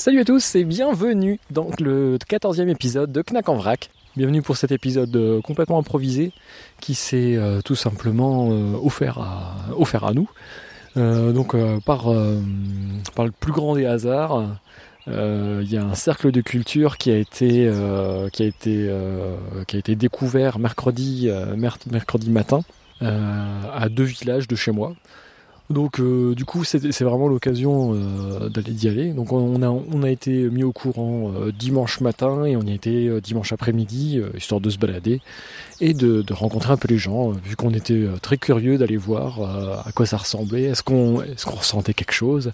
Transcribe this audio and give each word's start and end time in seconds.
Salut 0.00 0.20
à 0.20 0.24
tous 0.24 0.54
et 0.54 0.64
bienvenue 0.64 1.38
dans 1.50 1.68
le 1.78 2.16
14e 2.16 2.70
épisode 2.70 3.12
de 3.12 3.20
Knack 3.20 3.50
en 3.50 3.56
vrac. 3.56 3.90
Bienvenue 4.16 4.40
pour 4.40 4.56
cet 4.56 4.72
épisode 4.72 5.14
euh, 5.14 5.42
complètement 5.42 5.78
improvisé 5.78 6.32
qui 6.80 6.94
s'est 6.94 7.36
euh, 7.36 7.60
tout 7.60 7.74
simplement 7.74 8.48
euh, 8.50 8.76
offert, 8.82 9.18
à, 9.18 10.14
nous. 10.14 10.26
Donc 10.96 11.54
par, 11.84 12.14
le 12.14 13.30
plus 13.30 13.52
grand 13.52 13.74
des 13.74 13.84
hasards, 13.84 14.56
il 15.06 15.70
y 15.70 15.76
a 15.76 15.84
un 15.84 15.94
cercle 15.94 16.32
de 16.32 16.40
culture 16.40 16.96
qui 16.96 17.10
a 17.10 17.18
été, 17.18 17.70
découvert 19.96 20.58
mercredi, 20.58 21.28
mer- 21.58 21.76
mercredi 21.90 22.30
matin 22.30 22.62
à 23.02 23.88
deux 23.90 24.04
villages 24.04 24.48
de 24.48 24.56
chez 24.56 24.72
moi. 24.72 24.94
Donc 25.70 26.00
euh, 26.00 26.34
du 26.34 26.44
coup 26.44 26.64
c'est 26.64 27.00
vraiment 27.00 27.28
l'occasion 27.28 27.94
euh, 27.94 28.48
d'aller 28.48 28.72
d'y 28.72 28.88
aller. 28.88 29.12
Donc 29.12 29.32
on 29.32 29.62
a, 29.62 29.68
on 29.68 30.02
a 30.02 30.10
été 30.10 30.50
mis 30.50 30.64
au 30.64 30.72
courant 30.72 31.32
euh, 31.32 31.52
dimanche 31.52 32.00
matin 32.00 32.44
et 32.44 32.56
on 32.56 32.62
y 32.62 32.72
a 32.72 32.74
été 32.74 33.06
euh, 33.06 33.20
dimanche 33.20 33.52
après-midi, 33.52 34.18
euh, 34.18 34.30
histoire 34.36 34.60
de 34.60 34.68
se 34.68 34.78
balader 34.78 35.20
et 35.80 35.94
de, 35.94 36.22
de 36.22 36.32
rencontrer 36.34 36.72
un 36.72 36.76
peu 36.76 36.88
les 36.88 36.98
gens, 36.98 37.30
euh, 37.30 37.34
vu 37.44 37.54
qu'on 37.54 37.72
était 37.72 38.04
très 38.20 38.36
curieux 38.36 38.78
d'aller 38.78 38.96
voir 38.96 39.40
à 39.86 39.92
quoi 39.92 40.06
ça 40.06 40.16
ressemblait, 40.16 40.64
est-ce 40.64 40.82
qu'on 40.82 41.22
est 41.22 41.40
ressentait 41.44 41.94
quelque 41.94 42.12
chose 42.12 42.50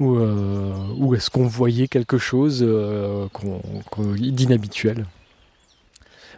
ou, 0.00 0.16
ou 0.16 1.14
est-ce 1.14 1.28
qu'on 1.28 1.46
voyait 1.46 1.88
quelque 1.88 2.18
chose 2.18 2.66
d'inhabituel? 4.16 5.04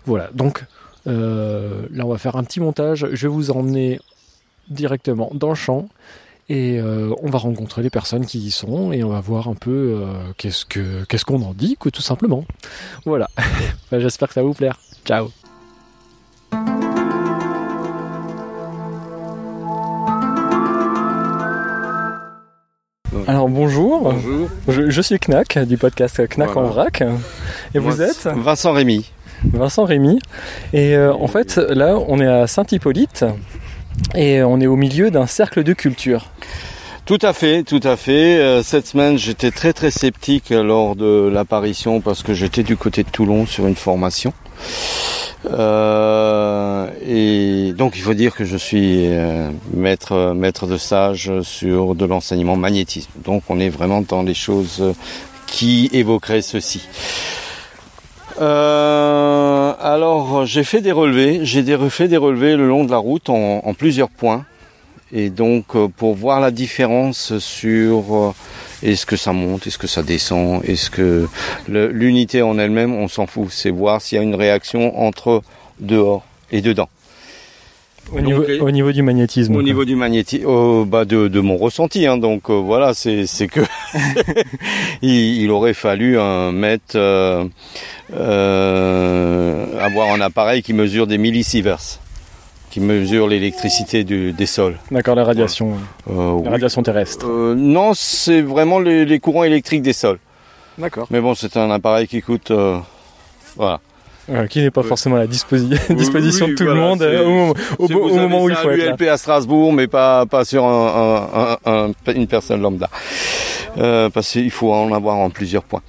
Voilà, 0.07 0.31
donc 0.35 0.65
euh, 1.07 1.87
là 1.93 2.05
on 2.05 2.09
va 2.11 2.19
faire 2.19 2.37
un 2.37 2.45
petit 2.45 2.61
montage, 2.61 3.07
je 3.13 3.27
vais 3.27 3.33
vous 3.33 3.51
emmener 3.51 4.01
directement 4.71 5.31
dans 5.35 5.49
le 5.51 5.55
champ 5.55 5.89
et 6.49 6.81
euh, 6.81 7.15
on 7.23 7.31
va 7.31 7.39
rencontrer 7.39 7.83
les 7.83 7.91
personnes 7.91 8.27
qui 8.27 8.39
y 8.39 8.51
sont 8.51 8.91
et 8.93 9.05
on 9.05 9.11
va 9.11 9.21
voir 9.21 9.47
un 9.49 9.55
peu 9.55 9.71
euh, 10.01 10.13
qu'est-ce 10.37 10.65
que 10.65 11.05
qu'est-ce 11.05 11.25
qu'on 11.25 11.43
en 11.43 11.55
dit 11.55 11.77
tout 11.91 12.03
simplement. 12.03 12.45
Voilà. 13.05 13.29
Bah, 13.91 14.01
J'espère 14.01 14.29
que 14.29 14.35
ça 14.35 14.43
va 14.43 14.47
vous 14.49 14.55
plaire. 14.55 14.79
Ciao. 15.05 15.29
Alors 23.27 23.49
bonjour, 23.49 24.13
Bonjour. 24.13 24.49
je, 24.69 24.91
je 24.91 25.03
suis 25.03 25.19
Knack 25.19 25.59
du 25.59 25.77
podcast 25.77 26.21
Knack 26.37 26.57
en 26.57 26.63
vrac 26.63 27.03
et 27.75 27.79
vous 27.79 28.03
êtes 28.03 28.27
Vincent 28.37 28.73
Rémy. 28.73 29.11
Vincent 29.45 29.85
Rémy 29.85 30.19
et 30.73 30.95
euh, 30.97 31.13
en 31.15 31.27
fait 31.27 31.57
là 31.57 31.97
on 32.09 32.21
est 32.21 32.27
à 32.27 32.47
Saint-Hippolyte 32.47 33.25
et 34.15 34.43
on 34.43 34.61
est 34.61 34.67
au 34.67 34.77
milieu 34.77 35.11
d'un 35.11 35.27
cercle 35.27 35.63
de 35.63 35.73
culture. 35.73 36.27
Tout 37.07 37.19
à 37.23 37.33
fait, 37.33 37.65
tout 37.65 37.81
à 37.83 37.97
fait. 37.97 38.39
Euh, 38.39 38.63
Cette 38.63 38.87
semaine, 38.87 39.19
j'étais 39.19 39.51
très 39.51 39.73
très 39.73 39.91
sceptique 39.91 40.51
lors 40.51 40.95
de 40.95 41.29
l'apparition 41.33 42.01
parce 42.01 42.23
que 42.23 42.35
j'étais 42.35 42.63
du 42.63 42.77
côté 42.77 43.03
de 43.03 43.09
Toulon 43.11 43.47
sur 43.47 43.67
une 43.67 43.75
formation. 43.75 44.33
Euh, 45.51 46.87
et 47.05 47.73
donc 47.73 47.97
il 47.97 48.03
faut 48.03 48.15
dire 48.15 48.37
que 48.37 48.45
je 48.45 48.59
suis 48.59 49.07
euh, 49.09 49.51
maître 49.73 50.35
maître 50.35 50.67
de 50.67 50.77
stage 50.77 51.33
sur 51.41 51.95
de 51.95 52.05
l'enseignement 52.05 52.57
magnétisme. 52.57 53.11
Donc 53.25 53.43
on 53.49 53.59
est 53.59 53.71
vraiment 53.71 54.03
dans 54.03 54.23
les 54.23 54.35
choses 54.35 54.95
qui 55.47 55.91
évoqueraient 55.93 56.43
ceci. 56.43 56.83
Euh, 58.41 59.75
alors 59.79 60.47
j'ai 60.47 60.65
fait 60.65 60.81
des 60.81 60.93
relevés, 60.93 61.41
j'ai 61.43 61.63
des, 61.63 61.77
fait 61.91 62.09
des 62.09 62.17
relevés 62.17 62.57
le 62.57 62.67
long 62.67 62.85
de 62.85 62.91
la 62.91 62.97
route 62.97 63.29
en, 63.29 63.75
plusieurs 63.75 64.09
points. 64.09 64.45
Et 65.13 65.29
donc 65.29 65.75
euh, 65.75 65.89
pour 65.89 66.15
voir 66.15 66.41
la 66.41 66.51
différence 66.51 67.37
sur 67.39 68.15
euh, 68.15 68.35
est-ce 68.83 69.05
que 69.05 69.17
ça 69.17 69.33
monte, 69.33 69.67
est-ce 69.67 69.77
que 69.77 69.89
ça 69.89 70.03
descend, 70.03 70.65
est-ce 70.65 70.89
que 70.89 71.29
l'unité 71.69 72.43
en 72.43 72.59
elle-même, 72.59 72.95
on 72.95 73.09
s'en 73.09 73.27
fout. 73.27 73.49
C'est 73.51 73.71
voir 73.71 74.01
s'il 74.01 74.17
y 74.17 74.19
a 74.21 74.23
une 74.23 74.37
réaction 74.37 74.99
entre 74.99 75.43
dehors 75.81 76.25
et 76.51 76.63
dedans. 76.63 76.89
Au, 78.13 78.17
Donc, 78.17 78.25
niveau, 78.27 78.43
les- 78.43 78.59
au 78.61 78.71
niveau 78.73 78.93
du 78.93 79.03
magnétisme. 79.03 79.53
Au 79.53 79.57
quoi. 79.57 79.63
niveau 79.63 79.85
du 79.85 79.95
magnétisme, 79.97 80.85
bah 80.85 81.05
de, 81.05 81.29
de 81.29 81.41
mon 81.41 81.57
ressenti, 81.57 82.07
hein, 82.07 82.17
donc 82.19 82.51
euh, 82.51 82.55
voilà, 82.55 82.93
c'est 82.95 83.27
c'est 83.27 83.47
que 83.47 83.61
il, 85.03 85.43
il 85.43 85.51
aurait 85.51 85.75
fallu 85.75 86.19
mettre 86.53 86.97
euh, 86.97 87.45
euh, 88.15 89.79
avoir 89.81 90.13
un 90.13 90.21
appareil 90.21 90.63
qui 90.63 90.73
mesure 90.73 91.07
des 91.07 91.19
millisieverts, 91.19 91.99
qui 92.71 92.81
mesure 92.81 93.29
l'électricité 93.29 94.05
des 94.05 94.47
sols. 94.47 94.77
D'accord, 94.91 95.15
la 95.15 95.25
radiation, 95.25 95.75
Euh, 96.09 96.15
la 96.17 96.35
oui. 96.35 96.49
radiation 96.49 96.83
terrestre. 96.83 97.27
Euh, 97.29 97.55
non, 97.55 97.93
c'est 97.95 98.43
vraiment 98.43 98.79
les, 98.81 99.05
les 99.05 99.19
courants 99.21 99.45
électriques 99.45 99.83
des 99.83 99.93
sols. 99.93 100.19
D'accord. 100.79 101.07
Mais 101.11 101.21
bon, 101.21 101.35
c'est 101.35 101.57
un 101.57 101.71
appareil 101.71 102.07
qui 102.09 102.23
coûte, 102.23 102.51
euh, 102.51 102.79
voilà. 103.57 103.81
Euh, 104.31 104.47
qui 104.47 104.61
n'est 104.61 104.71
pas 104.71 104.83
forcément 104.85 105.17
à 105.17 105.21
la 105.21 105.27
disposi- 105.27 105.69
disposition 105.95 106.47
oui, 106.47 106.53
de 106.53 106.57
tout 106.57 106.65
le 106.65 106.75
monde 106.75 107.03
euh, 107.03 107.25
au, 107.25 107.31
moment- 107.31 107.55
au 107.79 107.87
Si 107.89 107.93
moment 107.95 108.43
où 108.45 108.49
il 108.49 108.55
faut 108.55 108.71
être 108.71 109.01
là. 109.01 109.13
à 109.13 109.17
Strasbourg, 109.17 109.73
mais 109.73 109.89
pas 109.89 110.25
pas 110.27 110.45
sur 110.45 110.65
un, 110.65 111.27
un- 111.35 111.59
un- 111.73 111.89
un- 112.07 112.13
une 112.15 112.27
personne 112.29 112.61
lambda, 112.63 112.89
Euh, 113.79 114.09
parce 114.11 114.31
qu'il 114.31 114.51
faut 114.51 114.73
en 114.73 114.93
avoir 114.93 115.17
en 115.17 115.31
plusieurs 115.31 115.65
points. 115.65 115.83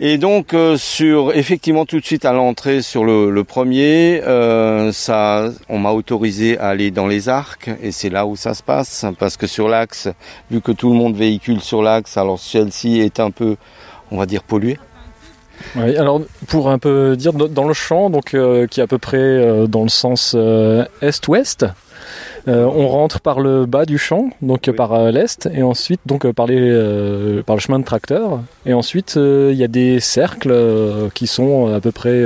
Et 0.00 0.16
donc 0.18 0.54
sur 0.76 1.34
effectivement 1.34 1.84
tout 1.86 1.98
de 1.98 2.04
suite 2.04 2.24
à 2.24 2.32
l'entrée 2.32 2.82
sur 2.82 3.04
le, 3.04 3.30
le 3.30 3.44
premier, 3.44 4.20
ça, 4.92 5.48
on 5.68 5.78
m'a 5.78 5.90
autorisé 5.92 6.58
à 6.58 6.68
aller 6.68 6.90
dans 6.90 7.06
les 7.06 7.28
arcs 7.28 7.68
et 7.82 7.90
c'est 7.90 8.08
là 8.10 8.24
où 8.26 8.36
ça 8.36 8.54
se 8.54 8.62
passe 8.62 9.04
parce 9.18 9.36
que 9.36 9.46
sur 9.46 9.68
l'axe, 9.68 10.08
vu 10.50 10.60
que 10.60 10.72
tout 10.72 10.90
le 10.90 10.96
monde 10.96 11.16
véhicule 11.16 11.60
sur 11.60 11.82
l'axe, 11.82 12.16
alors 12.16 12.38
celle-ci 12.38 13.00
est 13.00 13.18
un 13.18 13.30
peu, 13.30 13.56
on 14.10 14.18
va 14.18 14.26
dire 14.26 14.42
polluée. 14.42 14.78
Oui, 15.76 15.96
alors 15.96 16.22
pour 16.48 16.70
un 16.70 16.78
peu 16.78 17.16
dire 17.16 17.32
dans 17.32 17.66
le 17.68 17.74
champ, 17.74 18.10
donc 18.10 18.34
euh, 18.34 18.66
qui 18.66 18.80
est 18.80 18.82
à 18.82 18.86
peu 18.86 18.98
près 18.98 19.18
euh, 19.18 19.66
dans 19.66 19.82
le 19.82 19.88
sens 19.88 20.34
euh, 20.36 20.84
est-ouest. 21.02 21.66
on 22.46 22.88
rentre 22.88 23.20
par 23.20 23.40
le 23.40 23.66
bas 23.66 23.84
du 23.84 23.98
champ, 23.98 24.30
donc 24.40 24.64
Oui. 24.68 24.72
par 24.72 25.10
l'est, 25.12 25.48
et 25.52 25.62
ensuite 25.62 26.00
donc 26.06 26.30
par, 26.32 26.46
les, 26.46 27.42
par 27.44 27.56
le 27.56 27.60
chemin 27.60 27.78
de 27.78 27.84
tracteur. 27.84 28.40
Et 28.64 28.72
ensuite 28.72 29.16
il 29.16 29.54
y 29.56 29.64
a 29.64 29.68
des 29.68 30.00
cercles 30.00 30.54
qui 31.14 31.26
sont 31.26 31.74
à 31.74 31.80
peu 31.80 31.92
près 31.92 32.24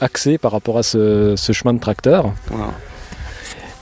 axés 0.00 0.38
par 0.38 0.52
rapport 0.52 0.78
à 0.78 0.82
ce, 0.82 1.34
ce 1.36 1.52
chemin 1.52 1.74
de 1.74 1.80
tracteur. 1.80 2.32
Voilà. 2.46 2.70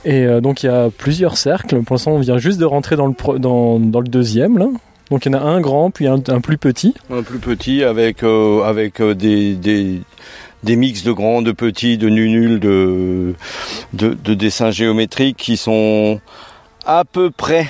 Et 0.05 0.25
donc 0.41 0.63
il 0.63 0.65
y 0.65 0.69
a 0.69 0.89
plusieurs 0.89 1.37
cercles. 1.37 1.81
Pour 1.83 1.93
l'instant, 1.93 2.11
on 2.11 2.19
vient 2.19 2.37
juste 2.37 2.59
de 2.59 2.65
rentrer 2.65 2.97
dans 2.97 3.07
le, 3.07 3.13
pro- 3.13 3.37
dans, 3.39 3.79
dans 3.79 4.01
le 4.01 4.07
deuxième. 4.09 4.57
Là. 4.57 4.67
Donc 5.13 5.27
il 5.27 5.31
y 5.31 5.35
en 5.35 5.37
a 5.37 5.41
un 5.43 5.61
grand, 5.61 5.91
puis 5.91 6.07
un, 6.07 6.15
un 6.27 6.41
plus 6.41 6.57
petit. 6.57 6.95
Un 7.11 7.21
plus 7.21 7.37
petit 7.37 7.83
avec 7.83 8.23
euh, 8.23 8.63
avec 8.63 8.99
euh, 8.99 9.13
des, 9.13 9.53
des 9.53 10.01
des 10.63 10.75
mix 10.75 11.03
de 11.03 11.11
grands, 11.11 11.43
de 11.43 11.51
petits, 11.51 11.99
de 11.99 12.09
nunules, 12.09 12.59
de, 12.59 13.35
de 13.93 14.15
de 14.15 14.33
dessins 14.33 14.71
géométriques 14.71 15.37
qui 15.37 15.55
sont 15.55 16.19
à 16.87 17.03
peu 17.05 17.29
près 17.29 17.67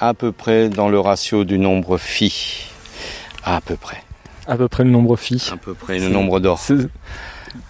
à 0.00 0.14
peu 0.14 0.32
près 0.32 0.70
dans 0.70 0.88
le 0.88 0.98
ratio 0.98 1.44
du 1.44 1.58
nombre 1.58 1.98
phi. 1.98 2.70
À 3.44 3.60
peu 3.60 3.76
près. 3.76 4.02
À 4.46 4.56
peu 4.56 4.68
près 4.68 4.84
le 4.84 4.88
nombre 4.90 5.16
phi. 5.16 5.46
À 5.52 5.58
peu 5.58 5.74
près 5.74 5.98
le 5.98 6.08
nombre 6.08 6.40
d'or. 6.40 6.58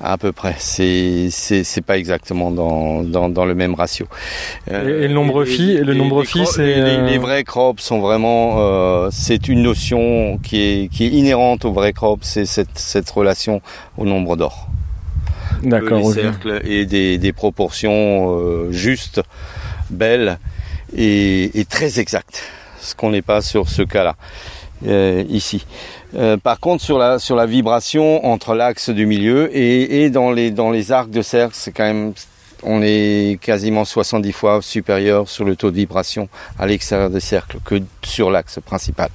À 0.00 0.16
peu 0.18 0.32
près. 0.32 0.54
C'est 0.58 1.28
c'est 1.30 1.64
c'est 1.64 1.80
pas 1.80 1.98
exactement 1.98 2.50
dans 2.50 3.02
dans 3.02 3.28
dans 3.28 3.44
le 3.44 3.54
même 3.54 3.74
ratio. 3.74 4.06
Euh, 4.70 5.00
Et- 5.00 5.04
et 5.04 5.08
le 5.08 5.14
nombre 5.14 5.44
phi- 5.44 5.72
et 5.72 5.84
le 5.84 5.94
nombre 5.94 6.22
phi, 6.24 6.44
c'est, 6.46 6.64
les, 6.66 6.74
les- 6.74 6.80
euh, 6.96 7.06
les 7.06 7.18
vrais 7.18 7.44
crops 7.44 7.82
sont 7.82 7.98
vraiment 8.00 8.56
euh, 8.58 9.08
c'est 9.12 9.48
une 9.48 9.62
notion 9.62 10.38
qui 10.42 10.60
est 10.60 10.88
qui 10.88 11.04
est 11.06 11.10
inhérente 11.10 11.64
aux 11.64 11.72
vrais 11.72 11.92
crops, 11.92 12.24
c'est 12.26 12.46
cette 12.46 12.78
cette 12.78 13.08
relation 13.10 13.60
au 13.96 14.04
nombre 14.04 14.36
d'or. 14.36 14.68
D'accord. 15.62 16.04
ok. 16.04 16.14
cercles 16.14 16.60
et 16.64 16.86
des, 16.86 17.18
des 17.18 17.32
proportions 17.32 18.38
euh, 18.38 18.70
justes, 18.70 19.20
belles 19.90 20.38
et, 20.96 21.58
et 21.58 21.64
très 21.64 21.98
exactes. 21.98 22.42
Ce 22.80 22.94
qu'on 22.94 23.10
n'est 23.10 23.22
pas 23.22 23.40
sur 23.42 23.68
ce 23.68 23.82
cas-là 23.82 24.14
euh, 24.86 25.24
ici. 25.28 25.66
Euh, 26.16 26.36
par 26.38 26.58
contre, 26.60 26.82
sur 26.82 26.98
la 26.98 27.18
sur 27.18 27.36
la 27.36 27.46
vibration 27.46 28.24
entre 28.26 28.54
l'axe 28.54 28.88
du 28.90 29.04
milieu 29.06 29.54
et, 29.54 30.04
et 30.04 30.10
dans 30.10 30.30
les 30.30 30.50
dans 30.50 30.70
les 30.70 30.90
arcs 30.92 31.10
de 31.10 31.20
cercle, 31.22 31.54
c'est 31.54 31.72
quand 31.72 31.84
même 31.84 32.12
on 32.62 32.80
est 32.82 33.38
quasiment 33.40 33.84
70 33.84 34.32
fois 34.32 34.60
supérieur 34.62 35.28
sur 35.28 35.44
le 35.44 35.54
taux 35.54 35.70
de 35.70 35.76
vibration 35.76 36.28
à 36.58 36.66
l'extérieur 36.66 37.10
des 37.10 37.20
cercles 37.20 37.58
que 37.64 37.76
sur 38.02 38.30
l'axe 38.30 38.58
principal. 38.64 39.10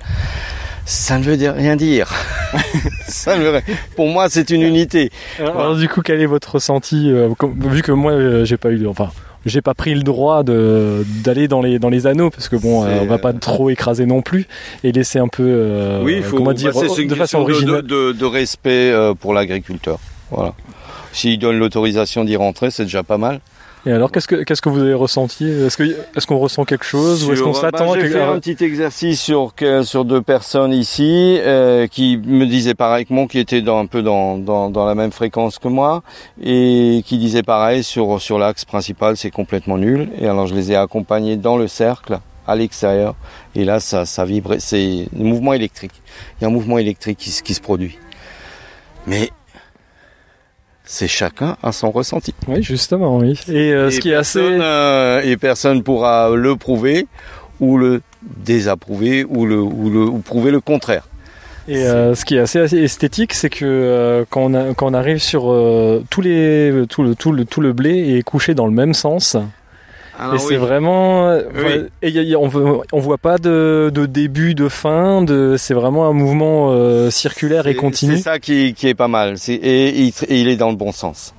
Ça 0.86 1.18
ne 1.18 1.24
veut 1.24 1.50
rien 1.51 1.75
dire. 1.78 2.10
Ça 3.07 3.38
ne 3.38 3.44
veut 3.44 3.50
rien- 3.51 3.62
Pour 3.96 4.07
moi, 4.10 4.28
c'est 4.30 4.50
une 4.50 4.62
unité. 4.62 5.12
Alors, 5.39 5.75
du 5.78 5.88
coup, 5.88 6.01
quel 6.01 6.19
est 6.22 6.25
votre 6.25 6.56
ressenti 6.56 7.10
euh, 7.10 7.30
Vu 7.57 7.81
que 7.81 7.92
moi, 7.94 8.12
euh, 8.12 8.44
j'ai 8.46 8.57
pas 8.57 8.69
eu, 8.69 8.86
enfin, 8.88 9.10
j'ai 9.45 9.62
pas 9.62 9.74
pris 9.74 9.94
le 9.94 10.04
droit 10.04 10.44
de 10.44 11.06
d'aller 11.24 11.48
dans 11.48 11.62
les 11.62 11.80
dans 11.80 11.90
les 11.90 12.07
anneaux 12.07 12.30
parce 12.30 12.50
que 12.50 12.56
bon, 12.56 12.84
euh, 12.86 13.00
on 13.01 13.06
va 13.06 13.16
euh, 13.16 13.18
pas 13.18 13.34
trop 13.34 13.69
écraser 13.69 14.06
non 14.06 14.22
plus 14.22 14.48
et 14.84 14.92
laisser 14.92 15.19
un 15.19 15.28
peu, 15.28 15.44
euh, 15.45 16.01
Oui, 16.04 16.16
il 16.18 16.24
faut 16.24 16.38
comment 16.38 16.51
bah, 16.51 16.54
dire, 16.54 16.72
une 16.98 17.07
de 17.07 17.16
façon 17.16 17.40
originale. 17.40 17.81
de, 17.81 18.12
de, 18.12 18.12
de 18.13 18.25
respect 18.25 18.94
pour 19.19 19.34
l'agriculteur. 19.34 20.00
Voilà. 20.31 20.54
S'il 21.12 21.38
donne 21.38 21.60
l'autorisation 21.60 22.24
d'y 22.24 22.36
rentrer, 22.36 22.72
c'est 22.72 22.86
déjà 22.86 23.04
pas 23.04 23.18
mal. 23.18 23.40
Et 23.86 23.92
alors, 23.92 24.12
qu'est-ce 24.14 24.28
que 24.30 24.36
qu'est-ce 24.44 24.62
que 24.62 24.70
vous 24.70 24.80
avez 24.80 24.94
ressenti? 24.94 25.46
Est-ce 25.46 25.76
que 25.76 25.84
est-ce 25.84 26.26
qu'on 26.26 26.38
ressent 26.38 26.64
quelque 26.64 26.86
chose 26.86 27.26
ou 27.26 27.34
est-ce 27.34 27.44
qu'on 27.44 27.54
s'attend 27.54 27.88
bah, 27.88 27.92
à 27.92 27.96
J'ai 27.96 28.02
quelque 28.04 28.14
fait 28.14 28.22
un 28.24 28.40
petit 28.40 28.64
exercice 28.64 29.22
sur 29.22 29.54
sur 29.84 30.06
deux 30.06 30.22
personnes 30.22 30.72
ici 30.72 31.38
euh, 31.42 31.88
qui 31.88 32.16
me 32.18 32.46
disaient 32.46 32.76
pareil 32.76 33.06
que 33.06 33.14
moi, 33.14 33.28
qui 33.28 33.40
étaient 33.40 33.62
dans, 33.62 33.80
un 33.80 33.86
peu 33.86 34.02
dans, 34.02 34.38
dans 34.38 34.70
dans 34.70 34.86
la 34.86 34.96
même 34.96 35.12
fréquence 35.12 35.60
que 35.60 35.68
moi 35.68 36.02
et 36.42 37.02
qui 37.06 37.18
disaient 37.18 37.44
pareil 37.44 37.84
sur 37.84 38.22
sur 38.22 38.40
l'axe 38.40 38.64
principal, 38.64 39.18
c'est 39.18 39.32
complètement 39.32 39.78
nul. 39.78 40.08
Et 40.18 40.28
alors 40.28 40.48
je 40.48 40.56
les 40.56 40.72
ai 40.72 40.78
accompagnés 40.78 41.36
dans 41.36 41.58
le 41.58 41.68
cercle 41.68 42.20
à 42.48 42.56
l'extérieur 42.56 43.16
et 43.54 43.66
là 43.66 43.82
ça 43.82 44.06
ça 44.06 44.24
vibre, 44.24 44.56
c'est 44.60 45.08
un 45.20 45.24
mouvement 45.24 45.52
électrique. 45.54 45.92
Il 46.40 46.44
y 46.44 46.46
a 46.46 46.48
un 46.48 46.52
mouvement 46.54 46.78
électrique 46.78 47.18
qui, 47.18 47.32
se- 47.32 47.44
qui 47.44 47.54
se 47.54 47.62
produit. 47.62 47.98
Mais 49.08 49.30
c'est 50.86 51.08
chacun 51.08 51.56
à 51.64 51.72
son 51.72 51.92
ressenti. 51.92 52.34
Oui, 52.48 52.62
justement, 52.64 53.18
oui. 53.18 53.40
Et 53.48 53.72
euh, 53.74 53.90
ce 53.90 53.98
Et 53.98 54.00
qui 54.00 54.10
est 54.12 54.16
assez 54.16 54.40
personne, 54.40 54.62
euh, 54.62 55.22
et 55.24 55.38
personne 55.38 55.84
pourra 55.84 56.30
le 56.36 56.56
prouver 56.56 57.08
ou 57.60 57.78
le 57.78 58.02
désapprouver 58.48 59.26
ou 59.28 59.46
le 59.46 59.60
ou 59.60 59.90
le 59.90 60.00
ou 60.06 60.20
prouver 60.20 60.52
le 60.52 60.60
contraire. 60.60 61.08
Et 61.70 61.86
euh, 61.86 62.14
ce 62.14 62.26
qui 62.26 62.36
est 62.36 62.40
assez, 62.40 62.60
assez 62.60 62.78
esthétique, 62.78 63.34
c'est 63.34 63.50
que 63.50 63.64
euh, 63.66 64.26
quand, 64.30 64.42
on 64.42 64.54
a- 64.54 64.74
quand 64.74 64.88
on 64.88 64.94
arrive 64.94 65.20
sur 65.20 65.50
euh, 65.50 66.04
tous 66.10 66.20
les, 66.20 66.74
tout, 66.90 67.04
le, 67.04 67.16
tout, 67.16 67.32
le, 67.32 67.46
tout 67.46 67.62
le 67.62 67.72
blé 67.72 68.18
est 68.18 68.22
couché 68.24 68.54
dans 68.54 68.66
le 68.66 68.74
même 68.74 68.94
sens. 68.94 69.38
Et 70.33 70.38
c'est 70.38 70.56
vraiment. 70.57 71.33
Oui. 71.56 71.63
ouais, 71.63 71.86
et 72.01 72.10
y 72.10 72.19
a- 72.19 72.21
y 72.24 72.33
a- 72.36 72.39
on, 72.39 72.50
on 72.92 73.00
voit 73.00 73.18
pas 73.18 73.38
de, 73.38 73.92
de 73.94 74.06
début, 74.06 74.54
de 74.56 74.69
fin. 74.69 75.21
De, 75.24 75.56
c'est 75.57 75.74
vraiment 75.74 76.07
un 76.07 76.13
mouvement 76.13 76.71
euh, 76.71 77.10
circulaire 77.10 77.68
et 77.68 77.75
continu. 77.75 78.18
C'est 78.18 78.21
ça 78.24 78.39
qui, 78.39 78.74
qui 78.74 78.88
est 78.88 78.94
pas 78.95 79.07
mal. 79.07 79.36
Et, 79.48 79.89
il, 79.89 80.13
et 80.30 80.42
il 80.42 80.48
est 80.48 80.56
dans 80.56 80.69
le 80.69 80.75
bon 80.75 80.92
sens. 80.92 81.33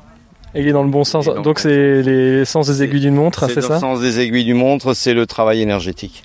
Et 0.56 0.60
il 0.60 0.68
est 0.68 0.72
dans 0.72 0.82
le 0.84 0.90
bon 0.90 1.04
sens. 1.04 1.26
Donc 1.42 1.58
c'est 1.58 2.02
les 2.02 2.44
sens 2.44 2.68
des 2.68 2.82
aiguilles 2.82 3.00
d'une 3.00 3.14
montre, 3.16 3.48
c'est 3.48 3.60
ça 3.60 3.74
le 3.74 3.80
sens 3.80 4.00
des 4.00 4.20
aiguilles 4.20 4.44
du 4.44 4.54
montre, 4.54 4.94
c'est 4.94 5.14
le 5.14 5.26
travail 5.26 5.60
énergétique. 5.62 6.22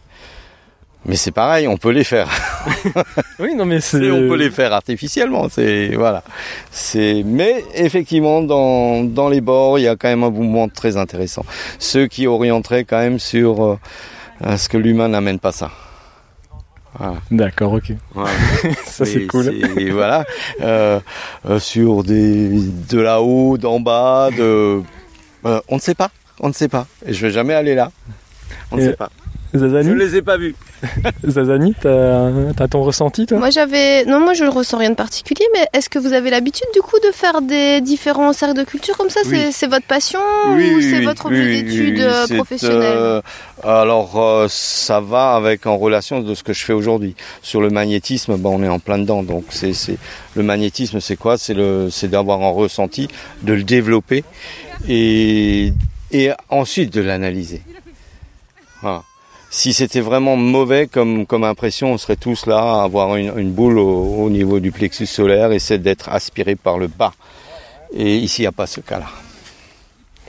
Mais 1.05 1.15
c'est 1.15 1.31
pareil, 1.31 1.67
on 1.67 1.77
peut 1.77 1.91
les 1.91 2.03
faire. 2.03 2.27
Oui, 3.39 3.55
non 3.55 3.65
mais 3.65 3.79
c'est. 3.79 4.03
Et 4.03 4.11
on 4.11 4.27
peut 4.27 4.35
les 4.35 4.51
faire 4.51 4.73
artificiellement. 4.73 5.47
C'est 5.49 5.95
voilà. 5.95 6.23
C'est 6.71 7.23
mais 7.25 7.63
effectivement 7.73 8.41
dans 8.41 9.03
dans 9.05 9.29
les 9.29 9.39
bords, 9.39 9.79
il 9.79 9.83
y 9.83 9.87
a 9.87 9.95
quand 9.95 10.09
même 10.09 10.23
un 10.25 10.29
mouvement 10.29 10.67
très 10.67 10.97
intéressant. 10.97 11.45
Ceux 11.79 12.07
qui 12.07 12.27
orienteraient 12.27 12.83
quand 12.83 12.99
même 12.99 13.17
sur 13.17 13.63
euh, 13.63 14.57
ce 14.57 14.67
que 14.67 14.75
l'humain 14.77 15.07
n'amène 15.07 15.39
pas 15.39 15.53
ça. 15.53 15.71
Voilà. 16.97 17.13
D'accord, 17.31 17.73
ok. 17.73 17.93
Voilà. 18.13 18.31
Ça 18.85 19.05
c'est 19.05 19.25
cool. 19.25 19.45
c'est- 19.45 19.89
voilà. 19.91 20.25
Euh, 20.61 20.99
euh, 21.47 21.59
sur 21.59 22.03
des 22.03 22.49
de 22.89 22.99
là-haut, 22.99 23.57
d'en 23.57 23.79
bas, 23.79 24.29
de 24.37 24.81
euh, 25.45 25.61
on 25.69 25.75
ne 25.75 25.79
sait 25.81 25.95
pas. 25.95 26.09
On 26.41 26.49
ne 26.49 26.53
sait 26.53 26.67
pas. 26.67 26.87
Et 27.05 27.13
je 27.13 27.25
vais 27.25 27.31
jamais 27.31 27.53
aller 27.53 27.73
là. 27.75 27.89
On 28.71 28.75
ne 28.77 28.81
Et- 28.81 28.85
sait 28.87 28.93
pas. 28.93 29.09
Je 29.53 29.57
Zazani, 29.59 29.95
les 29.95 30.15
ai 30.15 30.21
pas 30.21 30.37
vus. 30.37 30.55
Zazani, 31.27 31.73
t'as, 31.81 32.29
t'as 32.55 32.67
ton 32.67 32.83
ressenti 32.83 33.25
toi? 33.25 33.39
Moi 33.39 33.49
j'avais. 33.49 34.05
Non, 34.05 34.19
moi 34.19 34.33
je 34.33 34.43
ne 34.43 34.49
ressens 34.49 34.77
rien 34.77 34.91
de 34.91 34.95
particulier, 34.95 35.43
mais 35.53 35.65
est-ce 35.73 35.89
que 35.89 35.97
vous 35.97 36.13
avez 36.13 36.29
l'habitude 36.29 36.67
du 36.73 36.81
coup 36.81 36.97
de 37.03 37.11
faire 37.11 37.41
des 37.41 37.81
différents 37.81 38.31
cercles 38.31 38.57
de 38.59 38.63
culture 38.63 38.95
comme 38.95 39.09
ça? 39.09 39.21
Oui. 39.25 39.51
C'est- 39.51 39.65
votre 39.67 39.85
passion 39.87 40.19
Oui, 40.49 40.71
ou 40.71 40.75
oui, 40.77 40.83
c'est 40.83 40.99
oui, 40.99 41.05
votre 41.05 41.29
oui, 41.29 41.37
objet 41.39 41.49
oui, 41.49 41.63
d'études 41.63 41.95
oui, 41.97 42.01
euh, 42.03 42.25
c'est, 42.27 42.35
professionnel 42.35 42.81
euh, 42.95 43.21
alors 43.63 44.19
euh, 44.19 44.47
ça 44.49 44.99
va 44.99 45.33
avec 45.35 45.65
en 45.67 45.77
relation 45.77 46.21
de 46.21 46.33
ce 46.35 46.43
que 46.43 46.53
je 46.53 46.63
fais 46.63 46.73
aujourd'hui. 46.73 47.15
Sur 47.41 47.61
le 47.61 47.69
magnétisme, 47.69 48.37
ben, 48.37 48.49
on 48.49 48.63
est 48.63 48.67
en 48.69 48.79
plein 48.79 48.97
dedans. 48.99 49.21
Donc 49.23 49.45
c'est, 49.49 49.73
le 50.35 50.43
magnétisme, 50.43 50.99
c'est 50.99 51.15
quoi? 51.17 51.37
C'est 51.39 51.53
le, 51.55 51.89
c'est 51.91 52.07
d'avoir 52.07 52.41
un 52.41 52.49
ressenti, 52.51 53.07
de 53.43 53.53
le 53.53 53.63
développer 53.63 54.23
et 54.87 55.73
et 56.11 56.31
ensuite 56.49 56.93
de 56.93 57.01
l'analyser. 57.01 57.61
Voilà. 58.81 59.03
Si 59.51 59.73
c'était 59.73 60.01
vraiment 60.01 60.35
mauvais 60.35 60.85
comme, 60.87 61.25
comme 61.25 61.43
impression, 61.43 61.91
on 61.93 61.97
serait 61.97 62.15
tous 62.15 62.45
là 62.45 62.81
à 62.81 62.83
avoir 62.83 63.15
une, 63.15 63.33
une 63.37 63.51
boule 63.51 63.79
au, 63.79 64.23
au 64.25 64.29
niveau 64.29 64.59
du 64.59 64.71
plexus 64.71 65.07
solaire 65.07 65.51
et 65.51 65.59
c'est 65.59 65.79
d'être 65.79 66.09
aspiré 66.09 66.55
par 66.55 66.77
le 66.77 66.87
bas. 66.87 67.13
Et 67.93 68.17
ici, 68.17 68.41
il 68.41 68.43
n'y 68.43 68.47
a 68.47 68.51
pas 68.51 68.67
ce 68.67 68.79
cas-là. 68.81 69.07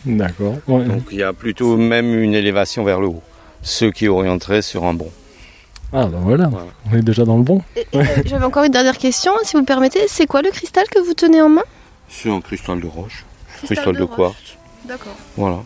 D'accord. 0.06 0.54
Ouais. 0.66 0.84
Donc 0.84 1.02
il 1.10 1.18
y 1.18 1.22
a 1.22 1.34
plutôt 1.34 1.76
même 1.76 2.18
une 2.22 2.32
élévation 2.34 2.82
vers 2.84 3.00
le 3.00 3.08
haut. 3.08 3.22
Ceux 3.62 3.90
qui 3.90 4.08
orienteraient 4.08 4.62
sur 4.62 4.84
un 4.84 4.94
bon. 4.94 5.10
Ah 5.92 6.06
ben 6.06 6.20
voilà, 6.20 6.46
Voilà. 6.46 6.68
on 6.90 6.96
est 6.96 7.02
déjà 7.02 7.24
dans 7.24 7.36
le 7.36 7.42
bon. 7.42 7.60
Et 7.76 7.84
J'avais 8.24 8.44
encore 8.44 8.64
une 8.64 8.72
dernière 8.72 8.96
question, 8.96 9.32
si 9.42 9.52
vous 9.54 9.60
me 9.60 9.66
permettez. 9.66 10.06
C'est 10.08 10.26
quoi 10.26 10.40
le 10.40 10.50
cristal 10.50 10.86
que 10.88 11.00
vous 11.00 11.12
tenez 11.14 11.42
en 11.42 11.48
main? 11.50 11.64
C'est 12.08 12.30
un 12.30 12.40
cristal 12.40 12.80
de 12.80 12.86
roche. 12.86 13.24
Cristal 13.58 13.76
Cristal 13.76 13.96
de 13.96 14.02
roche. 14.04 14.16
quartz. 14.16 14.56
D'accord. 14.86 15.16
Voilà. 15.36 15.58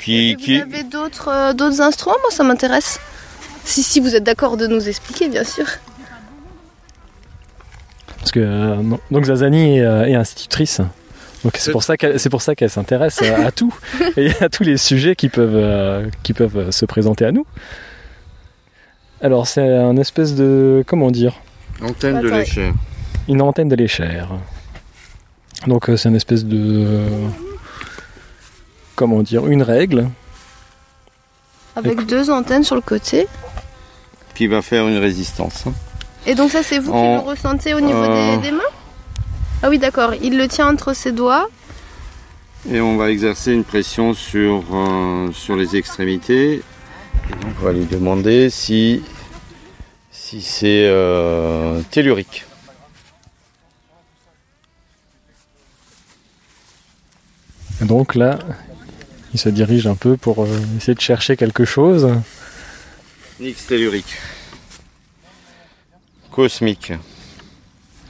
Et 0.00 0.04
Qui, 0.04 0.34
vous 0.34 0.40
qui... 0.40 0.60
avez 0.60 0.84
d'autres 0.84 1.28
euh, 1.28 1.52
d'autres 1.52 1.80
instruments 1.80 2.16
Moi 2.22 2.30
ça 2.30 2.44
m'intéresse. 2.44 2.98
Si, 3.64 3.82
si 3.82 4.00
vous 4.00 4.14
êtes 4.14 4.24
d'accord 4.24 4.56
de 4.56 4.66
nous 4.66 4.88
expliquer, 4.88 5.28
bien 5.28 5.44
sûr. 5.44 5.66
Parce 8.18 8.30
que 8.30 8.40
euh, 8.40 8.76
donc 9.10 9.24
Zazani 9.24 9.78
est, 9.78 9.82
euh, 9.82 10.06
est 10.06 10.14
institutrice. 10.14 10.80
Donc 11.44 11.56
c'est 11.56 11.72
pour 11.72 11.82
ça 11.82 11.96
qu'elle 11.96 12.18
c'est 12.18 12.30
pour 12.30 12.42
ça 12.42 12.54
qu'elle 12.54 12.70
s'intéresse 12.70 13.22
à, 13.22 13.52
tout 13.52 13.74
et 14.16 14.30
à 14.40 14.48
tous 14.48 14.64
les 14.64 14.76
sujets 14.76 15.14
qui 15.14 15.28
peuvent 15.28 15.54
euh, 15.54 16.08
qui 16.22 16.32
peuvent 16.32 16.70
se 16.70 16.84
présenter 16.84 17.24
à 17.24 17.32
nous. 17.32 17.46
Alors 19.20 19.46
c'est 19.46 19.76
un 19.76 19.96
espèce 19.96 20.34
de 20.34 20.84
comment 20.86 21.10
dire? 21.10 21.40
Antenne 21.80 22.20
de 22.20 22.28
l'échelle. 22.28 22.72
une 23.28 23.40
antenne 23.40 23.68
de 23.68 23.76
l'échelle. 23.76 24.26
Donc 25.66 25.90
c'est 25.96 26.08
une 26.08 26.16
espèce 26.16 26.44
de 26.44 26.56
euh, 26.56 27.28
comment 28.98 29.22
dire 29.22 29.46
une 29.46 29.62
règle 29.62 30.08
Avec 31.76 32.04
deux 32.06 32.30
antennes 32.30 32.64
sur 32.64 32.74
le 32.74 32.80
côté. 32.80 33.28
Qui 34.34 34.48
va 34.48 34.60
faire 34.60 34.88
une 34.88 34.98
résistance. 34.98 35.66
hein. 35.68 35.72
Et 36.26 36.34
donc 36.34 36.50
ça 36.50 36.64
c'est 36.64 36.80
vous 36.80 36.92
qui 36.92 36.98
le 36.98 37.18
ressentez 37.20 37.74
au 37.74 37.80
niveau 37.80 38.02
Euh. 38.02 38.36
des, 38.36 38.42
des 38.42 38.50
mains? 38.50 38.72
Ah 39.62 39.68
oui 39.70 39.78
d'accord, 39.78 40.14
il 40.20 40.36
le 40.36 40.48
tient 40.48 40.68
entre 40.68 40.92
ses 40.94 41.12
doigts. 41.12 41.48
Et 42.70 42.80
on 42.80 42.96
va 42.96 43.10
exercer 43.10 43.52
une 43.52 43.62
pression 43.64 44.14
sur, 44.14 44.64
euh, 44.72 45.30
sur 45.32 45.54
les 45.54 45.76
extrémités. 45.76 46.54
Et 46.56 47.32
donc 47.40 47.52
on 47.60 47.64
va 47.66 47.72
lui 47.72 47.84
demander 47.86 48.50
si, 48.50 49.02
si 50.10 50.42
c'est 50.42 50.86
euh, 50.88 51.80
tellurique. 51.92 52.44
Et 57.80 57.84
donc 57.84 58.16
là 58.16 58.38
il 59.34 59.38
se 59.38 59.48
dirige 59.48 59.86
un 59.86 59.94
peu 59.94 60.16
pour 60.16 60.42
euh, 60.44 60.48
essayer 60.76 60.94
de 60.94 61.00
chercher 61.00 61.36
quelque 61.36 61.64
chose. 61.64 62.08
Nix 63.40 63.66
tellurique. 63.66 64.16
Cosmique. 66.32 66.92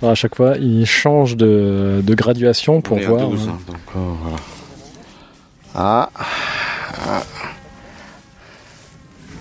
Alors, 0.01 0.13
à 0.13 0.15
chaque 0.15 0.35
fois 0.37 0.57
il 0.59 0.87
change 0.87 1.37
de, 1.37 2.01
de 2.05 2.15
graduation 2.15 2.81
pour 2.81 2.99
voir. 3.01 3.29
12, 3.29 3.49
hein, 3.49 3.59
donc, 3.67 3.77
euh, 3.97 4.13
voilà. 4.23 4.37
Ah, 5.75 6.11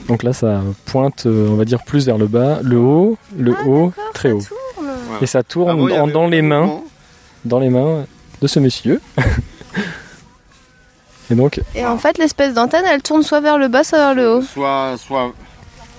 Donc 0.08 0.24
là, 0.24 0.34
ça 0.34 0.62
pointe, 0.86 1.26
euh, 1.26 1.48
on 1.50 1.56
va 1.56 1.66
dire, 1.66 1.84
plus 1.84 2.06
vers 2.06 2.18
le 2.18 2.28
bas, 2.28 2.60
le 2.64 2.78
haut, 2.78 3.18
le 3.38 3.56
Ah, 3.58 3.68
haut, 3.68 3.94
très 4.14 4.30
ça 4.30 4.36
haut. 4.36 4.42
tourne. 4.42 4.88
Et 5.22 5.26
ça 5.26 5.44
tourne 5.44 5.70
Ah 5.72 5.76
bon, 5.76 6.08
dans, 6.08 6.28
les 6.28 6.42
mains, 6.42 6.82
dans 7.46 7.60
les 7.60 7.70
mains 7.70 8.06
de 8.42 8.48
ce 8.48 8.60
monsieur. 8.60 9.02
Et 11.30 11.36
donc, 11.36 11.60
Et 11.76 11.86
en 11.86 11.98
fait 11.98 12.18
l'espèce 12.18 12.54
d'antenne 12.54 12.86
elle 12.86 13.02
tourne 13.02 13.24
soit 13.24 13.42
vers 13.42 13.58
le 13.58 13.68
bas, 13.68 13.84
soit 13.84 13.98
vers 14.00 14.16
le 14.16 14.30
haut. 14.36 14.42
Soit, 14.42 14.96
soit. 14.98 15.34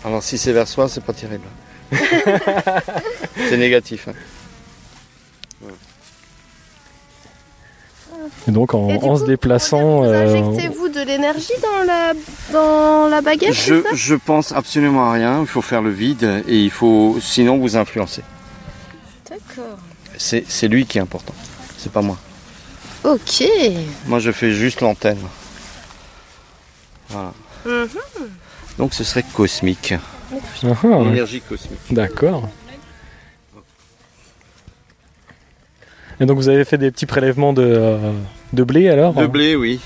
Alors 0.04 0.22
si 0.22 0.38
c'est 0.38 0.52
vers 0.52 0.66
soi, 0.68 0.88
c'est 0.88 1.02
pas 1.04 1.12
terrible. 1.12 1.44
c'est 3.48 3.56
négatif. 3.56 4.08
hein. 4.08 4.12
et 8.46 8.50
donc 8.50 8.74
en, 8.74 8.88
Et 8.88 8.98
du 8.98 9.04
en 9.04 9.12
coup, 9.14 9.18
se 9.20 9.24
déplaçant, 9.26 9.98
Vous 10.00 10.04
euh, 10.04 10.26
injectez-vous 10.52 10.88
de 10.88 11.00
l'énergie 11.00 11.52
dans 11.62 11.84
la, 11.84 12.12
dans 12.52 13.08
la 13.08 13.20
baguette 13.20 13.52
Je, 13.54 13.82
ça? 13.82 13.88
je 13.94 14.14
pense 14.14 14.52
absolument 14.52 15.10
à 15.10 15.12
rien. 15.12 15.40
Il 15.40 15.46
faut 15.46 15.62
faire 15.62 15.82
le 15.82 15.90
vide 15.90 16.42
et 16.48 16.56
il 16.58 16.70
faut, 16.70 17.18
sinon 17.20 17.58
vous 17.58 17.76
influencer. 17.76 18.22
D'accord. 19.28 19.78
C'est, 20.16 20.44
c'est 20.48 20.68
lui 20.68 20.86
qui 20.86 20.98
est 20.98 21.02
important. 21.02 21.34
C'est 21.76 21.92
pas 21.92 22.02
moi. 22.02 22.16
Ok. 23.12 23.42
Moi, 24.06 24.18
je 24.18 24.30
fais 24.32 24.52
juste 24.52 24.80
l'antenne. 24.80 25.18
Voilà. 27.08 27.32
Mhm. 27.64 27.88
Donc, 28.78 28.94
ce 28.94 29.02
serait 29.04 29.24
cosmique. 29.34 29.94
ah, 30.32 30.36
ah, 30.84 30.86
Énergie 31.06 31.40
cosmique. 31.40 31.80
d'accord. 31.90 32.48
Et 36.20 36.26
donc 36.26 36.36
vous 36.36 36.48
avez 36.48 36.64
fait 36.64 36.78
des 36.78 36.90
petits 36.90 37.06
prélèvements 37.06 37.52
de, 37.52 37.62
euh, 37.62 38.12
de 38.52 38.64
blé 38.64 38.88
alors 38.88 39.14
De 39.14 39.26
blé, 39.28 39.54
oui. 39.54 39.78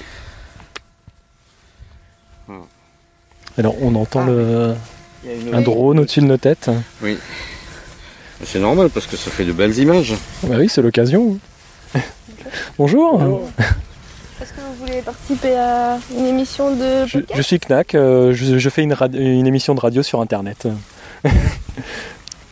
Alors 3.59 3.75
on 3.83 3.95
entend 3.97 4.23
Ah, 4.23 4.27
le, 4.31 4.75
une- 5.27 5.55
un 5.55 5.61
drone 5.61 5.99
au-dessus 5.99 6.21
de 6.23 6.25
nos 6.27 6.39
têtes. 6.39 6.71
C'est 8.47 8.59
normal 8.61 8.89
parce 8.89 9.07
que 9.07 9.19
ça 9.19 9.31
fait 9.31 9.45
de 9.45 9.53
belles 9.53 9.79
images. 9.79 10.15
Ah 10.43 10.47
Bah 10.49 10.57
oui, 10.59 10.71
c'est 10.71 10.81
l'occasion. 10.81 11.39
Bonjour. 12.79 13.21
Est-ce 14.41 14.53
que 14.53 14.61
vous 14.61 14.75
voulez 14.85 15.03
participer 15.03 15.57
à 15.57 15.99
une 16.17 16.27
émission 16.27 16.75
de 16.75 17.07
Je, 17.07 17.19
podcast 17.19 17.37
je 17.37 17.43
suis 17.43 17.59
Knack, 17.61 17.95
euh, 17.95 18.33
je, 18.35 18.59
je 18.59 18.69
fais 18.69 18.83
une, 18.83 19.47
émission 19.47 19.75
de 19.75 19.81
radio 19.81 20.03
sur 20.03 20.21
internet. 20.21 20.67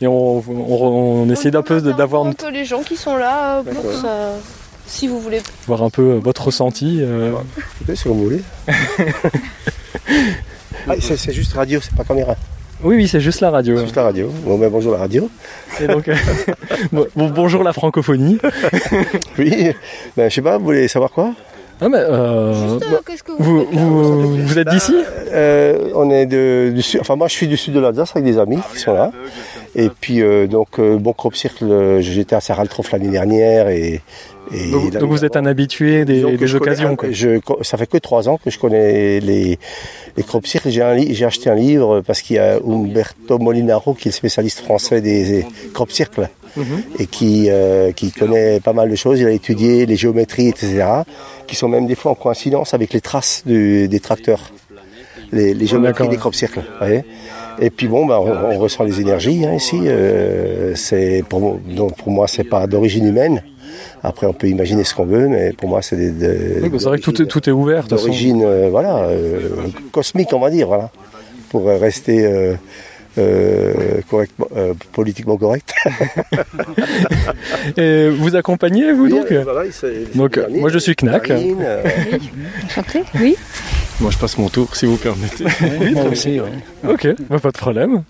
Et 0.03 0.07
on, 0.07 0.39
on, 0.39 1.25
on 1.27 1.31
essaie 1.31 1.51
d'un 1.51 1.63
peu 1.63 1.81
d'avoir 1.81 2.25
un 2.27 2.33
peu 2.33 2.51
les 2.51 2.65
gens 2.65 2.83
qui 2.83 2.97
sont 2.97 3.17
là 3.17 3.59
euh, 3.59 3.63
pour 3.63 3.93
ça. 3.93 4.31
Si 4.87 5.07
vous 5.07 5.21
voulez. 5.21 5.41
voir 5.67 5.83
un 5.83 5.91
peu 5.91 6.15
votre 6.15 6.47
ressenti. 6.47 6.99
euh. 7.01 7.33
Oui, 7.89 7.97
c'est 7.97 8.05
comme 8.05 8.19
vous 8.19 8.25
voulez. 8.25 8.43
Ah, 10.89 10.95
c'est 10.99 11.17
c'est 11.19 11.33
juste 11.33 11.53
radio, 11.53 11.79
c'est 11.81 11.95
pas 11.95 12.05
caméra. 12.05 12.35
Oui, 12.83 12.97
oui, 12.97 13.09
c'est 13.09 13.21
juste 13.21 13.43
la 13.43 13.51
radio. 13.51 13.77
C'est 13.77 13.83
juste 13.85 13.97
la 13.97 14.05
radio. 14.05 14.31
Bon, 14.45 14.57
ben, 14.57 14.71
bonjour 14.71 14.93
la 14.93 14.99
radio. 14.99 15.29
Et 15.81 15.87
donc, 15.87 16.09
euh, 16.09 16.15
bon, 16.93 17.07
bon, 17.15 17.29
bonjour 17.29 17.63
la 17.63 17.73
francophonie. 17.73 18.39
Oui, 19.39 19.73
ben, 20.17 20.31
je 20.31 20.35
sais 20.35 20.43
pas, 20.43 20.57
vous 20.57 20.65
voulez 20.65 20.89
savoir 20.89 21.11
quoi? 21.11 21.33
Ah, 21.83 21.89
mais, 21.89 21.99
euh, 21.99 22.53
Juste, 22.53 22.93
euh, 22.93 22.97
qu'est-ce 23.07 23.23
que 23.23 23.33
vous, 23.39 23.67
vous, 23.71 24.13
vous, 24.13 24.37
vous 24.37 24.59
êtes 24.59 24.69
d'ici? 24.69 24.95
Euh, 25.33 25.91
On 25.95 26.11
est 26.11 26.27
de, 26.27 26.73
du 26.75 26.83
sud, 26.83 27.01
enfin 27.01 27.17
moi 27.17 27.27
je 27.29 27.33
suis 27.33 27.49
du 27.49 27.57
sud 27.57 27.73
de 27.73 27.81
l'Alsace 27.81 28.11
avec 28.15 28.25
des 28.25 28.39
amis 28.39 28.59
qui 28.73 28.79
sont 28.81 28.93
là. 28.93 29.13
Et 29.75 29.89
puis 29.89 30.21
euh, 30.21 30.47
donc 30.47 30.79
euh, 30.79 30.99
bon 30.99 31.15
crop 31.15 31.35
circle, 31.35 32.01
j'étais 32.01 32.37
à 32.37 32.41
Saraltrof 32.41 32.93
l'année 32.93 33.09
dernière 33.09 33.69
et, 33.69 34.03
et 34.52 34.71
donc, 34.90 35.11
vous 35.11 35.25
êtes 35.25 35.37
un 35.37 35.47
habitué 35.47 36.04
des, 36.04 36.21
des 36.23 36.37
connais 36.37 36.54
occasions. 36.54 36.97
je, 37.11 37.40
ça 37.62 37.76
fait 37.76 37.87
que 37.87 37.99
trois 37.99 38.28
ans 38.28 38.38
que 38.42 38.50
je 38.50 38.59
connais 38.59 39.21
les, 39.21 39.59
les 40.16 40.23
crop 40.23 40.47
circles. 40.47 40.71
J'ai, 40.71 41.14
j'ai 41.14 41.25
acheté 41.25 41.50
un 41.50 41.54
livre 41.54 42.00
parce 42.00 42.21
qu'il 42.23 42.37
y 42.37 42.38
a 42.38 42.57
Umberto 42.66 43.38
Molinaro 43.38 43.95
qui 43.95 44.09
est 44.09 44.11
le 44.11 44.14
spécialiste 44.16 44.61
français 44.61 45.00
des 45.00 45.45
crop 45.75 45.90
circles 45.90 46.28
Mhm. 46.57 46.83
et 46.99 47.07
qui, 47.07 47.47
euh, 47.49 47.92
qui 47.92 48.11
connaît 48.11 48.59
pas 48.59 48.73
mal 48.73 48.90
de 48.90 48.97
choses. 48.97 49.21
Il 49.21 49.26
a 49.28 49.30
étudié 49.30 49.87
les 49.87 49.95
géométries, 49.95 50.49
etc., 50.49 50.85
qui 51.47 51.54
sont 51.54 51.69
même 51.69 51.87
des 51.87 51.95
fois 51.95 52.11
en 52.11 52.16
coïncidence 52.16 52.75
avec 52.75 52.92
les 52.92 53.00
traces 53.00 53.45
du- 53.47 53.87
des 53.87 54.00
tracteurs, 54.00 54.50
les, 55.30 55.54
les 55.54 55.66
géométries 55.66 56.09
des 56.09 56.16
crop 56.16 56.35
circles. 56.35 56.62
voyez. 56.80 57.04
Et 57.61 57.71
puis 57.71 57.87
bon, 57.87 58.04
bah, 58.04 58.19
on, 58.21 58.33
on 58.52 58.59
ressent 58.59 58.83
les 58.83 59.00
énergies 59.00 59.45
hein, 59.47 59.54
ici. 59.54 59.78
Euh, 59.85 60.75
c'est 60.75 61.23
pour, 61.28 61.61
donc 61.69 61.95
pour 61.97 62.11
moi, 62.11 62.26
c'est 62.26 62.42
pas 62.42 62.66
d'origine 62.66 63.07
humaine. 63.07 63.45
Après, 64.03 64.27
on 64.27 64.33
peut 64.33 64.49
imaginer 64.49 64.85
ce 64.85 64.95
qu'on 64.95 65.05
veut, 65.07 65.29
mais 65.29 65.53
pour 65.53 65.69
moi, 65.69 65.83
c'est 65.83 65.97
des, 65.97 66.11
de- 66.11 66.61
Oui, 66.63 66.69
bah, 66.69 66.77
c'est 66.79 66.85
vrai 66.87 66.99
que 66.99 67.03
tout 67.05 67.21
est, 67.23 67.27
tout 67.27 67.49
est 67.49 67.53
ouvert. 67.53 67.85
d'origine, 67.85 68.43
euh, 68.45 68.69
voilà, 68.71 68.99
euh, 69.05 69.41
cosmique, 69.93 70.33
on 70.33 70.41
va 70.41 70.51
dire, 70.51 70.67
voilà, 70.69 70.91
pour 71.51 71.69
euh, 71.69 71.77
rester 71.77 72.25
euh, 72.27 72.55
euh, 73.19 74.01
correct, 74.09 74.33
euh, 74.57 74.73
politiquement 74.93 75.37
correct. 75.37 75.75
Et 77.77 78.09
vous 78.09 78.37
accompagnez, 78.37 78.93
vous 78.93 79.09
donc 79.09 79.33
Donc, 80.15 80.41
moi, 80.51 80.71
je 80.71 80.79
suis 80.79 80.95
Knack. 80.97 81.31
Euh, 81.31 81.83
Chanter 82.69 83.03
Oui. 83.21 83.37
Moi, 84.01 84.11
je 84.11 84.17
passe 84.19 84.39
mon 84.39 84.49
tour, 84.49 84.75
si 84.75 84.87
vous 84.87 84.97
permettez. 84.97 85.45
Moi 85.93 86.05
aussi, 86.11 86.41
Ok, 86.89 87.07
bah, 87.29 87.39
pas 87.39 87.51
de 87.51 87.59
problème. 87.59 88.03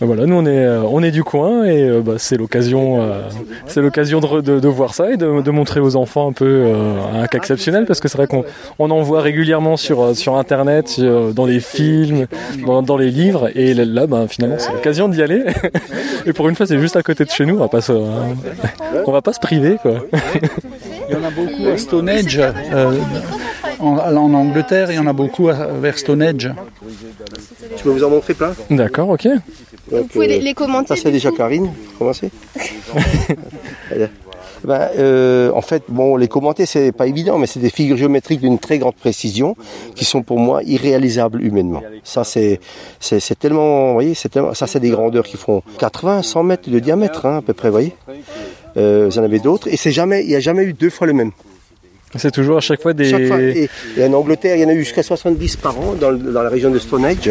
Bah, 0.00 0.06
Voilà, 0.06 0.26
nous 0.26 0.36
on 0.36 0.44
est, 0.44 0.64
euh, 0.64 0.82
on 0.82 1.02
est 1.02 1.10
du 1.10 1.24
coin 1.24 1.64
et 1.64 1.82
euh, 1.88 2.00
bah, 2.02 2.14
c'est 2.18 2.36
l'occasion, 2.36 3.00
euh, 3.00 3.22
c'est 3.66 3.80
l'occasion 3.80 4.20
de, 4.20 4.40
de- 4.42 4.60
de 4.60 4.68
voir 4.68 4.92
ça 4.94 5.10
et 5.10 5.16
de, 5.16 5.40
de 5.40 5.50
montrer 5.50 5.80
aux 5.80 5.96
enfants 5.96 6.28
un 6.28 6.32
peu 6.32 6.44
euh, 6.66 6.94
un 7.14 7.26
cas 7.26 7.38
exceptionnel 7.38 7.86
parce 7.86 8.00
que 8.00 8.08
c'est 8.08 8.18
vrai 8.18 8.26
qu'on 8.26 8.44
on 8.78 8.90
en 8.90 9.00
voit 9.00 9.22
régulièrement 9.22 9.78
sur, 9.78 10.14
sur 10.14 10.36
internet, 10.36 10.88
sur- 10.88 11.32
dans 11.32 11.46
les 11.46 11.60
films, 11.60 12.26
dans, 12.66 12.82
dans 12.82 12.98
les 12.98 13.10
livres 13.10 13.48
et 13.54 13.72
là, 13.72 14.06
bah, 14.06 14.26
finalement 14.28 14.56
c'est 14.58 14.72
l'occasion 14.72 15.08
d'y 15.08 15.22
aller. 15.22 15.44
Et 16.26 16.32
pour 16.32 16.48
une 16.48 16.56
fois 16.56 16.66
c'est 16.66 16.78
juste 16.80 16.96
à 16.96 17.02
côté 17.02 17.24
de 17.24 17.30
chez 17.30 17.46
nous, 17.46 17.54
on 17.54 17.60
va 17.60 17.68
pas 17.68 17.80
se, 17.80 17.92
on 17.92 19.12
va 19.12 19.22
pas 19.22 19.32
se 19.32 19.40
priver 19.40 19.78
quoi. 19.80 19.92
Il 21.08 21.14
y 21.14 21.16
en 21.16 21.24
a 21.24 21.30
beaucoup 21.30 21.68
à 21.72 21.78
Stonehenge. 21.78 22.38
euh, 22.74 22.98
en, 23.78 23.96
en 23.98 24.34
Angleterre, 24.34 24.90
il 24.90 24.96
y 24.96 24.98
en 24.98 25.06
a 25.06 25.12
beaucoup 25.12 25.48
à, 25.48 25.54
vers 25.80 25.96
Stonehenge. 25.98 26.50
je 27.76 27.82
peux 27.82 27.90
vous 27.90 28.02
en 28.04 28.10
montrer 28.10 28.34
plein? 28.34 28.52
D'accord, 28.70 29.10
ok. 29.10 29.28
Vous 29.90 30.04
pouvez 30.04 30.38
euh, 30.38 30.40
les, 30.40 30.54
commenter. 30.54 30.88
Ça 30.88 30.96
c'est 30.96 31.12
déjà 31.12 31.30
coup 31.30 31.36
Karine, 31.36 31.72
commencez. 31.98 32.30
Ben, 34.64 34.88
euh, 34.98 35.50
en 35.54 35.60
fait, 35.60 35.84
bon, 35.88 36.16
les 36.16 36.26
commenter, 36.28 36.66
c'est 36.66 36.90
pas 36.90 37.06
évident, 37.06 37.38
mais 37.38 37.46
c'est 37.46 37.60
des 37.60 37.70
figures 37.70 37.96
géométriques 37.96 38.40
d'une 38.40 38.58
très 38.58 38.78
grande 38.78 38.96
précision 38.96 39.54
qui 39.94 40.04
sont 40.04 40.22
pour 40.22 40.40
moi 40.40 40.62
irréalisables 40.64 41.42
humainement. 41.42 41.82
Ça, 42.02 42.24
c'est, 42.24 42.60
c'est, 42.98 43.38
tellement, 43.38 43.88
vous 43.88 43.92
voyez, 43.92 44.14
c'est 44.14 44.32
ça, 44.54 44.66
c'est 44.66 44.80
des 44.80 44.90
grandeurs 44.90 45.24
qui 45.24 45.36
font 45.36 45.62
80, 45.78 46.22
100 46.22 46.42
mètres 46.42 46.70
de 46.70 46.78
diamètre, 46.80 47.26
hein, 47.26 47.38
à 47.38 47.42
peu 47.42 47.52
près, 47.52 47.68
vous 47.68 47.74
voyez. 47.74 47.94
Euh, 48.76 49.06
vous 49.08 49.18
en 49.18 49.22
avez 49.22 49.38
d'autres, 49.38 49.68
et 49.68 49.76
c'est 49.76 49.92
jamais, 49.92 50.22
il 50.22 50.28
n'y 50.28 50.34
a 50.34 50.40
jamais 50.40 50.64
eu 50.64 50.72
deux 50.72 50.90
fois 50.90 51.06
le 51.06 51.12
même. 51.12 51.30
C'est 52.18 52.30
toujours 52.30 52.56
à 52.58 52.60
chaque 52.60 52.80
fois 52.82 52.92
des. 52.92 53.10
Chaque 53.10 53.26
fois. 53.26 53.40
Et, 53.40 53.68
et 53.96 54.04
en 54.04 54.12
Angleterre, 54.12 54.56
il 54.56 54.62
y 54.62 54.64
en 54.64 54.68
a 54.68 54.72
eu 54.74 54.80
jusqu'à 54.80 55.02
70 55.02 55.56
par 55.56 55.78
an 55.78 55.94
dans, 55.94 56.10
la 56.10 56.48
région 56.48 56.70
de 56.70 56.78
Stonehenge. 56.78 57.30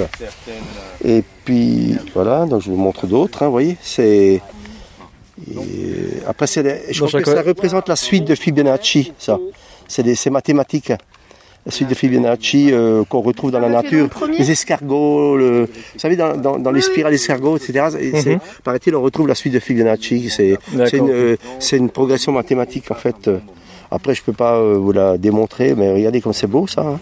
Et 1.03 1.23
puis 1.43 1.95
voilà, 2.13 2.45
donc 2.45 2.61
je 2.63 2.69
vous 2.69 2.77
montre 2.77 3.07
d'autres, 3.07 3.43
hein, 3.43 3.47
vous 3.47 3.51
voyez. 3.51 3.77
C'est 3.81 4.41
après 6.27 6.47
c'est 6.47 6.63
je 6.93 7.01
Dans 7.01 7.07
crois 7.07 7.21
que 7.21 7.29
ça 7.31 7.41
représente 7.41 7.89
la 7.89 7.95
suite 7.95 8.25
de 8.25 8.35
Fibonacci, 8.35 9.13
ça. 9.17 9.37
C'est 9.87 10.01
des- 10.03 10.15
c'est 10.15 10.29
mathématique. 10.29 10.91
hein. 10.91 10.97
La 11.65 11.71
suite 11.71 11.89
de 11.89 11.95
Fibonacci 11.95 12.69
euh, 12.71 13.03
qu'on 13.09 13.21
retrouve 13.21 13.49
dans 13.51 13.59
la 13.59 13.65
Avec 13.79 13.91
les 13.91 14.01
nature, 14.03 14.27
les 14.37 14.51
escargots, 14.51 15.35
le, 15.35 15.61
vous 15.65 15.99
savez 15.99 16.15
dans, 16.15 16.37
dans, 16.37 16.59
dans 16.59 16.71
les 16.71 16.81
spirales 16.81 17.13
escargots, 17.13 17.57
etc. 17.57 17.87
Et 17.99 18.21
c'est- 18.21 18.37
Paraît-il, 18.63 18.95
on 18.95 19.01
retrouve 19.01 19.27
la 19.27 19.33
suite 19.35 19.53
de 19.53 19.59
Fibonacci. 19.59 20.29
C'est 20.29 20.57
c'est 20.87 20.97
une, 20.97 21.09
euh, 21.09 21.35
c'est 21.59 21.77
une 21.77 21.89
progression 21.89 22.31
mathématique 22.31 22.89
en 22.91 22.95
fait. 22.95 23.29
Euh. 23.91 23.95
Après, 23.95 24.13
je 24.15 24.21
peux 24.23 24.33
pas 24.33 24.55
euh, 24.57 24.77
vous 24.77 24.91
la 24.91 25.17
démontrer, 25.17 25.75
mais 25.75 25.91
regardez 25.93 26.21
comme 26.21 26.33
c'est 26.33 26.47
beau 26.47 26.67
ça. 26.67 26.81
hein. 26.81 26.99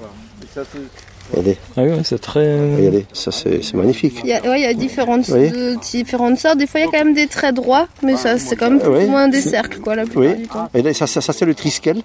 Regardez, 1.31 1.57
Ah 1.77 1.81
oui, 1.83 1.91
c'est 2.03 2.19
très. 2.19 2.75
regardez, 2.75 3.05
ça 3.13 3.31
c'est 3.31 3.63
c'est 3.63 3.75
magnifique. 3.75 4.19
Il 4.23 4.29
y 4.29 4.33
a, 4.33 4.41
ouais, 4.43 4.59
il 4.59 4.63
y 4.63 4.67
a 4.67 4.73
différentes, 4.73 5.27
Oui. 5.29 5.49
de- 5.49 5.75
différentes 5.81 6.37
sortes. 6.37 6.57
Des 6.57 6.67
fois, 6.67 6.81
il 6.81 6.83
y 6.83 6.87
a 6.87 6.91
quand 6.91 7.03
même 7.05 7.13
des 7.15 7.27
traits 7.27 7.55
droits, 7.55 7.87
mais 8.03 8.17
ça, 8.17 8.37
c'est 8.37 8.55
quand 8.55 8.69
même 8.69 8.79
plus 8.79 8.89
Oui. 8.89 9.05
ou 9.05 9.09
moins 9.09 9.27
des 9.29 9.41
cercles, 9.41 9.79
quoi, 9.79 9.95
la 9.95 10.03
plupart 10.03 10.21
Oui. 10.23 10.35
du 10.35 10.47
temps. 10.47 10.69
Et 10.75 10.81
là, 10.83 10.93
ça, 10.93 11.07
ça, 11.07 11.21
ça, 11.21 11.33
c'est 11.33 11.45
le 11.45 11.55
triskel. 11.55 12.01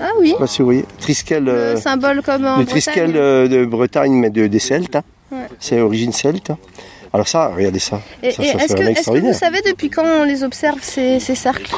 Ah 0.00 0.10
oui, 0.18 0.34
si 0.46 0.58
vous 0.60 0.64
voyez. 0.66 0.84
Triskel, 1.00 1.44
le 1.44 1.50
euh, 1.52 1.76
symbole 1.76 2.22
comme 2.22 2.46
en 2.46 2.58
le 2.58 2.64
Bretagne. 2.64 2.66
triskel 2.82 3.12
euh, 3.16 3.48
de 3.48 3.64
Bretagne, 3.64 4.12
mais 4.12 4.30
de, 4.30 4.46
des 4.46 4.58
Celtes. 4.60 4.96
hein. 4.96 5.02
Ouais. 5.30 5.38
C'est 5.60 5.80
origine 5.80 6.12
celte. 6.12 6.50
Alors 7.12 7.26
ça, 7.28 7.48
regardez 7.56 7.78
ça. 7.78 8.00
Et, 8.22 8.30
ça, 8.32 8.42
et 8.42 8.46
ça, 8.46 8.52
est-ce 8.64 8.74
que, 8.76 8.82
est-ce 8.82 9.10
vous 9.10 9.32
savez 9.32 9.60
depuis 9.66 9.88
quand 9.88 10.04
on 10.04 10.24
les 10.24 10.44
observe 10.44 10.78
ces, 10.82 11.20
ces 11.20 11.34
cercles 11.34 11.72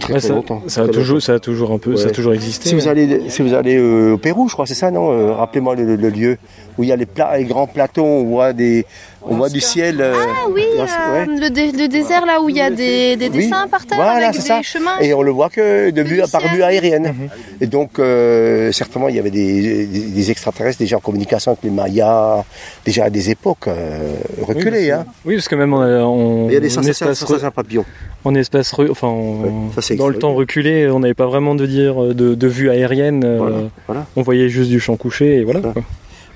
Très, 0.00 0.14
Ouais, 0.14 0.18
très 0.18 0.28
ça, 0.28 0.34
longtemps. 0.34 0.62
ça 0.66 0.80
a 0.80 0.84
Très 0.84 0.92
toujours, 0.94 1.14
longtemps. 1.16 1.26
ça 1.26 1.32
a 1.34 1.38
toujours 1.38 1.70
un 1.72 1.78
peu, 1.78 1.96
ça 1.96 2.08
a 2.08 2.10
toujours 2.10 2.34
existé. 2.34 2.68
Si 2.70 2.74
vous 2.74 2.88
allez, 2.88 3.30
si 3.30 3.42
vous 3.42 3.54
allez 3.54 3.76
euh, 3.76 4.12
au 4.14 4.18
Pérou, 4.18 4.48
je 4.48 4.54
crois, 4.54 4.66
c'est 4.66 4.74
ça, 4.74 4.90
non 4.90 5.10
Euh, 5.12 5.32
Rappelez-moi 5.34 5.76
le, 5.76 5.94
le 5.96 6.08
lieu 6.10 6.36
où 6.78 6.82
il 6.82 6.88
y 6.88 6.92
a 6.92 6.96
les, 6.96 7.06
pla- 7.06 7.36
les 7.38 7.44
grands 7.44 7.66
plateaux, 7.68 8.04
on 8.04 8.24
voit 8.24 8.52
des, 8.52 8.84
on 9.28 9.36
voit 9.36 9.48
du 9.48 9.60
ciel. 9.60 10.00
euh, 10.00 10.14
Ah 10.16 10.46
oui, 10.50 10.62
ouais. 10.76 10.80
euh, 10.82 11.24
le, 11.26 11.50
dé- 11.50 11.72
le 11.72 11.88
désert 11.88 12.24
là 12.26 12.40
où 12.40 12.48
il 12.48 12.56
y 12.56 12.60
a 12.60 12.70
des, 12.70 13.16
des 13.16 13.28
Oui. 13.28 13.38
dessins 13.44 13.66
par 13.68 13.84
terre 13.86 13.96
Voilà, 13.96 14.28
avec 14.28 14.40
des 14.40 14.46
ça. 14.46 14.62
chemins. 14.62 14.98
Et 15.00 15.12
on 15.14 15.22
le 15.22 15.30
voit 15.30 15.48
que 15.50 15.90
de 15.90 16.02
vue, 16.02 16.20
par 16.30 16.42
vue 16.54 16.62
aérienne. 16.62 17.14
Et 17.60 17.66
donc, 17.66 17.98
euh, 17.98 18.70
certainement, 18.72 19.08
il 19.08 19.16
y 19.16 19.18
avait 19.18 19.30
des, 19.30 19.86
des, 19.86 20.00
des 20.00 20.30
extraterrestres 20.30 20.78
déjà 20.78 20.96
en 20.96 21.00
communication 21.00 21.52
avec 21.52 21.64
les 21.64 21.70
Mayas, 21.70 22.44
déjà 22.84 23.04
à 23.04 23.10
des 23.10 23.30
époques 23.30 23.68
euh, 23.68 24.14
reculées. 24.42 24.90
hein. 24.90 25.04
Oui, 25.24 25.34
parce 25.36 25.48
que 25.48 25.54
même 25.56 25.72
en, 25.74 25.82
en, 25.82 26.46
Regardez 26.46 26.68
ça, 26.70 26.80
en 26.80 26.82
ça, 26.82 26.92
ça, 26.92 27.06
espace, 27.06 27.18
ça, 27.20 27.26
ça, 27.26 27.38
c'est 27.40 27.46
un 27.46 27.50
papillon. 27.50 27.84
en 28.24 28.34
espace 28.34 28.72
re- 28.74 28.90
enfin, 28.90 29.08
en- 29.08 29.42
Ouais, 29.76 29.82
ça, 29.82 29.94
dans 29.96 30.08
le 30.08 30.18
temps 30.18 30.34
reculé, 30.34 30.88
on 30.90 31.00
n'avait 31.00 31.14
pas 31.14 31.26
vraiment 31.26 31.54
de 31.54 31.66
dire 31.66 32.02
euh, 32.02 32.14
de, 32.14 32.34
de 32.34 32.46
vue 32.46 32.70
aérienne. 32.70 33.22
euh, 33.24 33.38
Voilà, 33.38 33.56
voilà. 33.86 34.06
On 34.16 34.22
voyait 34.22 34.48
juste 34.48 34.70
du 34.70 34.80
champ 34.80 34.96
couché 34.96 35.36
et 35.38 35.44
voilà. 35.44 35.60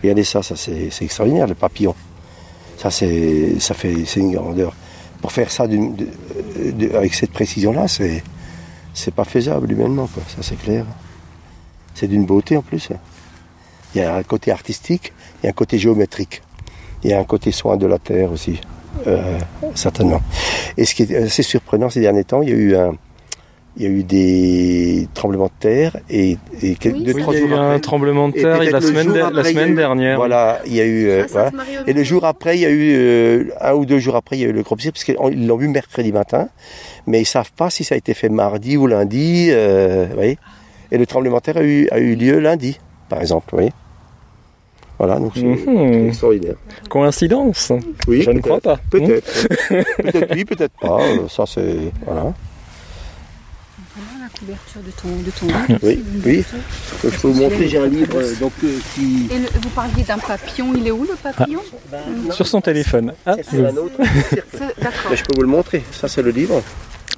Regardez 0.02 0.24
ça, 0.24 0.42
ça 0.42 0.54
c'est 0.56 0.88
extraordinaire, 1.04 1.46
le 1.46 1.54
papillon. 1.54 1.94
Ça, 2.80 2.90
c'est 2.90 3.60
ça 3.60 3.74
fait, 3.74 4.06
c'est 4.06 4.20
une 4.20 4.32
grandeur. 4.32 4.74
Pour 5.20 5.32
faire 5.32 5.50
ça 5.50 5.64
avec 5.64 7.14
cette 7.14 7.30
précision-là, 7.30 7.88
c'est 7.88 8.22
c'est 8.94 9.14
pas 9.14 9.24
faisable 9.24 9.70
humainement, 9.70 10.06
quoi. 10.06 10.22
Ça, 10.34 10.38
c'est 10.40 10.56
clair. 10.56 10.86
C'est 11.94 12.08
d'une 12.08 12.24
beauté 12.24 12.56
en 12.56 12.62
plus. 12.62 12.88
Il 13.94 14.00
y 14.00 14.04
a 14.04 14.16
un 14.16 14.22
côté 14.22 14.50
artistique, 14.50 15.12
il 15.42 15.44
y 15.44 15.46
a 15.48 15.50
un 15.50 15.52
côté 15.52 15.78
géométrique. 15.78 16.40
Il 17.04 17.10
y 17.10 17.12
a 17.12 17.20
un 17.20 17.24
côté 17.24 17.52
soin 17.52 17.76
de 17.76 17.86
la 17.86 17.98
terre 17.98 18.32
aussi, 18.32 18.58
euh, 19.06 19.38
certainement. 19.74 20.22
Et 20.78 20.86
ce 20.86 20.94
qui 20.94 21.02
est 21.02 21.14
assez 21.16 21.42
surprenant 21.42 21.90
ces 21.90 22.00
derniers 22.00 22.24
temps, 22.24 22.40
il 22.40 22.48
y 22.48 22.52
a 22.52 22.56
eu 22.56 22.76
un, 22.76 22.94
il 23.76 23.82
y 23.84 23.86
a 23.86 23.88
eu 23.88 24.02
des 24.02 25.08
tremblements 25.14 25.46
de 25.46 25.52
terre 25.60 25.96
et, 26.10 26.36
et 26.60 26.74
quelques 26.74 26.96
Oui, 26.96 27.04
deux, 27.04 27.12
Oui, 27.14 27.22
trois 27.22 27.34
il 27.34 27.40
y 27.40 27.44
a 27.44 27.46
eu 27.46 27.52
un 27.54 27.66
après- 27.68 27.80
tremblement 27.80 28.28
de 28.28 28.34
terre 28.34 28.58
la 28.64 28.80
semaine, 28.80 29.04
jour 29.06 29.14
de- 29.14 29.20
après, 29.20 29.34
la 29.34 29.40
il 29.42 29.44
y 29.44 29.48
a 29.48 29.52
semaine 29.60 29.72
eu- 29.72 29.76
dernière. 29.76 30.16
Voilà, 30.16 30.60
il 30.66 30.74
y 30.74 30.80
a 30.80 30.84
eu. 30.84 31.08
euh, 31.08 31.22
Ah, 31.22 31.26
voilà. 31.30 31.50
Et 31.86 31.92
le 31.92 32.02
jour 32.02 32.24
après, 32.24 32.56
il 32.58 32.60
y 32.62 32.66
a 32.66 32.70
eu 32.70 32.92
euh, 32.94 33.44
un 33.60 33.72
ou 33.74 33.86
deux 33.86 33.98
jours 34.00 34.16
après, 34.16 34.36
il 34.36 34.40
y 34.42 34.44
a 34.44 34.48
eu 34.48 34.52
le 34.52 34.62
crop 34.64 34.80
circle, 34.80 34.94
parce 34.94 35.04
qu'ils 35.04 35.46
l'ont 35.46 35.56
vu 35.56 35.68
mercredi 35.68 36.10
matin, 36.12 36.48
mais 37.06 37.20
ils 37.22 37.26
savent 37.26 37.52
pas 37.56 37.70
si 37.70 37.84
ça 37.84 37.94
a 37.94 37.98
été 37.98 38.12
fait 38.12 38.28
mardi 38.28 38.76
ou 38.76 38.86
lundi, 38.88 39.48
euh, 39.50 40.06
vous 40.08 40.14
voyez. 40.16 40.36
Et 40.90 40.98
le 40.98 41.06
tremblement 41.06 41.36
de 41.36 41.42
terre 41.42 41.56
a 41.58 41.62
eu, 41.62 41.86
a 41.92 42.00
eu 42.00 42.16
lieu 42.16 42.40
lundi, 42.40 42.78
par 43.08 43.20
exemple, 43.20 43.46
vous 43.52 43.58
voyez. 43.58 43.72
Voilà, 44.98 45.18
donc 45.18 45.32
c'est 45.34 45.44
Mhm. 45.44 46.08
extraordinaire. 46.08 46.56
Coïncidence 46.90 47.72
Oui, 48.06 48.20
Je 48.22 48.30
ne 48.32 48.40
crois 48.40 48.60
pas. 48.60 48.78
Peut-être. 48.90 49.48
peut-être 49.96 50.34
oui, 50.34 50.44
peut-être 50.44 50.74
pas. 50.78 50.98
Ça, 51.30 51.44
c'est. 51.46 51.76
Voilà. 52.04 52.34
Couverture 54.38 54.80
de 54.80 54.90
ton, 54.90 55.08
de 55.08 55.30
ton 55.30 55.46
livre. 55.46 55.80
Oui, 55.82 56.04
oui. 56.24 56.44
Je 57.04 57.08
peux 57.08 57.28
vous 57.28 57.34
montrer, 57.40 57.68
j'ai 57.68 57.78
un 57.78 57.86
livre 57.86 58.16
euh, 58.18 58.34
donc, 58.40 58.52
euh, 58.64 58.78
qui. 58.94 59.28
Et 59.30 59.38
le- 59.38 59.48
vous 59.60 59.68
parliez 59.70 60.02
d'un 60.02 60.18
papillon, 60.18 60.72
il 60.76 60.86
est 60.86 60.90
où 60.90 61.02
le 61.04 61.14
papillon 61.22 61.60
Sur 62.30 62.46
son 62.46 62.60
téléphone. 62.60 63.12
Ah, 63.26 63.36
C'est 63.42 63.64
un 63.64 63.76
autre. 63.76 63.96
D'accord. 64.82 65.14
Je 65.14 65.22
peux 65.24 65.34
vous 65.36 65.42
le 65.42 65.48
montrer. 65.48 65.82
Ça, 65.92 66.08
c'est 66.08 66.22
le 66.22 66.30
livre. 66.30 66.62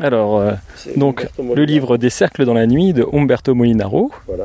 Alors, 0.00 0.38
euh, 0.38 0.52
donc, 0.96 1.28
le 1.38 1.64
livre 1.64 1.96
Des 1.98 2.10
cercles 2.10 2.44
dans 2.44 2.54
la 2.54 2.66
nuit 2.66 2.92
de 2.92 3.06
Umberto 3.12 3.54
Molinaro. 3.54 4.10
Voilà. 4.26 4.44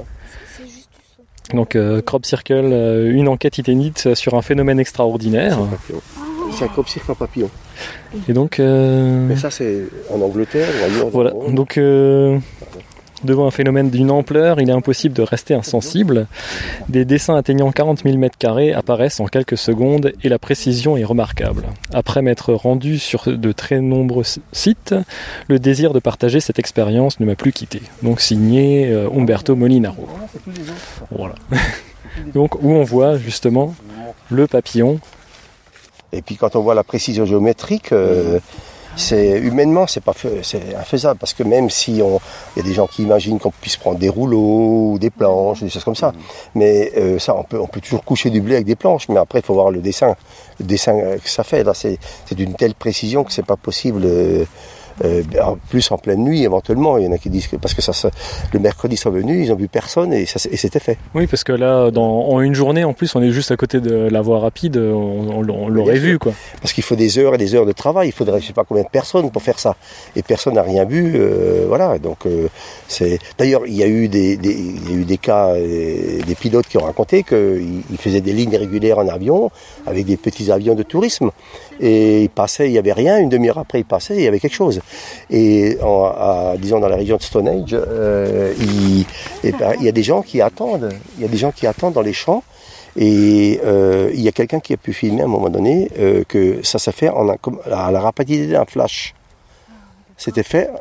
Donc, 1.54 1.78
euh, 1.78 2.02
Crop 2.02 2.26
Circle, 2.26 2.54
euh, 2.56 3.10
une 3.10 3.30
enquête 3.30 3.58
inédite 3.58 4.14
sur 4.16 4.34
un 4.34 4.42
phénomène 4.42 4.80
extraordinaire. 4.80 5.58
Papillon. 5.58 6.02
C'est 6.58 6.64
un 6.66 6.68
crop 6.70 6.88
cirque 6.88 7.10
en 7.10 7.16
papillon. 7.16 7.50
Et 8.30 8.34
donc, 8.34 8.60
euh, 8.60 9.26
Mais 9.28 9.36
ça, 9.36 9.52
c'est 9.52 9.84
en 10.10 10.20
Angleterre 10.22 10.68
ou 10.68 10.86
ailleurs. 10.86 11.10
voilà. 11.10 11.32
Donc, 11.50 11.78
euh, 11.78 12.38
devant 13.24 13.48
un 13.48 13.52
phénomène 13.52 13.90
d'une 13.90 14.12
ampleur, 14.12 14.60
il 14.60 14.70
est 14.70 14.74
impossible 14.74 15.16
de 15.16 15.22
rester 15.22 15.54
insensible. 15.54 16.28
Des 16.90 17.06
dessins 17.06 17.36
atteignant 17.36 17.72
40 17.72 18.04
000 18.04 18.18
mètres 18.18 18.38
carrés 18.38 18.74
apparaissent 18.74 19.20
en 19.20 19.26
quelques 19.26 19.58
secondes 19.58 20.14
et 20.24 20.30
la 20.30 20.40
précision 20.40 20.98
est 20.98 21.04
remarquable. 21.04 21.66
Après 21.94 22.22
m'être 22.22 22.54
rendu 22.54 23.00
sur 23.00 23.26
de 23.28 23.52
très 23.52 23.82
nombreux 23.82 24.26
sites, 24.52 24.96
le 25.48 25.60
désir 25.60 25.94
de 25.94 26.00
partager 26.00 26.40
cette 26.40 26.60
expérience 26.60 27.20
ne 27.20 27.26
m'a 27.26 27.36
plus 27.36 27.52
quitté. 27.52 27.82
Donc, 28.04 28.22
signé 28.22 28.88
euh, 28.88 29.10
Umberto 29.10 29.56
Molinaro. 29.56 30.08
Voilà. 31.12 31.36
Donc, 32.34 32.62
où 32.64 32.72
on 32.72 32.84
voit 32.84 33.18
justement 33.18 33.76
le 34.30 34.48
papillon. 34.48 35.00
Et 36.14 36.22
puis 36.22 36.36
quand 36.36 36.56
on 36.56 36.62
voit 36.62 36.76
la 36.76 36.84
précision 36.84 37.26
géométrique, 37.26 37.92
euh, 37.92 38.40
c'est 38.98 39.38
humainement 39.40 39.86
c'est 39.88 40.02
pas 40.02 40.14
c'est 40.42 40.76
infaisable 40.76 41.20
parce 41.20 41.34
que 41.34 41.44
même 41.44 41.70
si 41.70 42.02
on 42.04 42.20
il 42.56 42.60
y 42.60 42.66
a 42.66 42.68
des 42.68 42.74
gens 42.74 42.88
qui 42.88 43.04
imaginent 43.04 43.40
qu'on 43.40 43.52
puisse 43.52 43.78
prendre 43.78 44.00
des 44.00 44.10
rouleaux 44.10 44.92
ou 44.94 44.98
des 45.00 45.12
planches, 45.12 45.62
des 45.62 45.70
choses 45.70 45.84
comme 45.84 45.96
ça, 45.96 46.14
mais 46.56 46.92
euh, 46.98 47.20
ça 47.20 47.36
on 47.36 47.44
peut 47.44 47.60
on 47.60 47.68
peut 47.68 47.80
toujours 47.80 48.04
coucher 48.04 48.30
du 48.30 48.42
blé 48.42 48.56
avec 48.56 48.66
des 48.66 48.76
planches, 48.76 49.08
mais 49.10 49.18
après 49.18 49.40
il 49.40 49.46
faut 49.46 49.54
voir 49.54 49.72
le 49.72 49.80
dessin, 49.80 50.16
le 50.60 50.66
dessin 50.66 50.98
euh, 50.98 51.18
que 51.18 51.30
ça 51.30 51.44
fait 51.44 51.64
là 51.64 51.74
c'est 51.74 52.00
c'est 52.26 52.36
d'une 52.36 52.56
telle 52.56 52.74
précision 52.74 53.24
que 53.24 53.32
c'est 53.32 53.46
pas 53.46 53.58
possible. 53.58 54.02
euh, 54.06 54.46
euh, 55.06 55.24
en 55.44 55.58
plus 55.70 55.92
en 55.92 55.98
pleine 55.98 56.24
nuit 56.24 56.44
éventuellement, 56.44 56.98
il 56.98 57.06
y 57.06 57.08
en 57.08 57.12
a 57.12 57.18
qui 57.18 57.30
disent 57.30 57.48
que 57.48 57.56
parce 57.56 57.74
que 57.74 57.82
ça 57.82 57.94
se- 57.94 58.08
le 58.54 58.60
mercredi 58.60 58.98
sont 58.98 59.12
venus, 59.12 59.48
ils 59.48 59.52
ont 59.52 59.56
vu 59.56 59.68
personne 59.68 60.14
et 60.14 60.26
ça 60.26 60.40
et 60.52 60.58
c'était 60.58 60.80
fait. 60.80 60.98
Oui, 61.16 61.28
parce 61.28 61.44
que 61.44 61.52
là, 61.54 61.92
dans, 61.92 62.28
en 62.30 62.42
une 62.42 62.54
journée, 62.56 62.84
en 62.84 62.94
plus, 62.94 63.16
on 63.16 63.22
est 63.22 63.32
juste 63.32 63.52
à 63.52 63.58
côté 63.58 63.80
de 63.80 63.94
la 64.10 64.22
voie 64.22 64.40
rapide, 64.40 64.78
on, 64.78 65.30
on- 65.30 65.50
on 65.50 65.70
l'aurait 65.70 65.98
vu, 66.00 66.20
quoi. 66.20 66.34
Parce 66.62 66.74
qu'il 66.74 66.84
faut 66.84 66.96
des 66.96 67.18
heures 67.20 67.36
et 67.36 67.38
des 67.38 67.54
heures 67.56 67.66
de 67.66 67.72
travail. 67.72 68.10
Il 68.10 68.12
faudrait 68.14 68.42
je 68.42 68.48
sais 68.48 68.54
pas 68.54 68.64
combien 68.64 68.84
de 68.84 68.90
personnes 68.90 69.30
pour 69.32 69.42
faire 69.42 69.60
ça. 69.60 69.76
Et 70.16 70.24
personne 70.24 70.56
n'a 70.56 70.64
rien 70.64 70.86
vu. 70.86 71.14
euh, 71.16 71.66
voilà. 71.68 71.98
Donc 72.00 72.26
euh, 72.26 72.48
c'est. 72.88 73.20
D'ailleurs, 73.38 73.62
il 73.68 73.76
y 73.76 73.84
a 73.84 73.88
eu 73.88 74.08
des, 74.08 74.38
des- 74.38 74.52
il 74.54 74.90
y 74.92 74.94
a 74.94 74.98
eu 74.98 75.06
des 75.06 75.18
cas, 75.18 75.54
des 75.56 76.36
pilotes 76.40 76.68
qui 76.68 76.78
ont 76.78 76.84
raconté 76.84 77.24
qu'ils 77.24 77.82
ils 77.92 77.98
faisaient 77.98 78.22
des 78.22 78.34
lignes 78.34 78.56
régulières 78.56 78.98
en 79.00 79.08
avion 79.08 79.52
avec 79.86 80.06
des 80.06 80.18
petits 80.18 80.52
avions 80.52 80.76
de 80.76 80.84
tourisme. 80.84 81.32
Et 81.80 82.24
ils 82.24 82.30
passaient, 82.30 82.68
il 82.68 82.74
y 82.74 82.78
avait 82.80 82.94
rien. 82.94 83.20
Une 83.20 83.30
demi-heure 83.30 83.60
après, 83.60 83.80
ils 83.80 83.86
passaient, 83.86 84.16
il 84.16 84.24
y 84.24 84.28
avait 84.28 84.40
quelque 84.40 84.56
chose. 84.56 84.82
Et 85.30 85.78
en, 85.82 86.06
à- 86.06 86.56
disons 86.58 86.80
dans 86.80 86.90
la 86.90 86.96
région 86.96 87.18
de 87.18 87.22
Stone 87.24 87.48
Age, 87.48 87.70
euh, 87.74 88.54
il, 88.60 89.06
ben, 89.60 89.74
il 89.80 89.86
y 89.86 89.90
a 89.90 89.92
des 89.92 90.04
gens 90.04 90.22
qui 90.22 90.42
attendent. 90.42 90.90
Il 91.18 91.22
y 91.24 91.26
a 91.26 91.30
des 91.30 91.38
gens 91.38 91.52
qui 91.52 91.68
attendent 91.68 91.94
dans 91.94 92.02
les 92.02 92.14
champs. 92.14 92.44
Et 93.00 93.60
euh, 93.64 94.10
il 94.14 94.22
y 94.22 94.28
a 94.28 94.32
quelqu'un 94.32 94.60
qui 94.60 94.74
a 94.74 94.78
pu 94.78 94.92
filmer 94.92 95.22
à 95.22 95.26
un 95.26 95.28
moment 95.28 95.50
donné 95.50 95.90
euh, 96.00 96.24
que 96.28 96.64
ça 96.64 96.80
s'est 96.80 96.92
fait 96.92 97.10
en 97.10 97.30
un- 97.30 97.38
comme- 97.38 97.60
à 97.72 97.92
la 97.92 98.00
rapidité 98.00 98.48
d'un 98.48 98.66
flash. 98.66 99.14
C'était 100.20 100.42
fait 100.42 100.72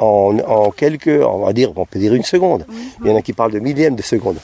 en, 0.00 0.38
en 0.46 0.70
quelques, 0.70 1.08
on 1.22 1.44
va 1.44 1.52
dire, 1.52 1.70
on 1.76 1.84
peut 1.84 1.98
dire 1.98 2.14
une 2.14 2.22
seconde. 2.24 2.64
Il 3.04 3.10
y 3.10 3.12
en 3.12 3.16
a 3.16 3.20
qui 3.22 3.34
parlent 3.34 3.52
de 3.52 3.58
millièmes 3.58 3.96
de 3.96 4.02
seconde. 4.02 4.36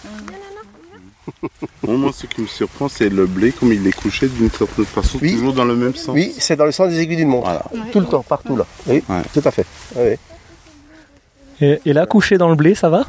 Bon, 1.83 1.97
moi, 1.99 2.11
ce 2.15 2.27
qui 2.27 2.41
me 2.43 2.47
surprend, 2.47 2.89
c'est 2.89 3.09
le 3.09 3.27
blé, 3.27 3.53
comme 3.53 3.73
il 3.73 3.87
est 3.87 3.93
couché 3.93 4.29
d'une 4.29 4.51
certaine 4.51 4.85
façon, 4.85 5.19
Oui. 5.23 5.33
toujours 5.33 5.53
dans 5.53 5.65
le 5.65 5.75
même 5.77 5.95
sens. 5.95 6.15
Oui, 6.15 6.35
c'est 6.39 6.57
dans 6.57 6.67
le 6.67 6.73
sens 6.73 6.89
des 6.91 7.01
aiguilles 7.01 7.17
d'une 7.17 7.29
montre. 7.29 7.47
Voilà. 7.47 7.65
Tout 7.93 8.01
le 8.01 8.07
temps, 8.07 8.23
partout 8.23 8.57
là. 8.57 8.67
Oui, 8.87 9.03
Ouais. 9.09 9.23
tout 9.33 9.43
à 9.45 9.51
fait. 9.51 9.67
Et, 11.61 11.79
et 11.87 11.93
là, 11.93 12.05
couché 12.05 12.37
dans 12.37 12.49
le 12.49 12.57
blé, 12.57 12.75
ça 12.75 12.89
va? 12.89 13.07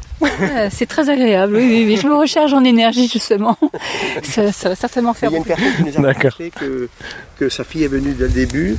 C'est 0.70 0.86
très 0.86 1.10
agréable, 1.10 1.56
oui, 1.56 1.64
oui, 1.68 1.84
oui. 1.88 1.98
Je 2.00 2.06
me 2.06 2.14
recharge 2.14 2.54
en 2.54 2.62
énergie, 2.64 3.08
justement. 3.08 3.58
Ça, 4.22 4.52
ça 4.52 4.68
va 4.70 4.74
certainement 4.76 5.12
Il 5.14 5.18
faire 5.18 5.32
y 5.32 5.34
a 5.34 5.38
une 5.38 5.44
personne 5.44 5.72
qui 5.76 5.82
nous 5.98 6.04
a 6.06 6.12
raconté 6.12 6.50
que, 6.50 6.88
que 7.38 7.48
sa 7.48 7.64
fille 7.64 7.82
est 7.84 7.88
venue 7.88 8.12
dès 8.12 8.24
le 8.24 8.30
début 8.30 8.76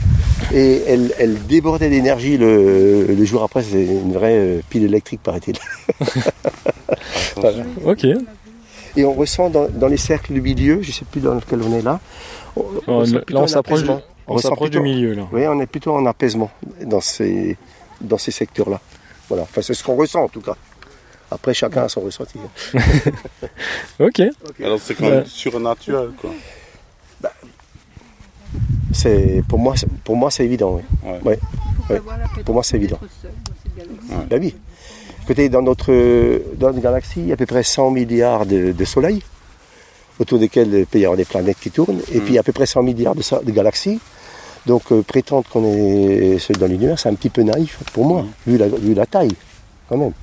et 0.54 0.84
elle, 0.88 1.14
elle 1.20 1.46
débordait 1.48 1.90
d'énergie 1.90 2.38
le, 2.38 3.08
le 3.08 3.26
jour 3.26 3.44
après. 3.44 3.62
C'est 3.62 3.84
une 3.84 4.14
vraie 4.14 4.38
euh, 4.38 4.60
pile 4.70 4.84
électrique, 4.86 5.20
paraît-il. 5.22 5.56
Voilà. 7.36 7.58
Ok. 7.86 8.06
Et 8.98 9.06
on 9.06 9.14
ressent 9.14 9.50
dans, 9.50 9.70
dans 9.70 9.88
les 9.88 9.98
cercles 9.98 10.34
du 10.34 10.42
milieu, 10.42 10.82
je 10.82 10.88
ne 10.90 10.94
sais 10.94 11.06
plus 11.06 11.22
dans 11.22 11.36
lequel 11.36 11.62
on 11.62 11.72
est 11.74 11.82
là, 11.82 12.00
on, 12.56 12.66
Oh, 12.88 12.98
ressent 13.00 13.16
là, 13.30 13.40
on 13.42 13.48
s'approche 13.48 13.84
du, 13.84 13.90
on 14.28 14.38
s'approche 14.40 14.72
milieu, 14.72 15.14
là. 15.14 15.28
Oui, 15.32 15.48
on 15.48 15.60
est 15.62 15.68
plutôt 15.68 15.94
en 15.96 16.06
apaisement 16.06 16.50
dans 16.84 17.00
ces, 17.02 17.56
dans 18.02 18.18
ces 18.18 18.32
secteurs-là. 18.32 18.82
Voilà, 19.30 19.44
enfin, 19.44 19.62
c'est 19.62 19.74
ce 19.74 19.84
qu'on 19.84 19.96
ressent 19.96 20.24
en 20.24 20.28
tout 20.30 20.42
cas. 20.42 20.56
Après, 21.30 21.54
chacun 21.54 21.84
a 21.84 21.90
son 21.90 22.02
ressenti. 22.02 22.40
Ok. 24.00 24.22
Alors, 24.64 24.80
c'est 24.82 24.96
quand 24.96 25.06
Ouais. 25.06 25.12
même 25.12 25.26
surnaturel, 25.26 26.10
quoi. 26.20 26.32
C'est, 28.94 29.44
pour, 29.48 29.60
moi, 29.60 29.76
c'est- 29.76 29.88
pour 30.04 30.16
moi, 30.16 30.32
c'est 30.32 30.46
évident. 30.46 30.82
Oui. 31.04 31.12
Ouais. 31.24 31.40
Ouais. 31.90 32.02
Pour 32.46 32.54
moi, 32.56 32.64
c'est 32.64 32.78
évident. 32.78 33.00
Ouais. 33.78 34.26
Ben 34.30 34.42
oui. 34.42 34.56
Écoutez, 35.28 35.50
dans 35.50 35.62
notre, 35.62 35.92
dans 36.58 36.68
notre 36.68 36.80
galaxie, 36.80 37.20
il 37.20 37.28
y 37.28 37.32
a 37.32 37.34
à 37.34 37.38
peu 37.38 37.46
près 37.46 37.62
100 37.64 37.92
milliards 37.92 38.46
de, 38.46 38.72
de 38.72 38.86
soleils, 38.86 39.22
autour 40.20 40.40
desquels 40.40 40.74
il 40.74 40.86
peut 40.86 41.00
y 41.00 41.04
avoir 41.06 41.18
des 41.18 41.26
planètes 41.26 41.58
qui 41.60 41.70
tournent, 41.70 42.00
et 42.14 42.20
puis 42.20 42.30
il 42.30 42.34
y 42.36 42.38
a 42.38 42.42
à 42.42 42.44
peu 42.44 42.54
près 42.54 42.66
100 42.66 42.82
milliards 42.84 43.14
de, 43.14 43.22
de 43.44 43.52
galaxies. 43.52 44.00
Donc 44.66 44.84
euh, 44.94 45.02
prétendre 45.02 45.46
qu'on 45.50 45.66
est 45.66 46.38
seul 46.40 46.56
dans 46.58 46.68
l'univers, 46.68 46.98
c'est 46.98 47.10
un 47.10 47.14
petit 47.16 47.30
peu 47.30 47.42
naïf 47.44 47.78
pour 47.92 48.06
moi, 48.06 48.26
vu, 48.46 48.58
la, 48.58 48.68
vu 48.70 48.94
la 48.94 49.06
taille, 49.06 49.32
quand 49.90 49.98
même. 49.98 50.14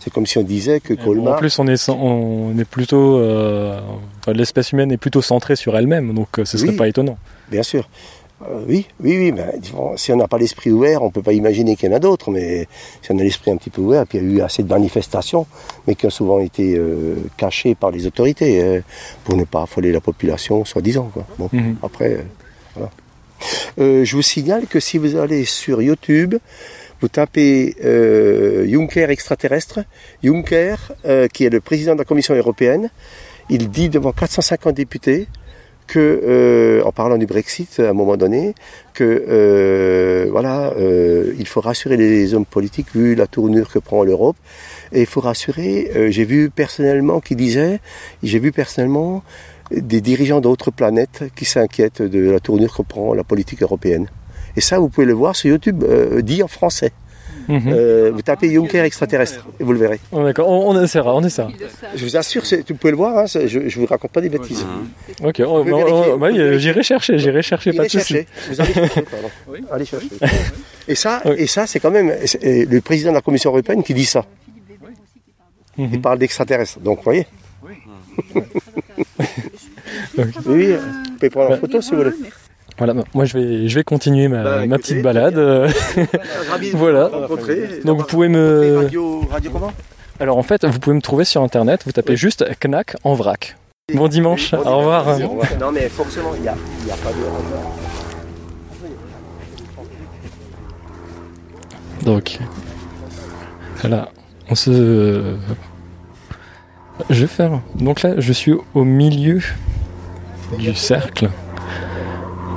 C'est 0.00 0.10
comme 0.12 0.24
si 0.26 0.38
on 0.38 0.42
disait 0.42 0.80
que 0.80 0.94
En 0.94 1.04
Colmar... 1.04 1.36
plus, 1.36 1.58
on 1.58 1.66
est, 1.66 1.76
cen- 1.76 1.98
on 1.98 2.58
est 2.58 2.66
plutôt. 2.66 3.18
euh, 3.18 3.80
L'espèce 4.28 4.72
humaine 4.72 4.92
est 4.92 4.96
plutôt 4.98 5.20
centrée 5.22 5.56
sur 5.56 5.76
elle-même, 5.76 6.14
donc 6.14 6.38
euh, 6.38 6.44
ce 6.46 6.56
serait 6.58 6.70
Oui. 6.70 6.76
pas 6.76 6.88
étonnant. 6.88 7.16
Bien 7.50 7.62
sûr. 7.62 7.88
Euh, 8.48 8.64
oui, 8.68 8.86
oui, 9.00 9.16
oui. 9.18 9.32
Mais, 9.32 9.58
disons, 9.58 9.96
si 9.96 10.12
on 10.12 10.16
n'a 10.16 10.28
pas 10.28 10.38
l'esprit 10.38 10.70
ouvert, 10.70 11.02
on 11.02 11.06
ne 11.06 11.10
peut 11.10 11.22
pas 11.22 11.32
imaginer 11.32 11.76
qu'il 11.76 11.88
y 11.90 11.92
en 11.92 11.96
a 11.96 11.98
d'autres. 11.98 12.30
Mais 12.30 12.66
si 13.02 13.12
on 13.12 13.18
a 13.18 13.22
l'esprit 13.22 13.50
un 13.50 13.56
petit 13.56 13.70
peu 13.70 13.80
ouvert, 13.82 14.06
puis 14.06 14.18
il 14.18 14.24
y 14.24 14.26
a 14.26 14.36
eu 14.36 14.40
assez 14.40 14.62
de 14.62 14.68
manifestations, 14.68 15.46
mais 15.86 15.94
qui 15.94 16.06
ont 16.06 16.10
souvent 16.10 16.40
été 16.40 16.76
euh, 16.76 17.16
cachées 17.36 17.74
par 17.74 17.90
les 17.90 18.06
autorités 18.06 18.62
euh, 18.62 18.80
pour 19.24 19.36
ne 19.36 19.44
pas 19.44 19.62
affoler 19.62 19.92
la 19.92 20.00
population, 20.00 20.64
soi-disant. 20.64 21.10
Bon, 21.38 21.48
Mhm. 21.52 21.76
après, 21.82 22.12
euh, 22.14 22.22
voilà. 22.74 22.90
Je 23.76 24.16
vous 24.16 24.22
signale 24.22 24.66
que 24.66 24.80
si 24.80 24.96
vous 24.96 25.16
allez 25.16 25.44
sur 25.44 25.82
YouTube, 25.82 26.36
vous 27.00 27.08
tapez 27.08 27.74
Juncker 28.66 29.10
extraterrestre, 29.10 29.80
Juncker, 30.22 30.76
qui 31.32 31.44
est 31.44 31.50
le 31.50 31.60
président 31.60 31.92
de 31.92 31.98
la 31.98 32.04
Commission 32.06 32.34
européenne, 32.34 32.88
il 33.50 33.68
dit 33.68 33.90
devant 33.90 34.12
450 34.12 34.74
députés 34.74 35.26
que, 35.86 36.20
euh, 36.24 36.82
en 36.84 36.92
parlant 36.92 37.18
du 37.18 37.26
Brexit 37.26 37.80
à 37.80 37.90
un 37.90 37.92
moment 37.92 38.16
donné, 38.16 38.54
que 38.94 39.24
euh, 39.28 40.30
euh, 40.34 41.34
il 41.38 41.46
faut 41.46 41.60
rassurer 41.60 41.96
les 41.96 42.34
hommes 42.34 42.46
politiques 42.46 42.94
vu 42.94 43.14
la 43.14 43.26
tournure 43.26 43.68
que 43.70 43.78
prend 43.78 44.04
l'Europe, 44.04 44.36
et 44.92 45.00
il 45.00 45.06
faut 45.06 45.20
rassurer. 45.20 45.90
j'ai 46.10 46.24
vu 46.24 46.50
personnellement 46.50 47.20
qui 47.20 47.36
disait, 47.36 47.80
j'ai 48.22 48.38
vu 48.38 48.52
personnellement 48.52 49.22
des 49.70 50.00
dirigeants 50.00 50.40
d'autres 50.40 50.70
planètes 50.70 51.24
qui 51.34 51.44
s'inquiètent 51.44 52.02
de 52.02 52.30
la 52.30 52.40
tournure 52.40 52.76
que 52.76 52.82
prend 52.82 53.14
la 53.14 53.24
politique 53.24 53.62
européenne. 53.62 54.06
Et 54.56 54.60
ça, 54.60 54.78
vous 54.78 54.88
pouvez 54.88 55.06
le 55.06 55.14
voir 55.14 55.34
sur 55.34 55.50
YouTube, 55.50 55.84
dit 56.22 56.42
en 56.42 56.48
français. 56.48 56.92
Mhm. 57.48 57.62
Euh, 57.68 58.10
vous 58.14 58.22
tapez 58.22 58.52
Juncker 58.52 58.80
extraterrestre 58.84 59.44
et 59.60 59.64
vous 59.64 59.72
le 59.72 59.78
verrez. 59.78 60.00
Oh, 60.12 60.22
D'accord, 60.24 60.48
on, 60.48 60.70
on 60.70 60.82
essaiera, 60.82 61.14
on 61.14 61.22
essaiera. 61.22 61.50
Je 61.94 62.04
vous 62.04 62.16
assure, 62.16 62.42
vous 62.42 62.74
pouvez 62.76 62.90
le 62.92 62.96
voir, 62.96 63.18
hein, 63.18 63.26
je 63.26 63.58
ne 63.58 63.68
vous 63.70 63.86
raconte 63.86 64.12
pas 64.12 64.20
des 64.20 64.28
bêtises. 64.30 64.64
Ok, 65.22 65.42
on- 65.46 65.62
vous 65.62 66.18
bah 66.18 66.30
j'irai 66.58 66.82
chercher, 66.82 67.18
j'irai 67.18 67.42
chercher, 67.42 67.72
pas 67.72 67.80
Allez 67.82 67.88
de 67.88 67.92
chercher. 67.92 68.26
Vous 68.50 68.60
allez 68.60 68.72
chercher, 68.72 69.02
pardon. 69.10 69.28
Allez 69.70 69.84
chercher. 69.84 70.08
Et 70.88 70.94
ça, 70.94 71.20
Oui. 71.24 71.32
et 71.38 71.46
ça, 71.46 71.66
c'est 71.66 71.80
quand 71.80 71.90
même 71.90 72.12
le 72.42 72.80
président 72.80 73.10
de 73.10 73.16
la 73.16 73.22
Commission 73.22 73.50
européenne 73.50 73.82
qui 73.82 73.94
dit 73.94 74.04
ça. 74.06 74.24
Mhm. 75.76 75.88
Il 75.92 76.00
parle 76.00 76.18
d'extraterrestres. 76.18 76.78
Donc, 76.80 76.98
vous 76.98 77.04
voyez. 77.04 77.26
Ok. 78.36 78.44
Oui, 80.16 80.24
oui, 80.46 80.72
vous 80.76 81.14
pouvez 81.16 81.30
prendre 81.30 81.52
en 81.52 81.56
photo 81.58 81.80
si 81.82 81.90
vous 81.90 81.96
voulez. 81.98 82.10
Voilà, 82.78 82.92
bah, 82.94 83.04
moi 83.14 83.24
je 83.24 83.38
vais, 83.38 83.68
je 83.68 83.74
vais 83.74 83.84
continuer 83.84 84.26
ma, 84.28 84.42
Bah, 84.42 84.66
ma 84.66 84.78
petite 84.78 85.02
balade. 85.02 85.36
Voilà. 86.74 87.10
Donc 87.84 87.98
vous 88.00 88.06
pouvez 88.06 88.28
me. 88.28 88.78
Radio, 88.84 89.20
radio 89.30 89.50
comment 89.50 89.72
Alors 90.18 90.38
en 90.38 90.42
fait, 90.42 90.64
vous 90.64 90.78
pouvez 90.80 90.96
me 90.96 91.02
trouver 91.02 91.24
sur 91.24 91.42
internet, 91.42 91.82
vous 91.84 91.92
tapez 91.92 92.16
juste 92.16 92.44
Knack 92.60 92.96
en 93.04 93.14
vrac. 93.14 93.56
Bon 93.92 94.08
dimanche, 94.08 94.54
au 94.54 94.78
revoir. 94.78 95.18
Non, 95.60 95.70
mais 95.70 95.88
forcément, 95.88 96.32
il 96.34 96.42
n'y 96.42 96.48
a, 96.48 96.56
y 96.86 96.90
a 96.90 96.96
pas 96.96 97.10
de. 97.10 97.16
Donc, 102.04 102.38
là, 103.84 104.08
on 104.48 104.54
se. 104.54 105.36
Je 107.10 107.20
vais 107.20 107.26
faire. 107.26 107.60
Donc 107.74 108.02
là, 108.02 108.14
je 108.18 108.32
suis 108.32 108.54
au 108.74 108.84
milieu 108.84 109.40
du 110.58 110.74
cercle. 110.74 111.28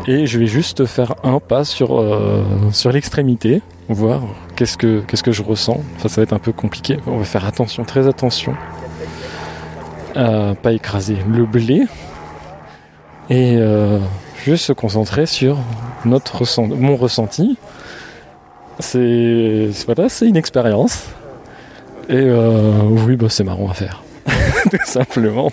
Et 0.07 0.25
je 0.25 0.39
vais 0.39 0.47
juste 0.47 0.85
faire 0.85 1.15
un 1.23 1.39
pas 1.39 1.65
sur, 1.65 1.99
euh, 1.99 2.43
l'extrémité, 2.91 3.61
voir 3.89 4.21
qu'est-ce 4.55 4.77
que, 4.77 5.01
que 5.01 5.31
je 5.31 5.43
ressens. 5.43 5.81
Ça 5.99 6.07
va 6.07 6.23
être 6.23 6.33
un 6.33 6.39
peu 6.39 6.53
compliqué. 6.53 6.97
On 7.07 7.17
va 7.17 7.25
faire 7.25 7.45
attention, 7.45 7.83
très 7.83 8.07
attention 8.07 8.55
pas 10.61 10.73
écraser 10.73 11.17
le 11.29 11.45
blé. 11.45 11.83
Et 13.29 13.57
euh, 13.57 13.99
juste 14.43 14.65
se 14.65 14.73
concentrer 14.73 15.25
sur 15.25 15.57
notre 16.05 16.43
mon 16.61 16.95
ressenti. 16.95 17.57
C'est 18.79 19.69
voilà, 19.85 20.09
c'est 20.09 20.27
une 20.27 20.37
expérience. 20.37 21.07
Et 22.09 22.15
euh, 22.15 22.71
oui, 23.05 23.17
bah, 23.17 23.27
c'est 23.29 23.43
marrant 23.43 23.69
à 23.69 23.73
faire. 23.73 24.03
Tout 24.71 24.77
simplement. 24.85 25.51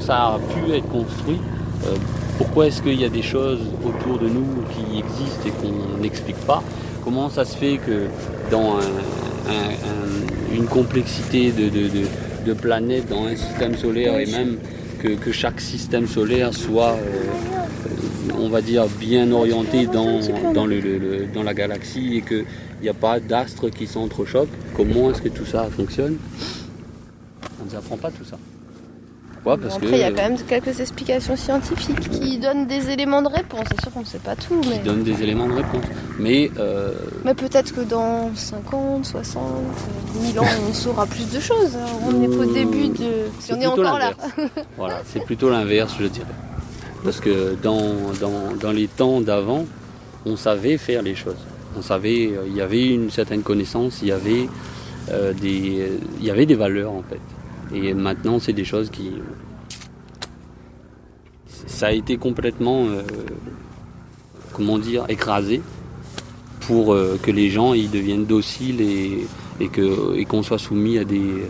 Ça 0.00 0.34
a 0.34 0.38
pu 0.38 0.72
être 0.72 0.88
construit, 0.88 1.38
euh, 1.86 1.94
pourquoi 2.38 2.66
est-ce 2.66 2.82
qu'il 2.82 3.00
y 3.00 3.04
a 3.04 3.08
des 3.08 3.22
choses 3.22 3.60
autour 3.84 4.18
de 4.18 4.28
nous 4.28 4.46
qui 4.72 4.98
existent 4.98 5.46
et 5.46 5.50
qu'on 5.50 6.00
n'explique 6.02 6.38
pas, 6.46 6.62
comment 7.04 7.28
ça 7.30 7.44
se 7.44 7.56
fait 7.56 7.76
que 7.78 8.06
dans 8.50 8.76
un- 8.76 9.50
un- 9.50 9.74
un- 9.92 10.54
une 10.56 10.66
complexité 10.66 11.52
de, 11.52 12.54
planètes, 12.54 13.08
dans 13.08 13.24
un 13.26 13.36
système 13.36 13.76
solaire 13.76 14.18
et 14.18 14.26
même 14.26 14.56
que, 14.98 15.08
que 15.08 15.32
chaque 15.32 15.60
système 15.60 16.06
solaire 16.06 16.52
soit, 16.54 16.92
euh, 16.92 18.32
on 18.38 18.48
va 18.48 18.60
dire, 18.62 18.86
bien 18.98 19.30
orienté 19.32 19.86
dans, 19.86 20.18
dans 20.54 21.42
la 21.42 21.54
galaxie 21.54 22.16
et 22.16 22.22
qu'il 22.22 22.44
n'y 22.82 22.88
a 22.88 22.94
pas 22.94 23.20
d'astres 23.20 23.68
qui 23.68 23.86
s'entrechoquent, 23.86 24.48
comment 24.76 25.10
est-ce 25.10 25.22
que 25.22 25.28
tout 25.28 25.46
ça 25.46 25.64
fonctionne? 25.70 26.16
On 27.60 27.64
ne 27.66 27.70
nous 27.70 27.76
apprend 27.76 27.96
pas 27.96 28.10
tout 28.10 28.24
ça. 28.24 28.36
Pourquoi 29.42 29.56
Parce 29.56 29.76
Après, 29.76 29.86
que, 29.88 29.92
il 29.94 29.98
y 30.00 30.02
a 30.04 30.10
quand 30.10 30.22
même 30.28 30.36
quelques 30.46 30.80
explications 30.80 31.34
scientifiques 31.36 32.10
qui 32.10 32.38
donnent 32.38 32.66
des 32.66 32.90
éléments 32.90 33.22
de 33.22 33.28
réponse. 33.28 33.64
C'est 33.70 33.80
sûr 33.80 33.92
qu'on 33.92 34.00
ne 34.00 34.04
sait 34.04 34.18
pas 34.18 34.36
tout, 34.36 34.60
qui 34.60 34.68
mais, 34.68 34.78
donne 34.78 35.02
des 35.02 35.22
éléments 35.22 35.46
de 35.48 35.54
réponse. 35.54 35.84
Mais 36.18 36.50
euh, 36.58 36.92
mais 37.24 37.34
peut-être 37.34 37.74
que 37.74 37.80
dans 37.80 38.30
50, 38.34 39.06
60, 39.06 39.42
1000 40.22 40.40
ans, 40.40 40.44
on 40.68 40.74
saura 40.74 41.06
plus 41.06 41.30
de 41.32 41.40
choses. 41.40 41.74
hein. 41.76 41.86
On 42.06 42.12
n'est 42.12 42.28
pas 42.28 42.44
au 42.44 42.52
début 42.52 42.88
de. 42.88 43.28
Si 43.38 43.46
c'est 43.48 43.54
on 43.54 43.60
est 43.60 43.66
encore 43.66 43.98
là. 43.98 44.12
voilà, 44.76 45.00
c'est 45.06 45.24
plutôt 45.24 45.48
l'inverse, 45.48 45.94
je 45.98 46.06
dirais. 46.06 46.26
Parce 47.02 47.18
que 47.20 47.56
dans, 47.62 48.12
dans, 48.20 48.54
dans 48.60 48.72
les 48.72 48.88
temps 48.88 49.22
d'avant, 49.22 49.64
on 50.26 50.36
savait 50.36 50.76
faire 50.76 51.00
les 51.00 51.14
choses. 51.14 51.38
On 51.78 51.82
savait, 51.82 52.26
euh, 52.26 52.42
il 52.46 52.54
y 52.56 52.60
avait 52.60 52.88
une 52.88 53.10
certaine 53.10 53.42
connaissance, 53.42 54.00
il 54.02 54.08
y 54.08 54.12
avait, 54.12 54.48
euh, 55.10 55.32
des, 55.32 55.80
euh, 55.80 55.98
il 56.18 56.26
y 56.26 56.30
avait 56.30 56.44
des 56.44 56.56
valeurs 56.56 56.92
en 56.92 57.02
fait. 57.08 57.20
Et 57.74 57.94
maintenant, 57.94 58.38
c'est 58.40 58.52
des 58.52 58.64
choses 58.64 58.90
qui. 58.90 59.12
Ça 61.66 61.88
a 61.88 61.92
été 61.92 62.16
complètement, 62.16 62.86
euh, 62.86 63.02
comment 64.52 64.78
dire, 64.78 65.04
écrasé 65.08 65.60
pour 66.62 66.92
euh, 66.92 67.18
que 67.22 67.30
les 67.30 67.48
gens 67.50 67.74
ils 67.74 67.90
deviennent 67.90 68.26
dociles 68.26 68.80
et, 68.80 69.26
et 69.60 70.24
qu'on 70.24 70.42
soit 70.42 70.58
soumis 70.58 70.98
à 70.98 71.04
des, 71.04 71.18
euh, 71.20 71.46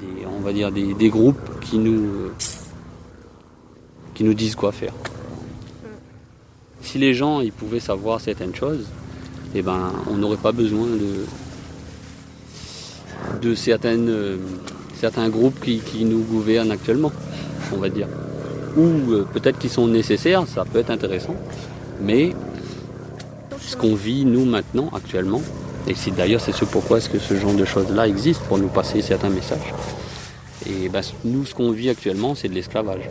des- 0.00 0.26
on 0.26 0.40
va 0.40 0.52
dire 0.52 0.70
des, 0.72 0.94
des 0.94 1.08
groupes 1.10 1.60
qui 1.60 1.78
nous 1.78 2.30
qui 4.14 4.24
nous 4.24 4.34
disent 4.34 4.54
quoi 4.54 4.70
faire. 4.72 4.92
Si 6.80 6.98
les 6.98 7.14
gens 7.14 7.40
ils 7.40 7.52
pouvaient 7.52 7.80
savoir 7.80 8.20
certaines 8.20 8.54
choses, 8.54 8.86
eh 9.54 9.62
ben 9.62 9.92
on 10.10 10.16
n'aurait 10.16 10.36
pas 10.36 10.52
besoin 10.52 10.86
de 10.86 11.24
de 13.44 13.54
certaines 13.54 14.08
euh, 14.08 14.36
certains 14.98 15.28
groupes 15.28 15.60
qui, 15.60 15.78
qui 15.78 16.04
nous 16.04 16.22
gouvernent 16.22 16.70
actuellement, 16.70 17.12
on 17.72 17.76
va 17.76 17.88
dire. 17.88 18.08
Ou 18.76 19.12
euh, 19.12 19.26
peut-être 19.32 19.58
qu'ils 19.58 19.70
sont 19.70 19.86
nécessaires, 19.86 20.44
ça 20.46 20.64
peut 20.64 20.78
être 20.78 20.90
intéressant, 20.90 21.36
mais 22.00 22.32
ce 23.60 23.76
qu'on 23.76 23.94
vit 23.94 24.24
nous 24.24 24.44
maintenant 24.44 24.90
actuellement, 24.94 25.42
et 25.86 25.94
c'est 25.94 26.10
d'ailleurs 26.10 26.40
c'est 26.40 26.52
ce 26.52 26.64
pourquoi 26.64 26.98
est-ce 26.98 27.10
que 27.10 27.18
ce 27.18 27.34
genre 27.34 27.54
de 27.54 27.64
choses-là 27.64 28.08
existe 28.08 28.40
pour 28.42 28.58
nous 28.58 28.68
passer 28.68 29.02
certains 29.02 29.28
messages. 29.28 29.74
Et 30.66 30.88
ben, 30.88 31.02
nous, 31.24 31.44
ce 31.44 31.54
qu'on 31.54 31.70
vit 31.70 31.90
actuellement, 31.90 32.34
c'est 32.34 32.48
de 32.48 32.54
l'esclavage. 32.54 33.08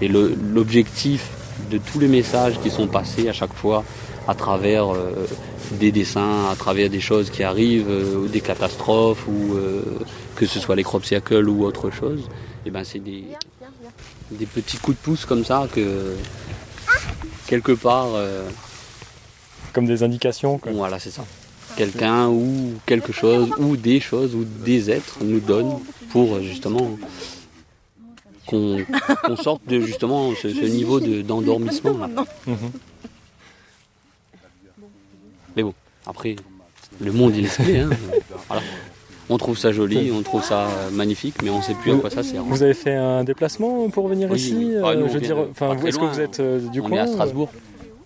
Et 0.00 0.08
l'objectif 0.08 1.28
de 1.70 1.78
tous 1.78 1.98
les 1.98 2.06
messages 2.06 2.60
qui 2.62 2.70
sont 2.70 2.86
passés 2.86 3.28
à 3.28 3.32
chaque 3.32 3.52
fois 3.52 3.82
à 4.28 4.34
travers 4.34 4.94
euh, 4.94 5.26
des 5.72 5.92
dessins, 5.92 6.48
à 6.50 6.56
travers 6.56 6.88
des 6.90 7.00
choses 7.00 7.30
qui 7.30 7.42
arrivent, 7.42 7.88
euh, 7.90 8.16
ou 8.16 8.26
des 8.28 8.40
catastrophes, 8.40 9.26
ou 9.28 9.54
euh, 9.56 9.82
que 10.36 10.46
ce 10.46 10.60
soit 10.60 10.76
les 10.76 10.82
crop 10.84 11.04
circles 11.04 11.48
ou 11.48 11.64
autre 11.64 11.90
chose, 11.90 12.28
et 12.66 12.70
ben 12.70 12.84
c'est 12.84 12.98
des, 13.00 13.24
des 14.30 14.46
petits 14.46 14.78
coups 14.78 14.96
de 14.98 15.02
pouce 15.02 15.24
comme 15.24 15.44
ça 15.44 15.66
que 15.72 16.14
quelque 17.46 17.72
part. 17.72 18.08
euh, 18.14 18.48
Comme 19.72 19.86
des 19.86 20.02
indications. 20.02 20.58
quoi. 20.58 20.72
voilà, 20.72 20.98
c'est 20.98 21.10
ça. 21.10 21.24
Quelqu'un 21.76 22.28
ou 22.28 22.74
quelque 22.86 23.12
chose 23.12 23.50
ou 23.58 23.76
des 23.76 24.00
choses 24.00 24.34
ou 24.34 24.44
des 24.44 24.90
êtres 24.90 25.18
nous 25.22 25.38
donnent 25.40 25.78
pour 26.10 26.34
euh, 26.36 26.42
justement 26.42 26.98
qu'on 28.46 28.78
sorte 29.36 29.60
de 29.68 29.78
justement 29.80 30.32
ce, 30.40 30.48
ce 30.48 30.64
niveau 30.78 30.98
de- 31.00 31.20
d'endormissement. 31.22 31.98
là. 31.98 32.08
Mais 35.58 35.64
bon, 35.64 35.74
après, 36.06 36.36
le 37.00 37.10
monde 37.12 37.34
il 37.36 37.46
est. 37.46 37.78
Hein. 37.80 37.90
Voilà. 38.46 38.62
On 39.28 39.36
trouve 39.36 39.58
ça 39.58 39.72
joli, 39.72 40.10
on 40.10 40.22
trouve 40.22 40.42
ça 40.44 40.68
euh, 40.68 40.90
magnifique, 40.92 41.34
mais 41.42 41.50
on 41.50 41.58
ne 41.58 41.62
sait 41.62 41.74
plus 41.74 41.92
à 41.92 41.96
quoi 41.96 42.08
ça 42.10 42.22
sert. 42.22 42.42
Vous 42.44 42.62
avez 42.62 42.72
fait 42.74 42.94
un 42.94 43.24
déplacement 43.24 43.90
pour 43.90 44.06
venir 44.08 44.30
Oui, 44.30 44.38
ici 44.38 44.54
oui. 44.56 44.70
euh, 44.76 44.82
Ah, 44.86 44.94
nous, 44.94 45.04
on 45.04 45.08
Je 45.08 45.14
veux 45.14 45.20
dire, 45.20 45.36
est-ce 45.86 45.98
que 45.98 46.04
vous 46.04 46.20
êtes 46.20 46.38
euh, 46.40 46.60
du 46.70 46.80
on 46.80 46.84
coin 46.88 46.96
est 46.98 47.00
à 47.00 47.04
ou- 47.04 47.12
Strasbourg. 47.12 47.50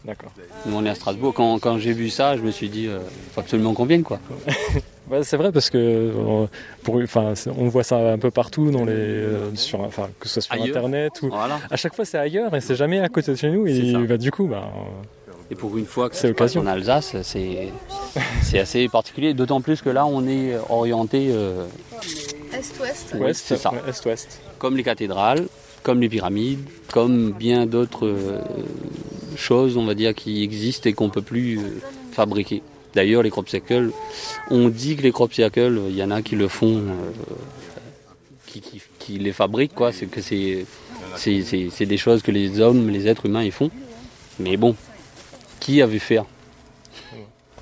D'accord. 0.05 0.33
Nous 0.67 0.75
on 0.77 0.85
est 0.85 0.89
à 0.89 0.95
Strasbourg. 0.97 1.33
Quand, 1.35 1.59
quand 1.61 1.77
j'ai 1.79 1.93
vu 1.93 2.09
ça, 2.11 2.37
je 2.37 2.43
me 2.43 2.51
suis 2.51 2.69
dit, 2.71 2.85
il 2.85 2.99
faut 3.35 3.41
absolument 3.41 3.75
qu'on 3.75 3.85
vienne 3.85 4.03
quoi. 4.03 4.19
Ouais, 5.11 5.25
c'est 5.25 5.37
vrai 5.37 5.53
parce 5.53 5.69
que 5.69 6.11
pour, 6.85 6.95
enfin, 7.03 7.35
c'est- 7.35 7.51
on 7.51 7.69
voit 7.69 7.83
ça 7.83 7.99
un 8.13 8.19
peu 8.19 8.31
partout 8.31 8.71
dans 8.71 8.85
les, 8.85 8.93
euh, 8.95 9.55
sur, 9.57 9.81
enfin, 9.81 10.09
que 10.19 10.27
ce 10.27 10.41
soit 10.41 10.55
sur 10.57 10.63
Ailleurs. 10.65 10.77
internet 10.79 11.21
ou. 11.23 11.29
Voilà. 11.29 11.59
À 11.71 11.77
chaque 11.77 11.95
fois 11.95 12.05
c'est 12.07 12.17
ailleurs 12.17 12.55
et 12.57 12.61
c'est 12.63 12.77
jamais 12.77 12.99
à 13.01 13.09
côté 13.11 13.33
de 13.33 13.37
chez 13.37 13.51
nous 13.51 13.67
et 13.67 13.93
bah, 14.09 14.17
du 14.17 14.31
coup 14.31 14.47
bah, 14.47 14.71
Et 15.53 15.55
pour 15.55 15.77
une 15.77 15.85
fois 15.85 16.09
que 16.09 16.17
C'est 16.17 16.29
l'occasion. 16.29 16.63
en 16.63 16.67
Alsace, 16.67 17.15
c'est 17.23 17.69
c'est 18.43 18.59
assez 18.59 18.89
particulier. 18.89 19.35
D'autant 19.35 19.61
plus 19.61 19.83
que 19.83 19.91
là, 19.91 20.07
on 20.07 20.27
est 20.27 20.57
orienté 20.71 21.29
euh, 21.31 21.67
Est-ouest. 22.55 23.15
Ouest, 23.19 23.45
c'est 23.47 23.59
ça. 23.59 23.71
est-ouest. 23.87 24.41
comme 24.59 24.79
les 24.79 24.83
cathédrales, 24.83 25.47
comme 25.83 26.01
les 26.01 26.09
pyramides, 26.09 26.61
comme 26.91 27.33
bien 27.33 27.67
d'autres 27.67 28.07
euh, 28.07 28.41
choses, 29.37 29.77
on 29.77 29.85
va 29.85 29.93
dire, 29.95 30.15
qui 30.15 30.43
existent 30.43 30.89
et 30.89 30.95
qu'on 30.95 31.11
peut 31.11 31.21
plus 31.21 31.59
euh, 31.59 31.81
fabriquer. 32.13 32.63
D'ailleurs, 32.95 33.23
les 33.23 33.31
crop 33.31 33.47
circles, 33.51 33.91
on 34.51 34.69
dit 34.71 34.97
que 34.97 35.03
les 35.03 35.13
crop 35.13 35.35
circles, 35.35 35.81
il 35.91 35.97
y 35.97 36.03
en 36.03 36.11
a 36.11 36.23
qui 36.23 36.35
le 36.37 36.49
font, 36.49 36.77
euh, 36.79 37.11
qui, 38.47 38.61
qui- 38.63 38.81
qui 38.99 39.19
les 39.19 39.33
fabriquent, 39.33 39.75
quoi. 39.75 39.93
C'est 39.93 40.07
que 40.07 40.23
c'est 40.23 40.65
c'est- 41.17 41.43
c'est- 41.43 41.69
c'est 41.71 41.85
des 41.87 41.99
choses 41.99 42.23
que 42.23 42.31
les 42.31 42.59
hommes, 42.61 42.89
les 42.89 43.07
êtres 43.07 43.27
humains, 43.27 43.43
ils 43.43 43.53
font. 43.53 43.71
Mais 44.39 44.57
bon, 44.57 44.75
qui 45.63 45.81
a 45.81 45.87
vu 45.87 46.01
faire 46.01 46.25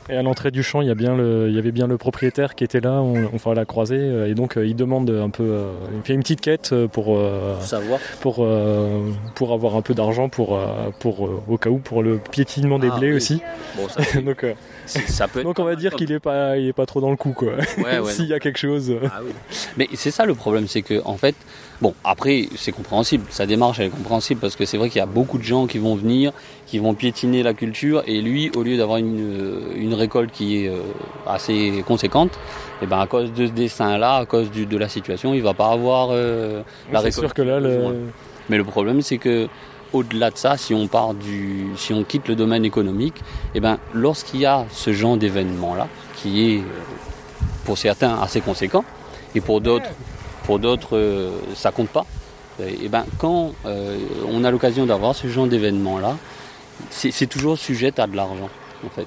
Et 0.09 0.17
à 0.17 0.23
l'entrée 0.23 0.51
du 0.51 0.63
champ, 0.63 0.81
il 0.81 0.89
y, 0.89 0.91
a 0.91 0.95
bien 0.95 1.15
le, 1.15 1.49
il 1.51 1.55
y 1.55 1.59
avait 1.59 1.71
bien 1.71 1.87
le 1.87 1.99
propriétaire 1.99 2.55
qui 2.55 2.65
était 2.65 2.81
là, 2.81 2.95
on, 3.03 3.31
on 3.45 3.53
l'a 3.53 3.65
croisé, 3.67 3.97
euh, 3.99 4.27
et 4.27 4.35
donc 4.35 4.57
euh, 4.57 4.67
il 4.67 4.75
demande 4.75 5.11
un 5.11 5.29
peu, 5.29 5.43
euh, 5.45 5.73
il 5.95 6.03
fait 6.03 6.15
une 6.15 6.23
petite 6.23 6.41
quête 6.41 6.75
pour, 6.93 7.17
euh, 7.19 7.61
Savoir. 7.61 8.01
pour, 8.21 8.37
euh, 8.41 9.11
pour 9.35 9.53
avoir 9.53 9.77
un 9.77 9.83
peu 9.83 9.93
d'argent 9.95 10.31
pour, 10.31 10.59
pour 10.99 11.29
au 11.47 11.59
cas 11.59 11.69
où 11.71 11.77
pour 11.79 12.03
le 12.03 12.19
piétinement 12.19 12.79
des 12.79 12.89
Ah, 12.91 12.99
blés 12.99 13.11
oui. 13.11 13.17
aussi. 13.17 13.43
Bon, 13.77 13.87
ça, 13.89 14.03
c'est- 14.11 14.23
donc, 14.23 14.45
euh, 14.45 14.55
ça 14.87 15.29
peut 15.29 15.43
donc 15.45 15.59
on 15.59 15.65
va 15.65 15.77
dire 15.77 15.93
qu'il 15.95 16.11
est 16.11 16.19
pas, 16.21 16.57
il 16.57 16.67
est 16.69 16.73
pas 16.73 16.87
trop 16.87 17.01
dans 17.03 17.11
le 17.11 17.17
coup 17.17 17.33
quoi. 17.33 17.53
Ouais, 17.79 17.99
ouais, 18.01 18.05
S'il 18.13 18.27
y 18.27 18.33
a 18.35 18.41
quelque 18.41 18.59
chose. 18.59 18.93
Ah 19.13 19.21
oui. 19.23 19.33
Mais 19.77 19.89
c'est 19.95 20.11
ça 20.11 20.25
le 20.25 20.35
problème, 20.35 20.67
c'est 20.67 20.83
que 20.83 21.03
en 21.05 21.19
fait, 21.19 21.37
bon, 21.81 21.95
après 22.05 22.49
c'est 22.57 22.73
compréhensible, 22.73 23.25
sa 23.31 23.47
démarche 23.47 23.79
elle 23.81 23.87
est 23.87 23.91
compréhensible 23.91 24.41
parce 24.41 24.57
que 24.57 24.65
c'est 24.65 24.77
vrai 24.77 24.89
qu'il 24.91 24.99
y 24.99 25.03
a 25.03 25.07
beaucoup 25.07 25.39
de 25.39 25.43
gens 25.43 25.67
qui 25.67 25.79
vont 25.79 25.95
venir, 25.95 26.33
qui 26.67 26.79
vont 26.79 26.95
piétiner 26.95 27.43
la 27.43 27.55
culture, 27.55 28.03
et 28.07 28.21
lui, 28.21 28.51
au 28.57 28.63
lieu 28.63 28.77
d'avoir 28.77 28.99
une, 28.99 29.19
euh, 29.21 29.61
une 29.77 29.95
récolte 29.95 30.31
qui 30.33 30.65
est 30.65 30.69
euh, 30.69 30.81
assez 31.27 31.83
conséquente, 31.87 32.39
et 32.83 32.87
ben 32.87 33.01
à 33.01 33.07
cause 33.07 33.33
de 33.33 33.47
ce 33.47 33.53
dessin-là, 33.53 34.17
à 34.17 34.27
cause 34.27 34.51
du- 34.51 34.67
de 34.67 34.77
la 34.79 34.89
situation, 34.89 35.35
il 35.35 35.43
va 35.43 35.55
pas 35.55 35.71
avoir 35.71 36.09
euh, 36.13 36.63
la 36.93 37.01
c'est 37.01 37.07
récolte. 37.07 37.27
sûr 37.27 37.35
que 37.35 37.43
là, 37.43 37.61
le-. 37.61 37.95
Mais 38.49 38.57
le 38.57 38.65
problème, 38.65 39.01
c'est 39.03 39.19
que 39.19 39.49
au-delà 39.93 40.31
de 40.31 40.37
ça, 40.37 40.57
si 40.57 40.73
on 40.73 40.87
part 40.87 41.15
du, 41.15 41.67
si 41.77 41.93
on 41.93 42.05
quitte 42.05 42.29
le 42.29 42.37
domaine 42.37 42.65
économique, 42.65 43.17
et 43.55 43.61
ben 43.61 43.79
lorsqu'il 43.95 44.41
y 44.41 44.47
a 44.47 44.65
ce 44.71 44.93
genre 44.93 45.17
d'événement-là, 45.17 45.89
qui 46.17 46.55
est 46.55 46.63
pour 47.65 47.77
certains 47.79 48.19
assez 48.21 48.41
conséquent, 48.41 48.85
et 49.35 49.41
pour 49.41 49.61
d'autres, 49.61 49.91
pour 50.51 50.59
d'autres, 50.59 50.97
euh, 50.97 51.31
ça 51.55 51.71
compte 51.71 51.91
pas. 51.91 52.05
Et 52.59 52.89
ben 52.89 53.05
quand 53.19 53.53
euh, 53.67 53.97
on 54.29 54.43
a 54.43 54.51
l'occasion 54.51 54.85
d'avoir 54.85 55.15
ce 55.15 55.29
genre 55.29 55.47
d'événement-là, 55.47 56.17
c'est 56.91 57.13
c'est 57.13 57.29
toujours 57.29 57.57
sujet 57.57 57.93
à 58.01 58.09
de 58.09 58.17
l'argent, 58.17 58.49
en 58.85 58.91
fait. 58.91 59.07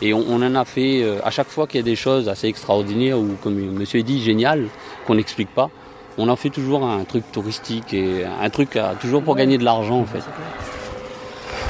Et 0.00 0.14
on, 0.14 0.24
on 0.30 0.40
en 0.42 0.54
a 0.54 0.64
fait 0.64 1.02
euh, 1.02 1.18
à 1.24 1.30
chaque 1.30 1.48
fois 1.48 1.66
qu'il 1.66 1.76
y 1.78 1.82
a 1.82 1.84
des 1.84 1.94
choses 1.94 2.26
assez 2.30 2.46
extraordinaires 2.46 3.18
ou 3.18 3.36
comme 3.42 3.54
Monsieur 3.54 4.00
a 4.00 4.02
dit 4.02 4.22
génial 4.22 4.68
qu'on 5.06 5.16
n'explique 5.16 5.50
pas. 5.54 5.68
On 6.16 6.26
en 6.30 6.36
fait 6.36 6.48
toujours 6.48 6.86
un 6.86 7.04
truc 7.04 7.24
touristique 7.32 7.92
et 7.92 8.24
un 8.24 8.48
truc 8.48 8.74
à- 8.76 8.94
toujours 8.98 9.22
pour 9.22 9.36
gagner 9.36 9.58
de 9.58 9.64
l'argent 9.64 10.00
en 10.00 10.06
fait. 10.06 10.24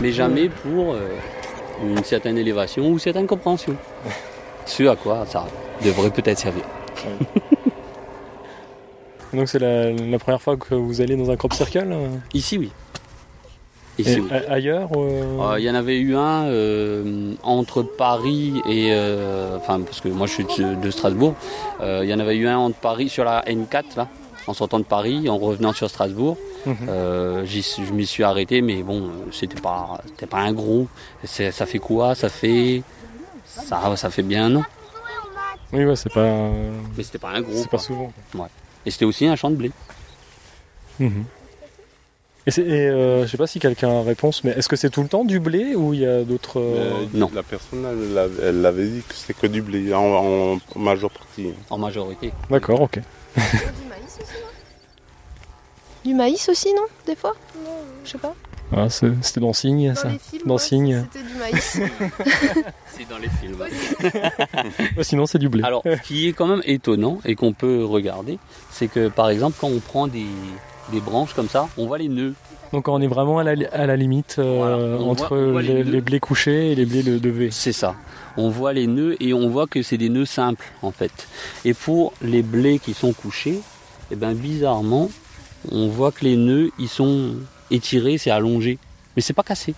Mais 0.01 0.13
jamais 0.13 0.49
pour 0.49 0.95
une 1.85 2.05
certaine 2.05 2.39
élévation 2.39 2.89
ou 2.89 3.01
certaine 3.01 3.27
compréhension. 3.27 3.75
Ce 4.65 4.85
à 4.85 4.95
quoi 4.95 5.27
ça 5.27 5.45
devrait 5.85 6.11
peut-être 6.11 6.39
servir. 6.39 6.63
Donc 9.33 9.49
c'est 9.49 9.59
la, 9.59 9.93
la 9.93 10.19
première 10.19 10.43
fois 10.43 10.57
que 10.57 10.75
vous 10.75 11.01
allez 11.01 11.17
dans 11.17 11.31
un 11.31 11.37
crop 11.37 11.53
circle 11.55 11.89
euh 11.93 12.09
Ici 12.35 12.59
oui. 12.59 12.71
Et 13.99 14.03
Ici 14.03 14.21
oui. 14.21 14.29
ailleurs 14.49 14.89
euh, 14.97 15.53
Euh, 15.53 15.59
Il 15.59 15.65
y 15.65 15.71
en 15.71 15.75
avait 15.75 15.99
eu 15.99 16.17
un 16.17 16.45
euh, 16.47 17.35
entre 17.43 17.83
Paris 17.83 18.61
et. 18.69 18.91
Enfin, 19.57 19.81
parce 19.81 20.01
que 20.01 20.09
moi 20.09 20.27
je 20.27 20.33
suis 20.35 20.45
de, 20.45 20.75
de 20.75 20.91
Strasbourg. 20.91 21.35
Il 21.81 22.05
y 22.09 22.15
en 22.15 22.19
avait 22.19 22.37
eu 22.37 22.47
un 22.49 22.59
entre 22.59 22.77
Paris 22.77 23.09
sur 23.09 23.25
la 23.25 23.43
N4, 23.45 23.97
là, 23.97 24.09
en 24.47 24.55
sortant 24.55 24.79
de 24.79 24.85
Paris, 24.85 25.29
en 25.29 25.39
revenant 25.39 25.73
sur 25.73 25.89
Strasbourg. 25.89 26.37
Mhm. 26.65 26.77
Euh, 26.89 27.45
je 27.45 27.93
m'y 27.93 28.07
suis 28.07 28.23
arrêté, 28.23 28.63
mais 28.63 28.83
bon, 28.83 29.11
c'était 29.33 29.61
pas, 29.61 30.01
pas 30.31 30.39
un 30.39 30.53
gros. 30.53 30.87
Ça 31.25 31.67
fait 31.67 31.79
quoi? 31.79 32.15
Ça 32.15 32.29
fait. 32.29 32.83
Ça, 33.47 33.95
ça 33.97 34.09
fait 34.11 34.23
bien 34.23 34.47
un 34.47 34.57
an. 34.57 34.65
Oui, 35.73 35.85
ouais, 35.85 35.97
c'est 35.97 36.13
pas, 36.13 36.27
Mais 36.97 37.03
c'était 37.03 37.19
pas 37.19 37.31
un 37.31 37.41
gros. 37.41 37.55
c'est 37.55 37.71
pas 37.71 37.79
souvent. 37.79 38.13
Et 38.87 38.91
c'était 38.91 39.05
aussi 39.05 39.27
un 39.27 39.37
champ 39.37 39.51
de 39.51 39.57
blé. 39.57 39.71
Mhm. 40.99 41.25
Et, 42.47 42.51
c'est- 42.51 42.63
et, 42.63 42.89
euh, 42.89 43.25
je 43.25 43.31
sais 43.31 43.37
pas 43.37 43.47
si 43.47 43.61
quelqu'un 43.61 44.01
a 44.01 44.03
réponse, 44.03 44.43
mais 44.43 44.51
est-ce 44.51 44.69
que 44.69 44.75
c'est 44.75 44.91
tout 44.91 45.03
le 45.03 45.09
temps 45.09 45.25
du 45.25 45.39
blé 45.39 45.77
ou 45.77 45.95
il 45.95 46.01
y 46.01 46.07
a 46.07 46.25
d'autres 46.25 46.59
euh, 46.61 47.05
non. 47.15 47.31
La 47.35 47.45
personne, 47.45 47.87
elle, 47.89 48.61
l'avait- 48.63 48.87
dit 48.89 49.03
que 49.09 49.15
c'était 49.15 49.35
que 49.35 49.47
du 49.47 49.63
blé, 49.63 49.95
en, 49.95 50.55
en 50.57 50.59
majeure 50.79 51.11
partie. 51.13 51.53
En 51.71 51.79
majorité. 51.79 52.33
D'accord, 52.51 52.81
ok. 52.81 52.99
Du 53.37 53.43
maïs 53.89 54.19
aussi, 54.21 54.33
non? 54.43 54.49
Du 56.05 56.15
maïs 56.15 56.49
aussi, 56.49 56.75
non? 56.75 56.83
Des 57.07 57.15
fois? 57.15 57.37
Je 58.05 58.11
sais 58.11 58.19
pas. 58.19 58.35
Ah, 58.75 58.89
C'était 58.89 59.41
dans 59.41 59.53
Signe, 59.53 59.89
Dans 59.91 59.95
ça. 59.95 60.09
les 60.09 60.19
films, 60.19 60.43
Dans 60.47 60.55
ouais, 60.55 60.59
Signe. 60.61 61.05
C'était 61.13 61.27
du 61.27 61.35
maïs. 61.39 61.81
C'est 62.87 63.09
dans 63.09 63.19
les 63.19 63.29
films. 63.29 63.57
Ouais, 64.97 65.05
sinon, 65.05 65.27
c'est 65.27 65.39
du 65.39 65.49
blé. 65.49 65.63
Alors, 65.65 65.83
ce 65.85 66.01
qui 66.03 66.29
est 66.29 66.33
quand 66.33 66.47
même 66.47 66.63
étonnant 66.65 67.19
et 67.25 67.35
qu'on 67.35 67.53
peut 67.53 67.85
regarder, 67.85 68.39
c'est 68.71 68.89
que 68.89 69.09
par 69.09 69.29
exemple, 69.31 69.57
quand 69.61 69.69
on 69.69 69.79
prend 69.81 70.07
des, 70.07 70.27
des 70.93 71.01
branches 71.01 71.35
comme 71.35 71.49
ça, 71.49 71.69
on 71.79 71.87
voit 71.87 71.99
les 71.99 72.09
nœuds. 72.09 72.35
Donc 72.73 72.89
on 72.89 73.01
est 73.03 73.07
vraiment 73.07 73.39
à 73.39 73.45
la, 73.45 73.55
à 73.73 73.87
la 73.87 73.97
limite 73.97 74.37
euh, 74.39 74.57
Voilà, 74.97 75.03
entre 75.05 75.37
voit- 75.37 75.47
on 75.47 75.53
voit 75.53 75.63
les 75.63 75.69
les, 75.75 75.85
nœuds. 75.85 75.91
les 75.91 76.01
blés 76.01 76.21
couchés 76.21 76.73
et 76.73 76.75
les 76.75 76.87
blés 76.87 77.03
levés. 77.03 77.51
C'est 77.51 77.73
ça. 77.73 77.95
On 78.39 78.49
voit 78.49 78.73
les 78.73 78.87
nœuds 78.87 79.17
et 79.21 79.35
on 79.35 79.49
voit 79.51 79.67
que 79.67 79.83
c'est 79.83 79.99
des 79.99 80.09
nœuds 80.09 80.25
simples 80.27 80.67
en 80.83 80.91
fait. 80.91 81.13
Et 81.67 81.75
pour 81.75 82.13
les 82.23 82.43
blés 82.43 82.79
qui 82.79 82.95
sont 82.95 83.13
couchés, 83.13 83.61
eh 84.11 84.17
ben 84.17 84.33
bizarrement, 84.35 85.11
on 85.71 85.89
voit 85.89 86.13
que 86.13 86.25
les 86.25 86.37
nœuds 86.37 86.71
ils 86.79 86.89
sont 86.89 87.35
étirés, 87.73 88.19
c'est 88.19 88.31
allongé, 88.31 88.79
mais 89.17 89.23
c'est 89.23 89.33
pas 89.33 89.43
cassé. 89.43 89.75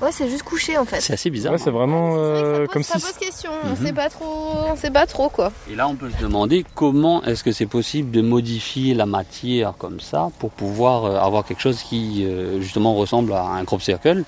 Ouais, 0.00 0.12
c'est 0.12 0.30
juste 0.30 0.44
couché 0.44 0.78
en 0.78 0.86
fait. 0.86 0.98
C'est 1.02 1.12
assez 1.12 1.28
bizarre. 1.28 1.52
Ouais, 1.52 1.58
c'est 1.58 1.70
vraiment 1.70 2.14
C'est 2.14 2.20
vrai 2.22 2.32
que 2.32 2.38
ça 2.38 2.44
euh, 2.46 2.58
pose- 2.64 2.72
comme 2.72 2.82
ça 2.82 2.98
si. 2.98 3.04
pose 3.04 3.18
question. 3.18 3.50
Mhm. 3.64 3.70
On 3.72 3.76
sait 3.84 3.92
pas 3.92 4.08
trop. 4.08 4.54
On 4.72 4.76
sait 4.76 4.90
pas 4.90 5.06
trop 5.06 5.28
quoi. 5.28 5.52
Et 5.70 5.74
là, 5.74 5.88
on 5.88 5.94
peut 5.94 6.10
se 6.10 6.16
demander 6.22 6.64
comment 6.74 7.22
est-ce 7.24 7.44
que 7.44 7.52
c'est 7.52 7.66
possible 7.66 8.10
de 8.10 8.22
modifier 8.22 8.94
la 8.94 9.04
matière 9.04 9.74
comme 9.76 10.00
ça 10.00 10.30
pour 10.38 10.50
pouvoir 10.52 11.04
euh, 11.04 11.18
avoir 11.18 11.44
quelque 11.44 11.60
chose 11.60 11.82
qui 11.82 12.24
euh, 12.24 12.62
justement 12.62 12.94
ressemble 12.94 13.34
à 13.34 13.42
un 13.44 13.64
crop 13.66 13.82
circle 13.82 14.24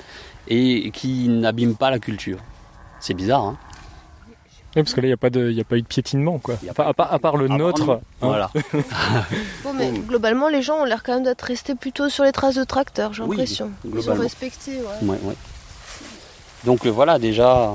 et 0.48 0.90
qui 0.90 1.28
n'abîme 1.28 1.74
pas 1.74 1.90
la 1.90 1.98
culture. 1.98 2.38
C'est 3.00 3.14
bizarre, 3.14 3.42
hein 3.42 3.56
Oui, 4.74 4.82
parce 4.82 4.94
que 4.94 5.00
là, 5.02 5.06
il 5.06 5.10
n'y 5.10 5.14
a, 5.14 5.18
pas 5.18 5.28
de- 5.30 5.50
il 5.50 5.56
y 5.56 5.60
a 5.60 5.64
pas 5.64 5.76
eu 5.76 5.82
de 5.82 5.86
piétinement, 5.86 6.38
quoi. 6.38 6.54
Y 6.62 6.68
a 6.68 6.72
à, 6.86 6.94
part, 6.94 7.12
à 7.12 7.18
part 7.18 7.36
le 7.36 7.50
À 7.50 7.56
nôtre. 7.56 7.90
hein. 7.90 8.00
Voilà. 8.20 8.50
Bon, 9.64 9.72
mais 9.74 9.90
globalement, 9.90 10.48
les 10.48 10.62
gens 10.62 10.76
ont 10.80 10.84
l'air 10.84 11.02
quand 11.02 11.12
même 11.14 11.24
d'être 11.24 11.42
restés 11.42 11.74
plutôt 11.74 12.08
sur 12.08 12.24
les 12.24 12.32
traces 12.32 12.54
de 12.54 12.64
tracteurs, 12.64 13.12
j'ai 13.12 13.22
Oui, 13.22 13.36
l'impression. 13.36 13.70
Ils 13.84 14.10
ont 14.10 14.14
respecté, 14.14 14.72
ouais. 14.78 15.08
Ouais, 15.08 15.18
ouais. 15.24 15.34
Donc 16.64 16.86
euh, 16.86 16.90
voilà 16.90 17.18
déjà 17.18 17.72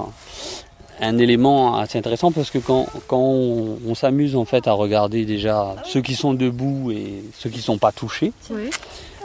un 1.02 1.18
élément 1.18 1.78
assez 1.78 1.98
intéressant 2.00 2.32
parce 2.32 2.50
que 2.50 2.58
quand, 2.58 2.88
quand 3.08 3.20
on, 3.20 3.78
on 3.86 3.94
s'amuse 3.96 4.36
en 4.38 4.46
fait 4.46 4.66
à 4.68 4.72
regarder 4.72 5.26
déjà 5.26 5.76
ceux 5.86 6.02
qui 6.02 6.16
sont 6.16 6.34
debout 6.34 6.92
et 6.92 7.22
ceux 7.38 7.50
qui 7.50 7.62
sont 7.62 7.78
pas 7.78 7.92
touchés 7.92 8.32
Oui. 8.50 8.70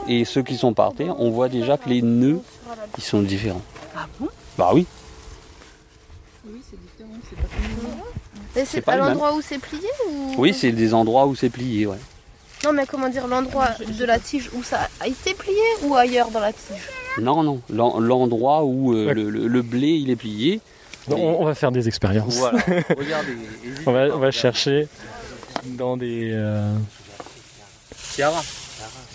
et 0.09 0.25
ceux 0.25 0.43
qui 0.43 0.57
sont 0.57 0.75
par 0.75 0.93
terre, 0.95 1.15
on 1.21 1.31
voit 1.31 1.49
déjà 1.49 1.79
que 1.79 1.89
les 1.89 2.03
nœuds 2.03 2.41
ils 2.99 3.05
sont 3.05 3.23
différents. 3.23 3.63
Ah 3.97 4.07
bon? 4.19 4.29
Bah 4.59 4.71
Oui, 4.75 4.85
c'est 6.45 6.51
différent, 6.53 6.61
c'est 6.75 6.99
pas 6.99 7.07
comme 7.07 7.22
Mais 8.55 8.65
c'est 8.67 8.81
pas 8.83 8.93
à 8.93 8.97
l'endroit 8.97 9.35
où 9.35 9.41
c'est 9.41 9.59
plié 9.59 9.89
ou 10.11 10.35
oui 10.37 10.53
c'est 10.55 10.73
des 10.73 10.93
endroits 10.95 11.27
où 11.27 11.35
c'est 11.35 11.49
plié. 11.49 11.87
Ouais. 11.87 11.97
Non, 12.65 12.73
mais 12.73 12.87
comment 12.87 13.09
dire, 13.09 13.27
l'endroit 13.27 13.71
de 13.81 14.05
la 14.05 14.19
tige 14.19 14.51
où 14.53 14.63
ça 14.63 14.89
a 15.01 15.07
été 15.09 15.35
plié 15.35 15.57
ou 15.83 15.97
ailleurs 15.97 16.31
dans 16.31 16.41
la 16.41 16.53
tige? 16.53 16.89
Non 17.21 17.43
non, 17.43 17.61
l'en- 17.71 17.99
l'endroit 17.99 18.63
où 18.65 18.93
euh, 18.95 19.07
Ouais. 19.07 19.15
le, 19.15 19.31
le- 19.31 19.47
le 19.49 19.63
blé 19.63 19.89
il 19.89 20.11
est 20.11 20.17
plié. 20.17 20.61
Donc, 21.09 21.19
on, 21.19 21.41
on 21.41 21.45
va 21.45 21.55
faire 21.57 21.73
des 21.73 21.89
expériences. 21.89 22.37
Voilà. 22.37 22.59
Regardez. 22.97 23.37
On 23.87 23.93
va, 23.93 24.07
on 24.15 24.31
chercher 24.31 24.87
dans 25.65 25.97
des. 25.97 26.31
euh, 26.33 26.73
Ciara. 28.15 28.43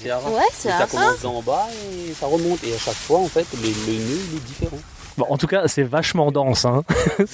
Ciara. 0.01 0.29
Ouais, 0.29 0.41
c'est 0.53 0.69
ça 0.69 0.79
ça. 0.79 0.87
commence 0.87 1.21
d'en 1.21 1.41
bas 1.41 1.67
et 2.09 2.13
ça 2.13 2.25
remonte. 2.25 2.61
Et 2.63 2.73
à 2.73 2.77
chaque 2.77 2.93
fois, 2.95 3.19
en 3.19 3.27
fait, 3.27 3.45
le, 3.53 3.67
le 3.67 3.93
nœud 3.99 4.19
il 4.31 4.37
est 4.37 4.41
différent. 4.41 4.79
Bon, 5.17 5.25
en 5.29 5.37
tout 5.37 5.47
cas, 5.47 5.67
c'est 5.67 5.83
vachement 5.83 6.31
dense. 6.31 6.65
Hein. 6.65 6.83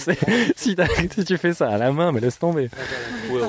Si, 0.55 0.75
tu 1.25 1.37
fais 1.37 1.53
ça 1.53 1.67
à 1.69 1.77
la 1.77 1.91
main, 1.91 2.11
mais 2.11 2.19
laisse 2.21 2.39
tomber. 2.39 2.69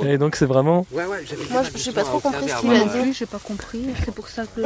Et 0.07 0.19
donc, 0.19 0.35
c'est 0.37 0.47
vraiment. 0.47 0.87
Moi, 0.93 1.05
je- 1.25 1.79
j'ai 1.79 1.93
pas 1.93 2.03
trop 2.03 2.19
compris 2.21 2.49
ce 2.49 2.61
qu'il 2.61 2.71
a 2.73 2.85
dit. 2.85 2.99
Oui, 3.03 3.13
j'ai 3.17 3.27
pas 3.27 3.39
compris, 3.39 3.85
c'est 4.05 4.15
pour 4.15 4.29
ça 4.29 4.43
que. 4.45 4.61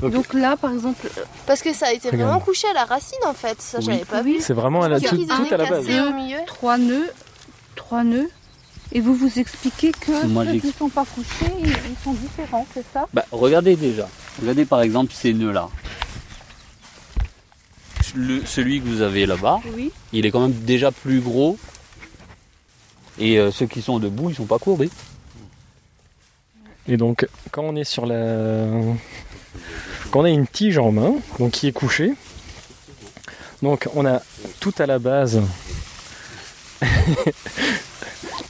Donc 0.00 0.34
là, 0.34 0.56
par 0.56 0.72
exemple, 0.72 1.08
Parce 1.46 1.62
que 1.62 1.72
ça 1.72 1.86
a 1.86 1.92
été 1.92 2.10
vraiment 2.10 2.38
couché 2.40 2.68
à 2.68 2.74
la 2.74 2.84
racine 2.84 3.18
en 3.26 3.32
fait. 3.32 3.60
Ça, 3.62 3.78
Oui. 3.78 3.84
j'avais 3.86 4.04
pas 4.04 4.20
Oui. 4.22 4.34
vu. 4.34 4.40
C'est 4.40 4.52
vraiment 4.52 4.82
à 4.82 4.88
la, 4.88 5.00
tout, 5.00 5.16
tout 5.16 5.26
à 5.50 5.56
la 5.56 5.70
base. 5.70 5.86
au 5.88 6.12
milieu. 6.12 6.36
trois 6.46 6.76
nœuds, 6.76 7.10
trois 7.76 8.04
nœuds, 8.04 8.28
et 8.92 9.00
vous 9.00 9.14
vous 9.14 9.38
expliquez 9.38 9.92
que 9.92 10.26
Moi, 10.26 10.44
ceux 10.44 10.58
qui 10.60 10.72
sont 10.72 10.90
pas 10.90 11.04
couchés, 11.14 11.50
ils, 11.60 11.68
ils 11.68 12.04
sont 12.04 12.12
différents, 12.12 12.66
c'est 12.74 12.84
ça? 12.92 13.06
Bah, 13.14 13.24
regardez 13.32 13.74
déjà. 13.74 14.06
Regardez 14.40 14.66
par 14.66 14.82
exemple 14.82 15.12
ces 15.14 15.32
nœuds-là. 15.32 15.68
Le- 18.16 18.44
celui 18.46 18.80
que 18.80 18.86
vous 18.88 19.02
avez 19.02 19.26
là-bas, 19.26 19.60
Oui. 19.74 19.92
il 20.12 20.24
est 20.26 20.30
quand 20.30 20.40
même 20.40 20.52
déjà 20.52 20.90
plus 20.90 21.20
gros. 21.20 21.58
Et 23.18 23.38
euh, 23.38 23.50
ceux 23.50 23.66
qui 23.66 23.82
sont 23.82 23.98
debout, 23.98 24.30
ils 24.30 24.36
sont 24.36 24.46
pas 24.46 24.58
courbés. 24.58 24.90
Et 26.88 26.96
donc, 26.96 27.26
quand 27.50 27.62
on 27.62 27.76
est 27.76 27.84
sur 27.84 28.06
la. 28.06 28.66
Quand 30.10 30.20
on 30.20 30.24
a 30.24 30.30
une 30.30 30.46
tige 30.46 30.78
en 30.78 30.92
main, 30.92 31.14
donc 31.38 31.52
qui 31.52 31.66
est 31.66 31.72
couchée, 31.72 32.12
donc 33.62 33.88
on 33.94 34.06
a 34.06 34.22
tout 34.60 34.74
à 34.78 34.86
la 34.86 34.98
base. 34.98 35.40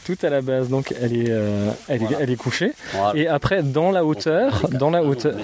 tout 0.05 0.19
à 0.23 0.29
la 0.31 0.43
base, 0.43 0.69
donc 0.69 0.95
elle 1.01 1.17
est, 1.17 1.31
euh, 1.31 1.71
elle 1.89 2.03
est, 2.03 2.09
elle 2.21 2.31
est 2.31 2.37
couchée. 2.37 2.73
Voilà. 2.93 3.19
Et 3.19 3.27
après, 3.27 3.63
dans 3.63 3.91
la 3.91 4.05
hauteur, 4.05 4.69
dans 4.71 4.91
la 4.91 5.03
hauteur, 5.03 5.35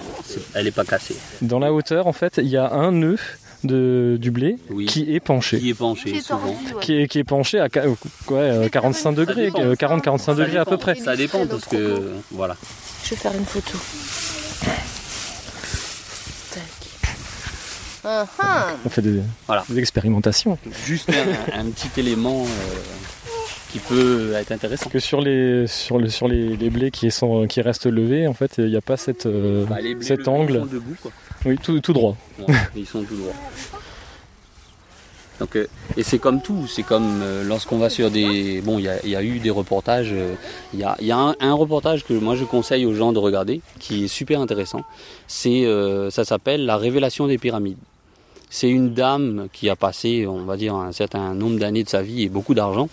Elle 0.55 0.67
est 0.67 0.73
pas 0.73 0.85
cassée. 0.85 1.17
dans 1.41 1.59
la 1.59 1.73
hauteur, 1.73 2.07
en 2.07 2.13
fait, 2.13 2.35
il 2.39 2.49
y 2.49 2.57
a 2.57 2.71
un 2.73 2.93
nœud 2.93 3.19
de, 3.65 4.17
du 4.21 4.31
blé 4.31 4.57
Oui. 4.71 4.87
qui 4.87 5.15
est 5.15 5.21
penché. 5.21 5.59
Qui 5.59 5.71
est 5.71 5.75
penché 5.75 6.11
Qui 6.13 6.19
est 6.19 6.21
souvent. 6.21 6.57
Qui 6.81 6.95
est, 7.03 7.09
qui 7.09 7.19
est 7.19 7.25
penché 7.25 7.59
à 7.61 7.65
ouais, 7.67 7.89
euh, 8.31 8.69
45 8.69 9.13
degrés, 9.13 9.47
dépend. 9.47 9.61
euh, 9.63 9.75
40-45 9.75 10.19
Ça 10.19 10.35
degrés 10.35 10.59
à 10.59 10.65
peu 10.65 10.77
près. 10.77 10.95
Ça 10.97 11.17
dépend 11.17 11.47
parce 11.47 11.65
que 11.67 12.11
voilà. 12.31 12.57
Je 13.05 13.11
vais 13.11 13.17
faire 13.17 13.33
une 13.35 13.45
photo. 13.45 13.79
Tac. 16.53 16.63
Ah, 18.05 18.27
ah. 18.41 18.67
On 18.85 18.89
fait 18.89 19.03
des, 19.03 19.21
Voilà. 19.47 19.65
des 19.69 19.79
expérimentations. 19.79 20.59
Juste 20.87 21.11
un, 21.11 21.61
un 21.61 21.65
petit 21.71 22.01
élément 22.01 22.43
euh, 22.43 22.47
qui 23.71 23.79
peut 23.79 24.33
être 24.35 24.53
intéressant. 24.53 24.91
que 24.91 24.99
sur 24.99 25.21
les 25.21 25.67
sur 25.67 25.99
le 25.99 26.09
sur 26.09 26.29
les, 26.29 26.57
les 26.57 26.71
blés 26.71 26.91
qui 26.91 27.11
sont 27.11 27.47
qui 27.47 27.61
restent 27.63 27.87
levés 27.87 28.27
en 28.27 28.35
fait 28.35 28.55
il 28.59 28.67
n'y 28.67 28.77
a 28.77 28.81
pas 28.83 28.97
cette 28.97 29.27
euh, 29.27 29.65
Bah, 29.67 29.81
les 29.81 29.95
blés 29.95 30.05
cet 30.05 30.29
angle 30.29 30.59
sont 30.61 30.67
debout, 30.67 30.97
quoi. 31.01 31.13
Oui 31.45 31.59
tout, 31.63 31.93
droit 31.93 32.17
ils 32.77 32.87
sont 32.87 33.03
tout 33.03 33.17
droits. 33.17 33.35
Donc, 35.41 35.57
euh, 35.57 35.67
et 35.97 36.05
c'est 36.05 36.19
comme 36.19 36.41
tout, 36.41 36.69
c'est 36.69 36.85
comme 36.85 37.21
euh, 37.21 37.43
lorsqu'on 37.43 37.79
va 37.79 37.91
sur 37.91 38.13
des... 38.13 38.61
Bon, 38.61 38.79
il 38.79 38.85
y 38.85 39.17
a, 39.17 39.23
eu 39.25 39.41
des 39.41 39.51
reportages, 39.51 40.11
euh, 40.13 40.35
il 40.73 40.79
y 40.79 41.11
a, 41.11 41.35
un, 41.41 41.53
reportage 41.55 42.05
que 42.05 42.13
moi 42.13 42.37
je 42.37 42.45
conseille 42.45 42.87
aux 42.87 42.95
gens 42.95 43.13
de 43.13 43.19
regarder, 43.19 43.61
qui 43.81 44.05
est 44.05 44.09
super 44.09 44.41
intéressant. 44.41 44.83
C'est, 45.27 45.67
ça 46.11 46.25
s'appelle 46.25 46.65
La 46.65 46.77
révélation 46.77 47.27
des 47.27 47.39
pyramides. 47.39 47.79
C'est 48.51 48.69
une 48.69 48.93
dame 48.93 49.49
qui 49.53 49.69
a 49.69 49.75
passé, 49.75 50.27
on 50.29 50.45
va 50.45 50.57
dire, 50.57 50.77
un 50.77 50.93
certain 50.93 51.35
nombre 51.35 51.59
d'années 51.59 51.83
de 51.83 51.89
sa 51.89 52.03
vie 52.03 52.23
et 52.23 52.29
beaucoup 52.29 52.55
d'argent 52.55 52.89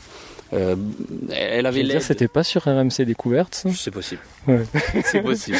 Euh, 0.53 0.75
elle 1.31 1.65
avait 1.67 1.83
l'aide. 1.83 2.01
c'était 2.01 2.27
pas 2.27 2.43
sur 2.43 2.63
RMC 2.63 3.01
Découverte, 3.05 3.65
C'est 3.75 3.91
possible. 3.91 4.21
Ouais. 4.47 4.63
c'est 5.05 5.21
possible. 5.21 5.57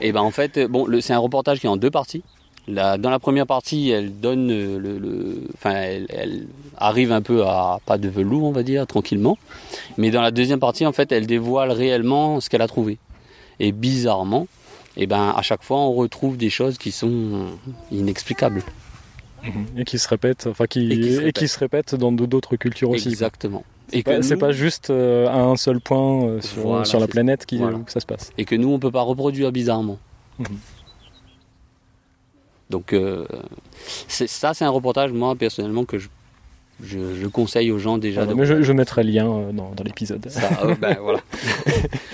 Et 0.00 0.12
ben 0.12 0.20
en 0.20 0.30
fait, 0.30 0.58
euh, 0.58 0.68
bon, 0.68 0.86
c'est 1.00 1.12
un 1.12 1.18
reportage 1.18 1.58
qui 1.60 1.66
est 1.66 1.70
en 1.70 1.76
deux 1.76 1.90
parties. 1.90 2.22
La- 2.68 2.98
dans 2.98 3.10
la 3.10 3.18
première 3.18 3.46
partie, 3.46 3.90
elle 3.90 4.18
donne 4.20 4.50
euh, 4.50 4.78
le, 4.78 4.98
le- 4.98 5.42
enfin, 5.54 5.72
elle, 5.74 6.06
elle 6.08 6.46
arrive 6.76 7.10
un 7.12 7.22
peu 7.22 7.44
à 7.44 7.78
pas 7.86 7.98
de 7.98 8.08
velours, 8.08 8.44
on 8.44 8.52
va 8.52 8.62
dire, 8.62 8.86
tranquillement. 8.86 9.38
Mais 9.98 10.10
dans 10.10 10.22
la 10.22 10.30
deuxième 10.30 10.60
partie, 10.60 10.84
en 10.86 10.92
fait, 10.92 11.10
elle 11.12 11.26
dévoile 11.26 11.70
réellement 11.72 12.40
ce 12.40 12.48
qu'elle 12.50 12.62
a 12.62 12.68
trouvé. 12.68 12.98
Et 13.60 13.72
bizarrement, 13.72 14.46
et 14.96 15.06
ben 15.06 15.32
à 15.36 15.42
chaque 15.42 15.62
fois, 15.62 15.78
on 15.78 15.92
retrouve 15.94 16.36
des 16.36 16.50
choses 16.50 16.76
qui 16.78 16.90
sont 16.92 17.46
inexplicables. 17.92 18.62
Et 19.76 19.84
qui 19.84 19.98
se 20.00 20.08
répète, 20.08 20.46
enfin 20.48 20.66
qui, 20.66 20.90
Et 20.92 21.00
qui 21.00 21.14
se 21.14 21.20
et 21.22 21.32
qui 21.32 21.46
se 21.48 21.58
répète 21.58 21.94
dans 21.94 22.10
d'autres 22.10 22.56
cultures 22.56 22.90
aussi. 22.90 23.08
Exactement. 23.08 23.64
C'est 23.88 23.98
Et 23.98 24.02
pas, 24.02 24.16
que 24.16 24.22
c'est 24.22 24.34
nous- 24.34 24.40
pas 24.40 24.52
juste 24.52 24.90
euh, 24.90 25.28
à 25.28 25.38
un 25.42 25.56
seul 25.56 25.80
point 25.80 26.24
euh, 26.24 26.40
sur, 26.40 26.62
Voilà, 26.62 26.84
sur 26.84 26.98
la 26.98 27.06
c'est- 27.06 27.12
planète 27.12 27.46
qui, 27.46 27.58
voilà. 27.58 27.76
où 27.78 27.84
ça 27.86 28.00
se 28.00 28.06
passe. 28.06 28.32
et 28.36 28.44
que 28.44 28.54
nous 28.56 28.68
on 28.70 28.78
peut 28.78 28.90
pas 28.90 29.02
reproduire 29.02 29.52
bizarrement. 29.52 29.98
Mhm. 30.38 30.46
Donc 32.70 32.92
euh, 32.92 33.24
c'est 34.08 34.26
ça 34.26 34.52
c'est 34.54 34.64
un 34.64 34.70
reportage 34.70 35.12
moi 35.12 35.36
personnellement 35.36 35.84
que 35.84 35.98
je, 35.98 36.08
je, 36.82 37.14
je 37.14 37.26
conseille 37.28 37.70
aux 37.70 37.78
gens 37.78 37.96
déjà 37.96 38.26
de 38.26 38.34
mais 38.34 38.44
je, 38.44 38.60
je 38.62 38.72
mettrai 38.72 39.04
le 39.04 39.12
lien 39.12 39.30
euh, 39.30 39.52
dans, 39.52 39.70
dans 39.70 39.84
l'épisode. 39.84 40.26
ça, 40.28 40.48
euh, 40.64 40.74
ben, 40.80 40.96
voilà. 41.00 41.20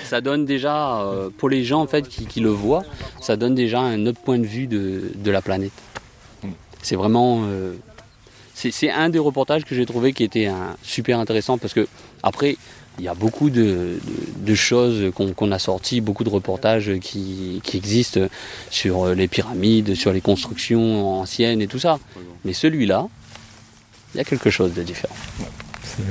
ça 0.04 0.20
donne 0.20 0.44
déjà 0.44 1.00
euh, 1.06 1.30
pour 1.38 1.48
les 1.48 1.64
gens 1.64 1.80
en 1.80 1.86
fait 1.86 2.06
qui, 2.06 2.26
qui 2.26 2.40
le 2.40 2.50
voient, 2.50 2.84
ça 3.22 3.36
donne 3.36 3.54
déjà 3.54 3.80
un 3.80 4.04
autre 4.06 4.20
point 4.20 4.38
de 4.38 4.44
vue 4.46 4.66
de, 4.66 5.10
de 5.16 5.30
la 5.30 5.40
planète. 5.40 5.72
Mm. 6.42 6.48
C'est 6.82 6.96
vraiment 6.96 7.44
euh, 7.46 7.72
c'est 8.54 8.70
c'est 8.70 8.90
un 8.90 9.08
des 9.08 9.18
reportages 9.18 9.64
que 9.64 9.74
j'ai 9.74 9.86
trouvé 9.86 10.12
qui 10.12 10.24
était 10.24 10.46
un, 10.46 10.76
super 10.82 11.18
intéressant 11.18 11.58
parce 11.58 11.72
que 11.74 11.86
après 12.22 12.56
il 12.98 13.04
y 13.04 13.08
a 13.08 13.14
beaucoup 13.14 13.48
de, 13.48 13.62
de- 13.62 13.98
de 14.50 14.54
choses 14.54 15.10
qu'on 15.14 15.32
qu'on 15.32 15.50
a 15.52 15.58
sorties, 15.58 16.02
beaucoup 16.02 16.24
de 16.24 16.28
reportages 16.28 16.92
qui, 17.00 17.60
qui 17.64 17.76
existent 17.78 18.20
sur 18.70 19.14
les 19.14 19.28
pyramides, 19.28 19.94
sur 19.94 20.12
les 20.12 20.20
constructions 20.20 21.20
anciennes 21.20 21.62
et 21.62 21.66
tout 21.68 21.78
ça. 21.78 21.98
Mais 22.44 22.52
celui-là, 22.52 23.08
il 24.14 24.18
y 24.18 24.20
a 24.20 24.24
quelque 24.24 24.50
chose 24.50 24.74
de 24.74 24.82
différent. 24.82 25.16
C'est- 25.82 26.02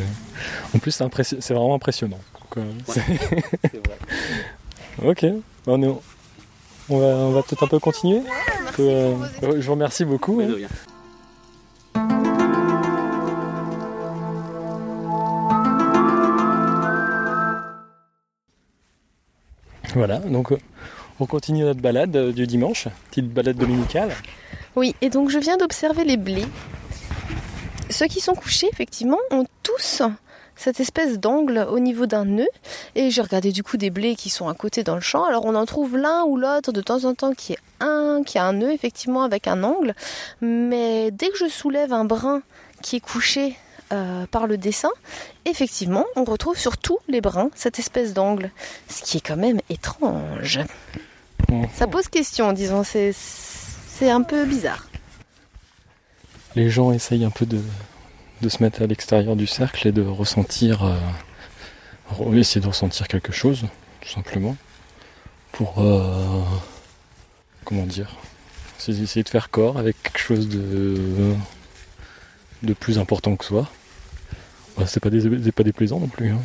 En 0.75 0.79
plus, 0.79 0.91
c'est, 1.21 1.53
vraiment 1.53 1.75
impressionnant. 1.75 2.19
Donc, 2.39 2.57
euh, 2.57 2.71
c'est- 2.87 3.77
ok, 5.03 5.25
on, 5.67 5.83
est- 5.83 5.95
on 6.89 6.97
va, 6.99 7.05
on 7.05 7.31
va 7.31 7.43
peut-être 7.43 7.63
un 7.63 7.67
peu 7.67 7.77
continuer. 7.79 8.21
Merci 8.63 8.81
Euh, 8.81 9.15
je 9.43 9.65
vous 9.67 9.73
remercie 9.73 10.03
beaucoup. 10.05 10.41
Voilà, 19.93 20.19
donc 20.19 20.51
euh, 20.51 20.57
on 21.19 21.25
continue 21.25 21.63
notre 21.63 21.81
balade 21.81 22.15
euh, 22.15 22.31
du 22.31 22.47
dimanche, 22.47 22.87
petite 23.09 23.27
balade 23.27 23.57
dominicale. 23.57 24.11
Oui, 24.75 24.95
et 25.01 25.09
donc 25.09 25.29
je 25.29 25.37
viens 25.37 25.57
d'observer 25.57 26.05
les 26.05 26.17
blés. 26.17 26.45
Ceux 27.89 28.07
qui 28.07 28.21
sont 28.21 28.33
couchés, 28.33 28.69
effectivement, 28.71 29.17
ont 29.31 29.45
tous 29.63 30.01
cette 30.55 30.79
espèce 30.79 31.19
d'angle 31.19 31.67
au 31.69 31.79
niveau 31.79 32.05
d'un 32.05 32.25
nœud. 32.25 32.47
Et 32.95 33.09
j'ai 33.09 33.21
regardé 33.21 33.51
du 33.51 33.63
coup 33.63 33.77
des 33.77 33.89
blés 33.89 34.15
qui 34.15 34.29
sont 34.29 34.47
à 34.47 34.53
côté 34.53 34.83
dans 34.83 34.95
le 34.95 35.01
champ. 35.01 35.25
Alors 35.25 35.45
on 35.45 35.55
en 35.55 35.65
trouve 35.65 35.97
l'un 35.97 36.23
ou 36.23 36.37
l'autre 36.37 36.71
de 36.71 36.81
temps 36.81 37.03
en 37.05 37.13
temps 37.13 37.33
qui 37.33 37.53
est 37.53 37.59
un, 37.79 38.21
qui 38.25 38.37
a 38.37 38.45
un 38.45 38.53
nœud 38.53 38.71
effectivement 38.71 39.23
avec 39.23 39.47
un 39.47 39.63
angle. 39.63 39.93
Mais 40.39 41.11
dès 41.11 41.29
que 41.29 41.37
je 41.37 41.47
soulève 41.47 41.91
un 41.91 42.05
brin 42.05 42.41
qui 42.81 42.97
est 42.97 43.01
couché 43.01 43.57
euh, 43.91 44.25
par 44.27 44.47
le 44.47 44.57
dessin, 44.57 44.91
effectivement, 45.45 46.05
on 46.15 46.23
retrouve 46.23 46.57
sur 46.57 46.77
tous 46.77 46.99
les 47.07 47.21
brins 47.21 47.49
cette 47.55 47.79
espèce 47.79 48.13
d'angle. 48.13 48.51
Ce 48.87 49.03
qui 49.03 49.17
est 49.17 49.21
quand 49.21 49.37
même 49.37 49.59
étrange. 49.69 50.59
Ça 51.73 51.87
pose 51.87 52.07
question, 52.07 52.53
disons. 52.53 52.83
C'est, 52.83 53.13
c'est 53.13 54.09
un 54.09 54.21
peu 54.21 54.45
bizarre. 54.45 54.87
Les 56.55 56.69
gens 56.69 56.91
essayent 56.91 57.25
un 57.25 57.29
peu 57.29 57.45
de, 57.45 57.61
de 58.41 58.49
se 58.49 58.63
mettre 58.63 58.81
à 58.81 58.87
l'extérieur 58.87 59.35
du 59.35 59.47
cercle 59.47 59.87
et 59.87 59.91
de 59.91 60.01
ressentir, 60.01 60.83
euh, 60.83 62.35
essayer 62.35 62.61
de 62.61 62.67
ressentir 62.67 63.07
quelque 63.07 63.31
chose, 63.31 63.65
tout 64.01 64.09
simplement, 64.09 64.55
pour, 65.51 65.79
euh, 65.79 66.41
comment 67.65 67.85
dire, 67.85 68.15
essayer 68.87 69.23
de 69.23 69.29
faire 69.29 69.49
corps 69.49 69.77
avec 69.77 70.01
quelque 70.01 70.19
chose 70.19 70.49
de, 70.49 71.35
de 72.63 72.73
plus 72.73 72.97
important 72.97 73.35
que 73.35 73.45
soi. 73.45 73.69
C'est 74.85 74.99
pas, 74.99 75.09
pas 75.09 75.63
déplaisant 75.63 75.99
non 75.99 76.07
plus. 76.07 76.31
hein. 76.31 76.41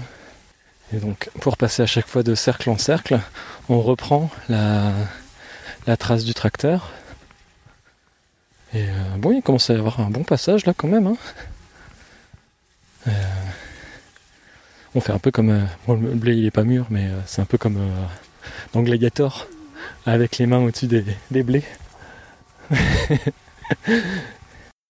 Et 0.92 0.98
donc, 0.98 1.30
pour 1.40 1.56
passer 1.56 1.82
à 1.82 1.86
chaque 1.86 2.06
fois 2.06 2.22
de 2.22 2.34
cercle 2.34 2.70
en 2.70 2.78
cercle, 2.78 3.18
on 3.68 3.80
reprend 3.80 4.30
la, 4.48 4.92
trace 5.98 6.24
du 6.24 6.32
tracteur. 6.34 6.90
Et 8.74 8.82
euh, 8.82 9.16
bon, 9.18 9.32
il 9.32 9.42
commence 9.42 9.70
à 9.70 9.74
y 9.74 9.76
avoir 9.76 10.00
un 10.00 10.10
bon 10.10 10.22
passage 10.22 10.66
là 10.66 10.74
quand 10.76 10.88
même. 10.88 11.06
hein. 11.06 11.16
Euh, 13.08 13.10
on 14.94 15.00
fait 15.00 15.12
un 15.12 15.18
peu 15.18 15.30
comme. 15.30 15.50
euh, 15.50 15.64
bon, 15.86 15.94
le 15.94 16.10
blé 16.14 16.34
il 16.36 16.46
est 16.46 16.50
pas 16.50 16.64
mûr, 16.64 16.86
mais 16.90 17.08
c'est 17.26 17.40
un 17.42 17.46
peu 17.46 17.58
comme 17.58 17.78
dans 18.72 18.82
Gladiator, 18.82 19.46
avec 20.04 20.38
les 20.38 20.46
mains 20.46 20.58
au-dessus 20.58 20.86
des, 20.86 21.04
des 21.30 21.42
blés. 21.42 21.64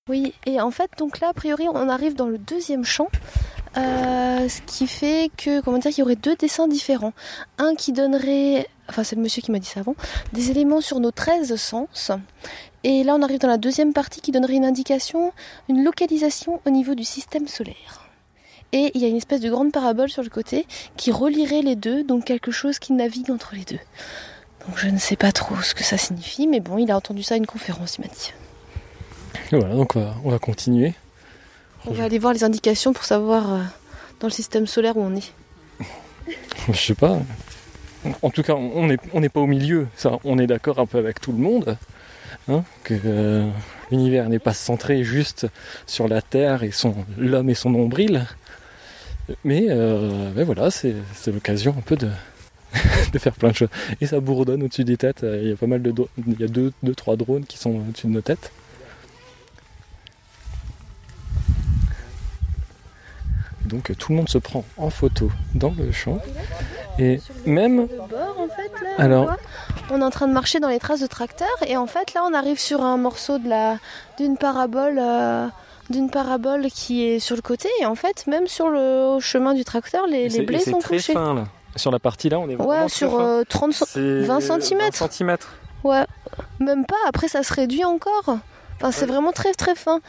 Oui, 0.08 0.34
et 0.46 0.60
en 0.60 0.70
fait, 0.70 0.88
donc 0.98 1.18
là, 1.18 1.30
a 1.30 1.32
priori, 1.32 1.66
on 1.68 1.88
arrive 1.88 2.14
dans 2.14 2.28
le 2.28 2.38
deuxième 2.38 2.84
champ, 2.84 3.08
euh, 3.76 4.48
ce 4.48 4.60
qui 4.62 4.86
fait 4.86 5.32
que, 5.36 5.60
comment 5.60 5.78
dire, 5.78 5.90
qu'il 5.90 5.98
y 5.98 6.02
aurait 6.04 6.14
deux 6.14 6.36
dessins 6.36 6.68
différents. 6.68 7.12
Un 7.58 7.74
qui 7.74 7.90
donnerait, 7.90 8.68
enfin, 8.88 9.02
c'est 9.02 9.16
le 9.16 9.22
monsieur 9.22 9.42
qui 9.42 9.50
m'a 9.50 9.58
dit 9.58 9.66
ça 9.66 9.80
avant, 9.80 9.96
des 10.32 10.52
éléments 10.52 10.80
sur 10.80 11.00
nos 11.00 11.10
13 11.10 11.56
sens. 11.56 12.12
Et 12.84 13.02
là, 13.02 13.16
on 13.16 13.22
arrive 13.22 13.40
dans 13.40 13.48
la 13.48 13.58
deuxième 13.58 13.92
partie 13.92 14.20
qui 14.20 14.30
donnerait 14.30 14.54
une 14.54 14.64
indication, 14.64 15.32
une 15.68 15.82
localisation 15.82 16.60
au 16.64 16.70
niveau 16.70 16.94
du 16.94 17.02
système 17.02 17.48
solaire. 17.48 18.08
Et 18.70 18.92
il 18.94 19.02
y 19.02 19.06
a 19.06 19.08
une 19.08 19.16
espèce 19.16 19.40
de 19.40 19.50
grande 19.50 19.72
parabole 19.72 20.08
sur 20.08 20.22
le 20.22 20.30
côté 20.30 20.68
qui 20.96 21.10
relierait 21.10 21.62
les 21.62 21.74
deux, 21.74 22.04
donc 22.04 22.26
quelque 22.26 22.52
chose 22.52 22.78
qui 22.78 22.92
navigue 22.92 23.32
entre 23.32 23.56
les 23.56 23.64
deux. 23.64 23.80
Donc 24.68 24.78
je 24.78 24.86
ne 24.86 24.98
sais 24.98 25.16
pas 25.16 25.32
trop 25.32 25.60
ce 25.62 25.74
que 25.74 25.82
ça 25.82 25.98
signifie, 25.98 26.46
mais 26.46 26.60
bon, 26.60 26.78
il 26.78 26.92
a 26.92 26.96
entendu 26.96 27.24
ça 27.24 27.34
à 27.34 27.38
une 27.38 27.46
conférence, 27.46 27.96
il 27.96 28.02
m'a 28.02 28.06
dit. 28.06 28.32
Voilà, 29.50 29.74
donc 29.74 29.96
on 29.96 30.00
va, 30.00 30.14
on 30.24 30.30
va 30.30 30.38
continuer. 30.38 30.94
On 31.86 31.92
va 31.92 32.04
aller 32.04 32.18
voir 32.18 32.32
les 32.32 32.42
indications 32.44 32.92
pour 32.92 33.04
savoir 33.04 33.52
euh, 33.52 33.58
dans 34.20 34.26
le 34.26 34.32
système 34.32 34.66
solaire 34.66 34.96
où 34.96 35.02
on 35.02 35.14
est. 35.14 35.32
Je 36.72 36.78
sais 36.78 36.94
pas. 36.94 37.18
En 38.22 38.30
tout 38.30 38.42
cas, 38.42 38.54
on 38.54 38.86
n'est 38.86 38.98
on 39.12 39.22
pas 39.28 39.40
au 39.40 39.46
milieu. 39.46 39.86
Ça, 39.96 40.18
on 40.24 40.38
est 40.38 40.46
d'accord 40.46 40.78
un 40.78 40.86
peu 40.86 40.98
avec 40.98 41.20
tout 41.20 41.32
le 41.32 41.38
monde. 41.38 41.76
hein, 42.48 42.64
que 42.84 42.94
euh, 43.04 43.48
l'univers 43.90 44.28
n'est 44.28 44.38
pas 44.38 44.54
centré 44.54 45.04
juste 45.04 45.46
sur 45.86 46.08
la 46.08 46.22
Terre 46.22 46.62
et 46.62 46.70
son 46.70 46.94
l'homme 47.18 47.50
et 47.50 47.54
son 47.54 47.70
nombril. 47.70 48.26
Mais, 49.44 49.66
euh, 49.68 50.30
mais 50.36 50.44
voilà, 50.44 50.70
c'est 50.70 50.94
l'occasion 51.26 51.74
un 51.76 51.80
peu 51.82 51.96
de, 51.96 52.08
de 53.12 53.18
faire 53.18 53.34
plein 53.34 53.50
de 53.50 53.56
choses. 53.56 53.68
Et 54.00 54.06
ça 54.06 54.20
bourdonne 54.20 54.62
au-dessus 54.62 54.84
des 54.84 54.96
têtes. 54.96 55.24
Il 55.24 55.48
y 55.48 55.52
a 55.52 55.56
pas 55.56 55.66
mal 55.66 55.82
de 55.82 55.92
il 56.26 56.40
y 56.40 56.44
a 56.44 56.48
deux, 56.48 56.72
deux, 56.82 56.94
trois 56.94 57.16
drones 57.16 57.44
qui 57.44 57.58
sont 57.58 57.70
au-dessus 57.70 58.06
de 58.06 58.12
nos 58.12 58.20
têtes. 58.20 58.52
Donc 63.66 63.92
tout 63.98 64.12
le 64.12 64.16
monde 64.16 64.28
se 64.28 64.38
prend 64.38 64.64
en 64.76 64.90
photo 64.90 65.30
dans 65.54 65.74
le 65.76 65.92
champ. 65.92 66.18
Et 66.98 67.20
même 67.44 67.82
Le 67.82 67.86
bord, 67.86 68.36
en 68.38 68.48
fait, 68.48 68.70
là, 68.82 68.90
Alors- 68.98 69.36
on, 69.90 70.00
est 70.00 70.04
en 70.04 70.10
train 70.10 70.28
de 70.28 70.32
marcher 70.32 70.60
dans 70.60 70.68
les 70.68 70.78
traces 70.78 71.00
de 71.00 71.06
tracteur 71.06 71.48
et 71.66 71.76
en 71.76 71.86
fait, 71.86 72.14
là, 72.14 72.22
on 72.26 72.32
arrive 72.32 72.58
sur 72.58 72.82
un 72.82 72.96
morceau 72.96 73.38
de 73.38 73.48
la 73.48 73.78
d'une 74.18 74.36
parabole. 74.38 74.98
euh, 74.98 75.46
d'une 75.88 76.10
parabole 76.10 76.66
qui 76.66 77.04
est 77.04 77.20
sur 77.20 77.36
le 77.36 77.42
côté 77.42 77.68
et 77.80 77.86
en 77.86 77.94
fait 77.94 78.26
même 78.26 78.48
sur 78.48 78.68
le 78.70 79.18
chemin 79.20 79.54
du 79.54 79.64
tracteur 79.64 80.08
les, 80.08 80.28
les 80.28 80.42
blés 80.42 80.58
sont 80.58 80.80
très 80.80 80.96
couchés 80.96 81.12
fin 81.12 81.32
là. 81.32 81.44
Sur 81.76 81.92
la 81.92 82.00
partie 82.00 82.28
là, 82.28 82.40
on 82.40 82.48
est 82.48 82.56
vraiment 82.56 82.68
ouais 82.82 82.88
sur 82.88 83.12
fin. 83.12 83.24
euh, 83.24 83.44
30 83.48 83.72
cent- 83.72 83.86
C'est 83.88 84.22
20 84.22 84.40
centimètres. 84.40 84.98
20 84.98 85.06
centimètres. 85.06 85.54
ouais 85.84 86.04
même 86.58 86.86
pas 86.86 86.96
après 87.06 87.28
ça 87.28 87.44
se 87.44 87.54
réduit 87.54 87.84
encore 87.84 88.24
enfin 88.80 88.90
c'est 88.90 89.06
vraiment 89.06 89.30
très 89.30 89.54
très 89.54 89.76
fin 89.76 90.00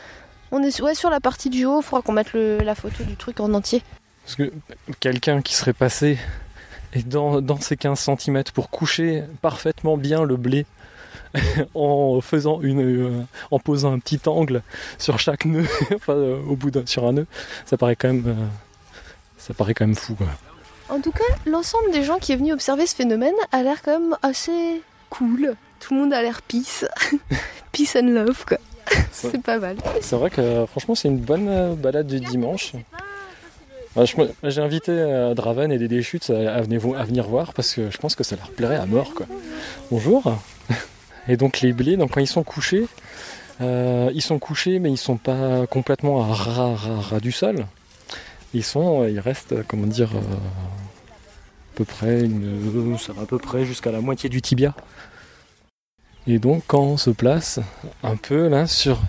on 0.51 0.63
est 0.63 0.81
ouais, 0.81 0.95
sur 0.95 1.09
la 1.09 1.19
partie 1.19 1.49
du 1.49 1.65
haut 1.65 1.79
il 1.81 1.83
faudra 1.83 2.01
qu'on 2.01 2.13
mette 2.13 2.33
le- 2.33 2.59
la 2.59 2.75
photo 2.75 3.03
du 3.03 3.15
truc 3.15 3.39
en 3.39 3.53
entier 3.53 3.81
Parce 4.23 4.35
que 4.35 4.51
quelqu'un 4.99 5.41
qui 5.41 5.53
serait 5.55 5.73
passé 5.73 6.17
et 6.93 7.03
dans, 7.03 7.41
dans 7.41 7.59
ces 7.59 7.75
15 7.77 7.99
cm 7.99 8.43
pour 8.53 8.69
coucher 8.69 9.23
parfaitement 9.41 9.97
bien 9.97 10.23
le 10.23 10.37
blé 10.37 10.65
en 11.75 12.21
faisant 12.21 12.61
une 12.61 12.81
euh, 12.81 13.21
en 13.51 13.59
posant 13.59 13.91
un 13.91 13.99
petit 13.99 14.21
angle 14.27 14.61
sur 14.97 15.19
chaque 15.19 15.45
nœud 15.45 15.67
enfin 15.95 16.13
euh, 16.13 16.39
au 16.47 16.55
bout 16.55 16.71
d'un 16.71 16.85
sur 16.85 17.05
un 17.05 17.11
nœud 17.13 17.27
ça 17.65 17.77
paraît 17.77 17.95
quand 17.97 18.07
même 18.07 18.23
euh, 18.27 18.45
ça 19.37 19.53
paraît 19.53 19.73
quand 19.73 19.85
même 19.85 19.95
fou 19.95 20.15
quoi. 20.15 20.27
En 20.89 21.01
tout 21.01 21.11
cas, 21.11 21.23
l'ensemble 21.45 21.91
des 21.91 22.01
gens 22.03 22.17
qui 22.17 22.31
est 22.31 22.37
venu 22.37 22.53
observer 22.53 22.87
ce 22.87 22.95
phénomène 22.95 23.33
a 23.51 23.61
l'air 23.61 23.81
quand 23.81 23.99
même 23.99 24.15
assez 24.23 24.81
cool. 25.09 25.55
Tout 25.81 25.93
le 25.93 25.99
monde 25.99 26.13
a 26.13 26.21
l'air 26.21 26.41
peace. 26.41 26.85
peace 27.73 27.97
and 27.97 28.07
love, 28.07 28.45
quoi. 28.45 28.57
c'est 29.11 29.41
pas 29.41 29.59
mal. 29.59 29.77
C'est 30.01 30.15
vrai 30.15 30.29
que 30.29 30.41
euh, 30.41 30.67
franchement 30.67 30.95
c'est 30.95 31.07
une 31.07 31.19
bonne 31.19 31.47
euh, 31.49 31.75
balade 31.75 32.07
du 32.07 32.19
dimanche. 32.19 32.73
J'ai 34.43 34.61
invité 34.61 34.91
euh, 34.91 35.33
Draven 35.33 35.71
et 35.71 36.01
Chutes 36.03 36.29
à, 36.29 36.61
venir, 36.61 37.27
voir 37.27 37.53
parce 37.53 37.73
que 37.73 37.89
je 37.89 37.97
pense 37.97 38.15
que 38.15 38.23
ça 38.23 38.35
leur 38.35 38.51
plairait 38.51 38.75
à 38.75 38.85
mort. 38.85 39.13
Quoi. 39.15 39.25
Bonjour. 39.89 40.37
Et 41.27 41.35
donc 41.35 41.61
les 41.61 41.73
blés, 41.73 41.97
donc 41.97 42.11
quand 42.11 42.21
ils 42.21 42.27
sont 42.27 42.43
couchés, 42.43 42.85
euh, 43.59 44.09
ils 44.13 44.21
sont 44.21 44.39
couchés 44.39 44.79
mais 44.79 44.91
ils 44.91 44.97
sont 44.97 45.17
pas 45.17 45.65
complètement 45.67 46.21
à 46.21 46.33
ras, 46.33 46.75
ras, 46.75 47.01
ras 47.01 47.19
du 47.19 47.31
sol. 47.31 47.65
Ils 48.53 48.63
sont, 48.63 49.05
ils 49.05 49.19
restent, 49.19 49.55
comment 49.67 49.87
dire, 49.87 50.11
euh, 50.15 50.19
à 50.19 51.75
peu 51.75 51.83
près, 51.83 52.21
une, 52.21 52.97
ça 52.97 53.13
va 53.13 53.23
à 53.23 53.25
peu 53.25 53.39
près 53.39 53.65
jusqu'à 53.65 53.91
la 53.91 53.99
moitié 53.99 54.29
du 54.29 54.41
tibia. 54.41 54.73
Et 56.27 56.39
donc 56.39 56.63
quand 56.67 56.81
on 56.81 56.97
se 56.97 57.09
place 57.09 57.59
un 58.03 58.17
peu 58.17 58.49
là 58.49 58.67
sur 58.67 58.99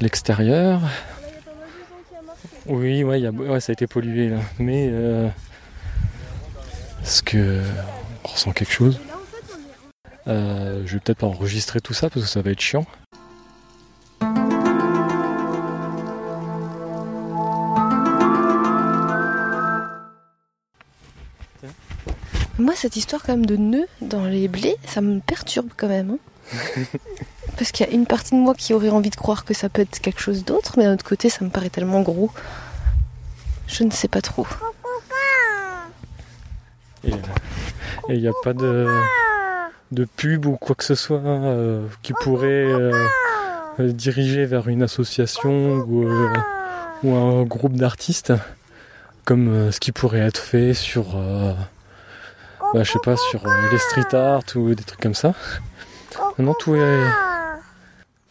l'extérieur, 0.00 0.80
oui, 2.66 3.02
ouais, 3.02 3.20
ça 3.60 3.70
a 3.70 3.72
été 3.72 3.86
pollué 3.86 4.28
là. 4.28 4.38
Mais 4.58 4.88
euh, 4.92 5.28
est-ce 7.02 7.22
que 7.22 7.62
on 8.24 8.28
ressent 8.28 8.52
quelque 8.52 8.72
chose? 8.72 9.00
Euh, 10.28 10.82
Je 10.86 10.94
vais 10.94 11.00
peut-être 11.00 11.18
pas 11.18 11.26
enregistrer 11.26 11.80
tout 11.80 11.94
ça 11.94 12.10
parce 12.10 12.26
que 12.26 12.30
ça 12.30 12.42
va 12.42 12.50
être 12.50 12.60
chiant. 12.60 12.84
Moi, 22.62 22.74
cette 22.76 22.94
histoire 22.94 23.20
quand 23.24 23.32
même 23.32 23.44
de 23.44 23.56
nœuds 23.56 23.88
dans 24.00 24.24
les 24.24 24.46
blés, 24.46 24.76
ça 24.86 25.00
me 25.00 25.18
perturbe 25.18 25.70
quand 25.76 25.88
même. 25.88 26.16
hein. 26.16 26.82
Parce 27.58 27.72
qu'il 27.72 27.84
y 27.84 27.88
a 27.88 27.92
une 27.92 28.06
partie 28.06 28.36
de 28.36 28.40
moi 28.40 28.54
qui 28.54 28.72
aurait 28.72 28.88
envie 28.88 29.10
de 29.10 29.16
croire 29.16 29.44
que 29.44 29.52
ça 29.52 29.68
peut 29.68 29.82
être 29.82 29.98
quelque 29.98 30.20
chose 30.20 30.44
d'autre, 30.44 30.74
mais 30.76 30.84
d'un 30.84 30.94
autre 30.94 31.04
côté, 31.04 31.28
ça 31.28 31.44
me 31.44 31.50
paraît 31.50 31.70
tellement 31.70 32.02
gros. 32.02 32.30
Je 33.66 33.82
ne 33.82 33.90
sais 33.90 34.06
pas 34.06 34.20
trop. 34.20 34.46
Et 37.04 37.10
il 38.10 38.20
n'y 38.20 38.28
a 38.28 38.32
pas 38.44 38.52
de, 38.52 38.86
de 39.90 40.04
pub 40.04 40.46
ou 40.46 40.56
quoi 40.56 40.76
que 40.76 40.84
ce 40.84 40.94
soit 40.94 41.18
euh, 41.18 41.84
qui 42.02 42.12
pourrait 42.20 42.46
euh, 42.48 42.92
diriger 43.80 44.44
vers 44.44 44.68
une 44.68 44.84
association 44.84 45.78
ou, 45.78 46.08
euh, 46.08 46.32
ou 47.02 47.12
un 47.16 47.42
groupe 47.42 47.74
d'artistes, 47.74 48.32
comme 49.24 49.48
euh, 49.48 49.72
ce 49.72 49.80
qui 49.80 49.90
pourrait 49.90 50.20
être 50.20 50.38
fait 50.40 50.74
sur, 50.74 51.16
euh, 51.16 51.54
bah, 52.74 52.82
je 52.82 52.92
sais 52.92 52.98
pas, 53.04 53.16
sur 53.16 53.46
euh, 53.46 53.70
les 53.70 53.78
street 53.78 54.14
art 54.14 54.42
ou 54.56 54.74
des 54.74 54.82
trucs 54.84 55.00
comme 55.00 55.14
ça. 55.14 55.34
Maintenant, 56.38 56.54
tout 56.58 56.74
est 56.74 57.04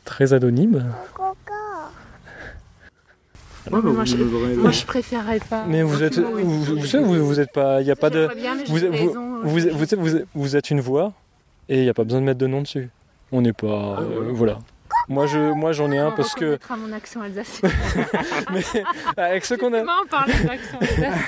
très 0.06 0.34
anonyme. 0.34 0.86
moi, 3.70 4.06
je, 4.06 4.16
moi, 4.56 4.72
je 4.72 4.86
préférerais 4.86 5.40
pas. 5.40 5.66
Mais 5.68 5.84
vous 5.84 6.02
êtes, 6.04 6.18
vous, 6.18 6.64
vous, 6.64 6.86
savez, 6.86 7.04
vous, 7.04 7.26
vous 7.26 7.40
êtes 7.40 7.52
pas, 7.52 7.82
il 7.82 7.86
n'y 7.86 7.92
a 7.92 7.96
pas 7.96 8.10
de, 8.10 8.30
bien, 8.36 8.56
vous, 8.68 8.78
j'ai 8.78 8.88
vous, 8.88 9.08
raison, 9.08 9.40
vous, 9.44 9.60
vous, 9.60 9.70
vous, 9.70 9.86
vous- 9.98 10.20
vous 10.34 10.56
êtes 10.56 10.70
une 10.72 10.82
voix 10.82 11.14
et 11.70 11.78
il 11.78 11.84
n'y 11.84 11.90
a 11.90 11.94
pas 11.94 12.04
besoin 12.04 12.20
de 12.22 12.26
mettre 12.26 12.40
de 12.40 12.48
nom 12.48 12.62
dessus. 12.62 12.90
On 13.32 13.42
n'est 13.42 13.54
pas, 13.54 14.00
euh, 14.02 14.32
voilà. 14.34 14.60
Moi 15.10 15.26
je, 15.28 15.52
moi 15.54 15.72
j'en 15.74 15.92
ai 15.92 15.98
un 15.98 16.08
on 16.10 16.12
parce 16.12 16.36
que 16.36 16.58
mon 16.78 16.92
accent 16.94 17.22
alsacien. 17.22 17.70
mais 18.54 18.64
avec 19.18 19.46
ceux 19.46 19.58
qu'on 19.58 19.74
a, 19.74 19.84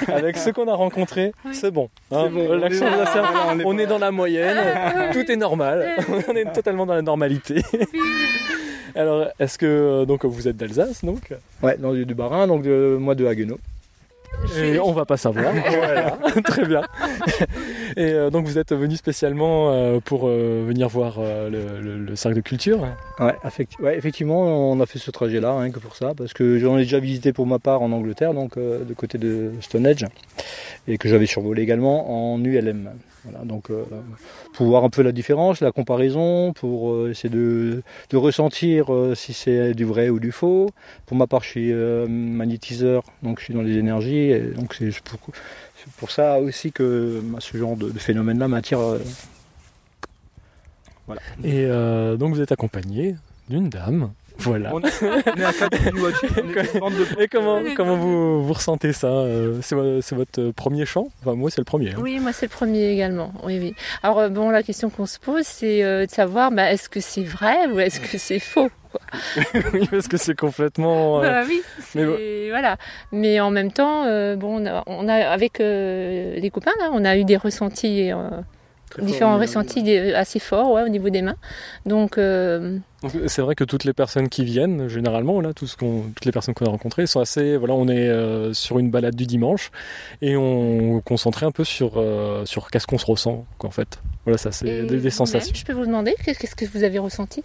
avec 0.07 0.37
ceux 0.37 0.53
qu'on 0.53 0.67
a 0.67 0.73
rencontrés, 0.75 1.33
Oui. 1.45 1.53
c'est 1.55 1.71
bon. 1.71 1.89
hein. 2.11 2.29
bon, 2.31 2.53
L'accent 2.53 2.85
est- 2.85 2.93
alsacien, 2.99 3.23
on 3.47 3.59
est 3.59 3.65
on 3.65 3.75
pas- 3.75 3.81
est 3.81 3.87
dans 3.87 3.97
la 3.99 4.11
moyenne, 4.11 4.57
tout 5.11 5.29
est 5.31 5.35
normal, 5.35 5.95
on 6.27 6.33
est 6.35 6.51
totalement 6.53 6.85
dans 6.85 6.93
la 6.93 7.01
normalité. 7.01 7.61
Alors 8.95 9.27
est-ce 9.39 9.57
que 9.57 9.65
euh, 9.65 10.05
donc 10.05 10.23
vous 10.25 10.47
êtes 10.47 10.55
d'Alsace 10.55 11.03
donc? 11.03 11.33
Ouais, 11.63 11.77
dans 11.77 11.93
du, 11.93 12.05
du 12.05 12.13
Bas-Rhin, 12.13 12.45
donc 12.47 12.61
de, 12.63 12.95
moi 12.99 13.15
de 13.15 13.25
Haguenau. 13.25 13.57
Et 14.57 14.79
on 14.79 14.91
va 14.91 15.05
pas 15.05 15.17
savoir. 15.17 15.53
voilà, 15.69 16.17
très 16.43 16.65
bien. 16.65 16.81
Et 17.95 18.11
euh, 18.11 18.29
donc 18.29 18.45
vous 18.45 18.57
êtes 18.57 18.73
venu 18.73 18.95
spécialement 18.95 19.71
euh, 19.71 19.99
pour 20.03 20.27
euh, 20.27 20.63
venir 20.67 20.89
voir 20.89 21.15
euh, 21.19 21.49
le, 21.49 21.81
le- 21.81 21.97
le 21.97 22.15
cercle 22.15 22.35
de 22.37 22.41
culture. 22.41 22.85
Ouais, 23.79 23.97
effectivement, 23.97 24.71
on 24.71 24.79
a 24.81 24.85
fait 24.85 24.99
ce 24.99 25.11
trajet-là, 25.11 25.57
rien 25.59 25.71
que 25.71 25.79
pour 25.79 25.95
ça, 25.95 26.13
parce 26.17 26.33
que 26.33 26.57
j'en 26.59 26.77
ai 26.77 26.83
déjà 26.83 26.99
visité 26.99 27.31
pour 27.33 27.45
ma 27.47 27.59
part 27.59 27.81
en 27.81 27.91
Angleterre, 27.91 28.33
donc 28.33 28.57
euh, 28.57 28.83
de 28.83 28.93
côté 28.93 29.17
de 29.17 29.51
Stonehenge, 29.61 30.05
et 30.87 30.97
que 30.97 31.07
j'avais 31.07 31.25
survolé 31.25 31.61
également 31.61 32.33
en 32.33 32.43
ULM. 32.43 32.89
Voilà, 33.23 33.45
donc 33.45 33.69
euh, 33.69 33.85
pour 34.53 34.67
voir 34.67 34.83
un 34.83 34.89
peu 34.89 35.01
la 35.01 35.13
différence, 35.13 35.61
la 35.61 35.71
comparaison, 35.71 36.51
pour 36.51 36.91
euh, 36.91 37.11
essayer 37.11 37.29
de, 37.29 37.81
ressentir 38.13 38.93
euh, 38.93 39.15
si 39.15 39.33
c'est 39.33 39.73
du 39.73 39.85
vrai 39.85 40.09
ou 40.09 40.19
du 40.19 40.31
faux. 40.31 40.69
Pour 41.05 41.15
ma 41.15 41.25
part, 41.25 41.43
je 41.43 41.49
suis 41.49 41.73
magnétiseur, 41.73 43.03
donc 43.21 43.39
je 43.39 43.45
suis 43.45 43.53
dans 43.53 43.61
les 43.61 43.77
énergies, 43.77 44.33
donc 44.55 44.75
c'est 44.75 44.91
pour, 45.97 46.11
ça 46.11 46.39
aussi 46.39 46.71
que 46.71 47.21
bah, 47.23 47.39
ce 47.41 47.57
genre 47.57 47.77
de, 47.77 47.91
phénomène-là 47.91 48.47
m'attire. 48.47 48.79
Et 51.43 51.67
donc 52.17 52.33
vous 52.33 52.41
êtes 52.41 52.51
accompagné 52.51 53.15
d'une 53.49 53.69
dame. 53.69 54.11
Voilà. 54.43 54.71
On 54.73 54.79
est 54.81 54.85
à 54.85 55.51
de 55.69 57.21
Et 57.21 57.27
comment, 57.27 57.61
comment 57.75 57.95
vous, 57.95 58.43
vous 58.43 58.53
ressentez 58.53 58.93
ça 58.93 59.07
euh, 59.07 59.59
C'est 59.61 59.75
vo- 59.75 60.01
c'est 60.01 60.15
votre 60.15 60.51
premier 60.51 60.85
chant? 60.85 61.07
Enfin, 61.21 61.35
moi, 61.35 61.49
c'est 61.49 61.61
le 61.61 61.65
premier. 61.65 61.91
hein. 61.91 61.99
Oui, 62.01 62.19
moi 62.19 62.33
c'est 62.33 62.45
le 62.47 62.51
premier 62.51 62.89
également. 62.91 63.33
Oui, 63.43 63.59
oui. 63.59 63.75
Alors 64.03 64.19
euh, 64.19 64.29
bon, 64.29 64.49
la 64.49 64.63
question 64.63 64.89
qu'on 64.89 65.05
se 65.05 65.19
pose, 65.19 65.43
c'est 65.45 65.83
euh, 65.83 66.05
de 66.05 66.11
savoir, 66.11 66.51
bah, 66.51 66.71
est-ce 66.71 66.89
que 66.89 66.99
c'est 66.99 67.23
vrai 67.23 67.67
ou 67.71 67.79
est-ce 67.79 67.99
que 67.99 68.17
c'est 68.17 68.39
faux 68.39 68.69
oui, 69.73 69.87
parce 69.89 70.07
que 70.07 70.17
c'est 70.17 70.35
complètement. 70.37 71.23
euh, 71.23 71.27
Bah 71.27 71.43
oui, 71.47 71.63
mais 71.77 71.83
c'est 71.83 72.49
voilà. 72.51 72.77
Mais 73.11 73.39
en 73.39 73.49
même 73.49 73.71
temps, 73.71 74.05
euh, 74.05 74.35
bon, 74.35 74.61
on 74.61 74.65
a, 74.67 74.83
on 74.85 75.07
a- 75.07 75.29
avec 75.29 75.59
euh, 75.59 76.35
les 76.35 76.49
copains 76.51 76.73
là, 76.79 76.91
on 76.93 77.03
a 77.03 77.17
eu 77.17 77.23
des 77.25 77.37
ressentis, 77.37 78.11
euh, 78.11 78.29
différents 79.01 79.37
ressentis 79.39 79.83
des- 79.83 80.13
assez 80.13 80.39
forts, 80.39 80.71
ouais, 80.71 80.83
au 80.83 80.89
niveau 80.89 81.09
des 81.09 81.21
mains. 81.21 81.35
Donc 81.85 82.17
euh, 82.17 82.77
donc, 83.01 83.11
C'est 83.27 83.41
vrai 83.41 83.53
que 83.53 83.65
toutes 83.65 83.83
les 83.83 83.91
personnes 83.93 84.29
qui 84.29 84.45
viennent, 84.45 84.87
généralement, 84.87 85.41
là, 85.41 85.53
tout 85.53 85.67
ce 85.67 85.75
qu'on- 85.75 86.03
toutes 86.15 86.23
les 86.25 86.31
personnes 86.31 86.53
qu'on 86.53 86.65
a 86.65 86.69
rencontrées 86.69 87.05
sont 87.05 87.19
assez. 87.19 87.57
Voilà, 87.57 87.73
on 87.73 87.87
est 87.89 88.07
euh, 88.07 88.53
sur 88.53 88.79
une 88.79 88.91
balade 88.91 89.15
du 89.15 89.25
dimanche 89.25 89.71
et 90.21 90.37
on 90.37 91.01
concentrait 91.01 91.45
un 91.45 91.51
peu 91.51 91.65
sur, 91.65 91.93
euh, 91.97 92.45
sur 92.45 92.71
qu'est-ce 92.71 92.87
qu'on 92.87 92.97
se 92.97 93.05
ressent, 93.05 93.45
quoi, 93.57 93.67
en 93.67 93.71
fait. 93.73 93.99
Voilà, 94.25 94.37
ça, 94.37 94.53
c'est 94.53 94.83
des, 94.83 95.09
sensations. 95.09 95.53
Je 95.53 95.65
peux 95.65 95.73
vous 95.73 95.85
demander 95.85 96.15
qu'est- 96.23 96.35
qu'est-ce 96.35 96.55
que 96.55 96.65
vous 96.65 96.83
avez 96.83 96.99
ressenti? 96.99 97.43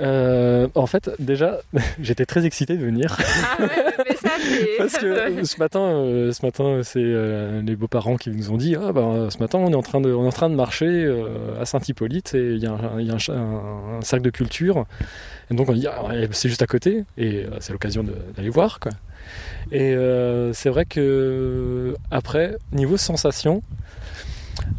Euh, 0.00 0.66
en 0.74 0.86
fait, 0.86 1.10
déjà, 1.20 1.60
j'étais 2.00 2.26
très 2.26 2.44
excité 2.46 2.76
de 2.76 2.84
venir. 2.84 3.16
Ah 3.18 3.62
ouais, 3.62 3.68
mais 4.08 4.16
ça 4.16 4.30
c'est. 4.40 4.66
Parce 4.78 4.98
que 4.98 5.44
ce 5.44 5.58
matin, 5.58 5.80
euh, 5.80 6.32
ce 6.32 6.44
matin, 6.44 6.80
c'est 6.82 6.98
euh, 7.00 7.62
les 7.62 7.76
beaux-parents 7.76 8.16
qui 8.16 8.30
nous 8.30 8.50
ont 8.50 8.56
dit 8.56 8.74
ah 8.74 8.92
ben 8.92 9.30
ce 9.30 9.38
matin 9.38 9.58
on 9.58 9.70
est 9.70 9.76
en 9.76 9.82
train 9.82 10.00
de, 10.00 10.12
on 10.12 10.24
est 10.24 10.26
en 10.26 10.32
train 10.32 10.50
de 10.50 10.56
marcher 10.56 10.86
euh, 10.86 11.60
à 11.60 11.64
Saint-Hippolyte 11.64 12.34
et 12.34 12.54
il 12.54 12.58
y 12.58 12.66
a, 12.66 12.72
un, 12.72 13.00
y 13.00 13.10
a 13.10 13.14
un, 13.14 13.18
cha- 13.18 13.34
un- 13.34 13.98
un 13.98 14.00
cercle 14.02 14.24
de 14.24 14.30
culture 14.30 14.84
et 15.50 15.54
donc 15.54 15.68
on 15.68 15.72
dit 15.74 15.86
ah, 15.86 16.02
c'est 16.32 16.48
juste 16.48 16.62
à 16.62 16.66
côté 16.66 17.04
et 17.16 17.46
c'est 17.60 17.72
l'occasion 17.72 18.04
d'aller 18.36 18.50
voir 18.50 18.80
quoi. 18.80 18.90
Et 19.72 19.94
euh, 19.94 20.52
c'est 20.52 20.68
vrai 20.70 20.84
que 20.86 21.94
après 22.10 22.56
niveau 22.72 22.96
sensation, 22.96 23.62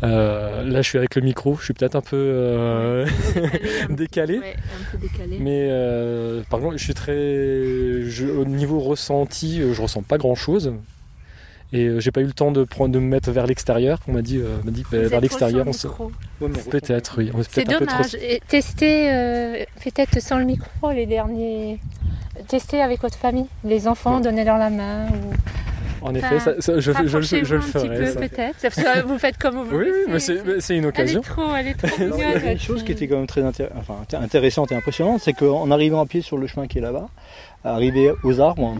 euh, 0.03 0.63
là 0.63 0.81
je 0.81 0.87
suis 0.89 0.97
avec 0.97 1.15
le 1.15 1.21
micro, 1.21 1.55
je 1.57 1.65
suis 1.65 1.73
peut-être 1.73 1.95
un 1.95 2.01
peu 2.01 2.15
euh, 2.17 3.05
décalé. 3.89 4.39
Ouais, 4.39 4.55
un 4.55 4.91
peu 4.91 4.97
décalé. 4.97 5.37
Mais 5.39 5.67
euh, 5.69 6.41
par 6.49 6.59
contre, 6.59 6.77
je 6.77 6.83
suis 6.83 6.93
très. 6.93 7.13
je- 8.09 8.27
au 8.31 8.45
niveau 8.45 8.79
ressenti, 8.79 9.61
je 9.73 9.81
ressens 9.81 10.03
pas 10.03 10.17
grand 10.17 10.35
chose. 10.35 10.73
Et 11.73 11.85
euh, 11.87 11.99
j'ai 11.99 12.11
pas 12.11 12.21
eu 12.21 12.25
le 12.25 12.33
temps 12.33 12.51
de, 12.51 12.63
prendre, 12.63 12.93
de 12.93 12.99
me 12.99 13.07
mettre 13.07 13.31
vers 13.31 13.47
l'extérieur. 13.47 13.99
On 14.07 14.13
m'a 14.13 14.21
dit, 14.21 14.37
euh, 14.37 14.57
on 14.65 14.71
dit 14.71 14.81
êtes 14.93 15.09
vers 15.09 15.19
l'extérieur, 15.21 15.65
on 15.67 15.73
se... 15.73 15.87
micro. 15.87 16.11
peut-être, 16.69 17.15
oui. 17.17 17.31
C'est 17.49 17.65
peut-être 17.65 17.75
un 17.75 17.79
peu 17.79 17.85
trop- 17.85 17.97
dommage. 17.97 18.15
Et 18.15 18.41
testez 18.47 19.09
euh, 19.11 19.63
peut-être 19.83 20.21
sans 20.21 20.37
le 20.37 20.45
micro 20.45 20.91
les 20.91 21.05
derniers. 21.05 21.79
Testez 22.47 22.81
avec 22.81 23.01
votre 23.01 23.17
famille, 23.17 23.47
les 23.63 23.87
enfants, 23.87 24.19
donnez-leur 24.19 24.57
la 24.57 24.69
main. 24.69 25.07
Ou... 25.07 26.05
En 26.07 26.13
effet, 26.13 26.35
Enfin, 26.35 26.39
ça- 26.39 26.61
ça- 26.61 26.79
je, 26.79 26.91
je- 26.91 27.07
je- 27.07 27.21
je- 27.21 27.43
je 27.43 27.55
le 27.55 27.55
rapprochez-vous 27.55 27.55
un 27.55 27.59
petit 27.59 27.71
ferai. 27.87 27.97
peu 27.97 28.05
ça. 28.05 28.19
peut-être. 28.19 29.07
Vous 29.07 29.17
faites 29.17 29.37
comme 29.39 29.55
vous 29.55 29.75
Oui, 29.75 29.85
oui, 29.85 29.91
voulez, 30.05 30.05
mais 30.45 30.59
c'est 30.59 30.75
une 30.75 30.83
Elle 30.83 30.89
occasion. 30.89 31.21
est 31.21 31.23
trop, 31.23 31.55
elle 31.55 31.67
est 31.67 31.73
trop 31.73 31.87
Alors, 31.87 31.97
il 31.99 32.05
y 32.05 32.25
mignonne. 32.25 32.37
avait 32.37 32.51
une 32.53 32.59
chose 32.59 32.83
qui 32.83 32.91
était 32.91 33.07
quand 33.07 33.17
même 33.17 33.25
très 33.27 33.41
intér- 33.41 33.69
enfin, 33.75 33.95
inté- 34.07 34.17
intéressante 34.21 34.71
et 34.71 34.75
impressionnante, 34.75 35.21
c'est 35.23 35.33
qu'en 35.33 35.71
arrivant 35.71 36.01
à 36.01 36.05
pied 36.05 36.21
sur 36.21 36.37
le 36.37 36.45
chemin 36.45 36.67
qui 36.67 36.77
est 36.77 36.81
là-bas, 36.81 37.07
arrivé 37.63 38.11
aux 38.23 38.39
arbres, 38.39 38.77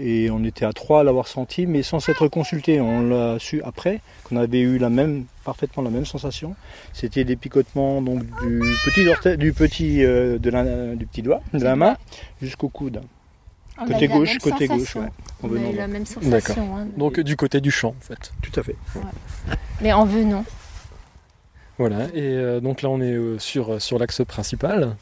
et 0.00 0.30
on 0.30 0.42
était 0.44 0.64
à 0.64 0.72
trois 0.72 1.00
à 1.00 1.02
l'avoir 1.04 1.28
senti, 1.28 1.66
mais 1.66 1.82
sans 1.82 2.00
s'être 2.00 2.28
consulté. 2.28 2.80
On 2.80 3.00
l'a 3.08 3.38
su 3.38 3.62
après 3.62 4.00
qu'on 4.24 4.36
avait 4.36 4.60
eu 4.60 4.78
la 4.78 4.88
même, 4.90 5.24
parfaitement 5.44 5.82
la 5.82 5.90
même 5.90 6.06
sensation. 6.06 6.54
C'était 6.92 7.24
des 7.24 7.36
picotements 7.36 8.00
donc 8.02 8.20
du 8.42 8.60
petit 8.84 9.06
orteil, 9.08 9.36
du 9.36 9.52
petit, 9.52 10.04
euh, 10.04 10.38
de 10.38 10.50
la- 10.50 10.94
du 10.94 11.06
petit 11.06 11.22
doigt, 11.22 11.40
de 11.52 11.62
la 11.64 11.76
main, 11.76 11.96
jusqu'au 12.40 12.68
coude. 12.68 13.00
On 13.80 13.82
a 13.82 13.86
Côté 13.86 14.08
gauche, 14.08 14.38
côté 14.38 14.66
gauche, 14.66 14.96
ouais. 14.96 15.06
On 15.42 15.54
a 15.54 15.70
eu 15.70 15.76
la 15.76 15.86
même 15.86 16.04
sensation. 16.06 16.76
hein. 16.76 16.86
Donc 16.96 17.20
du 17.20 17.36
côté 17.36 17.60
du 17.60 17.70
champ, 17.70 17.94
en 17.96 18.00
fait. 18.00 18.32
Tout 18.42 18.58
à 18.58 18.62
fait. 18.64 18.74
Mais 19.80 19.92
en 19.92 20.04
venant. 20.04 20.44
Voilà. 21.78 22.06
Et 22.12 22.22
euh, 22.22 22.58
donc 22.60 22.82
là, 22.82 22.88
on 22.90 23.00
est 23.00 23.12
euh, 23.12 23.38
sur, 23.38 23.80
sur 23.80 24.00
l'axe 24.00 24.22
principal. 24.26 24.96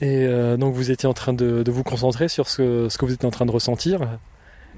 Et 0.00 0.26
euh, 0.26 0.56
donc 0.56 0.74
vous 0.74 0.90
étiez 0.90 1.08
en 1.08 1.14
train 1.14 1.32
de, 1.32 1.62
de 1.62 1.70
vous 1.70 1.82
concentrer 1.82 2.28
sur 2.28 2.48
ce, 2.48 2.88
ce 2.88 2.98
que 2.98 3.04
vous 3.04 3.12
étiez 3.14 3.26
en 3.26 3.30
train 3.32 3.46
de 3.46 3.50
ressentir. 3.50 4.00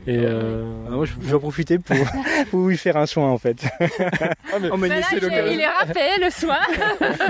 Et 0.06 0.16
euh, 0.16 0.64
Ah, 0.88 0.92
moi, 0.92 1.04
je 1.04 1.12
je 1.20 1.26
vais 1.28 1.34
en 1.34 1.40
profiter 1.40 1.78
pour, 1.78 1.94
pour 2.50 2.66
lui 2.68 2.78
faire 2.78 2.96
un 2.96 3.04
soin 3.04 3.28
en 3.30 3.36
fait. 3.36 3.58
ah, 3.80 4.56
mais- 4.58 4.70
Oh, 4.72 4.78
mais 4.78 4.88
Bah 4.88 4.94
là, 4.94 5.02
c'est 5.10 5.16
je- 5.20 5.24
l'occasion. 5.26 5.52
il 5.52 5.60
est 5.60 5.66
rappelé 5.66 6.00
le 6.22 6.30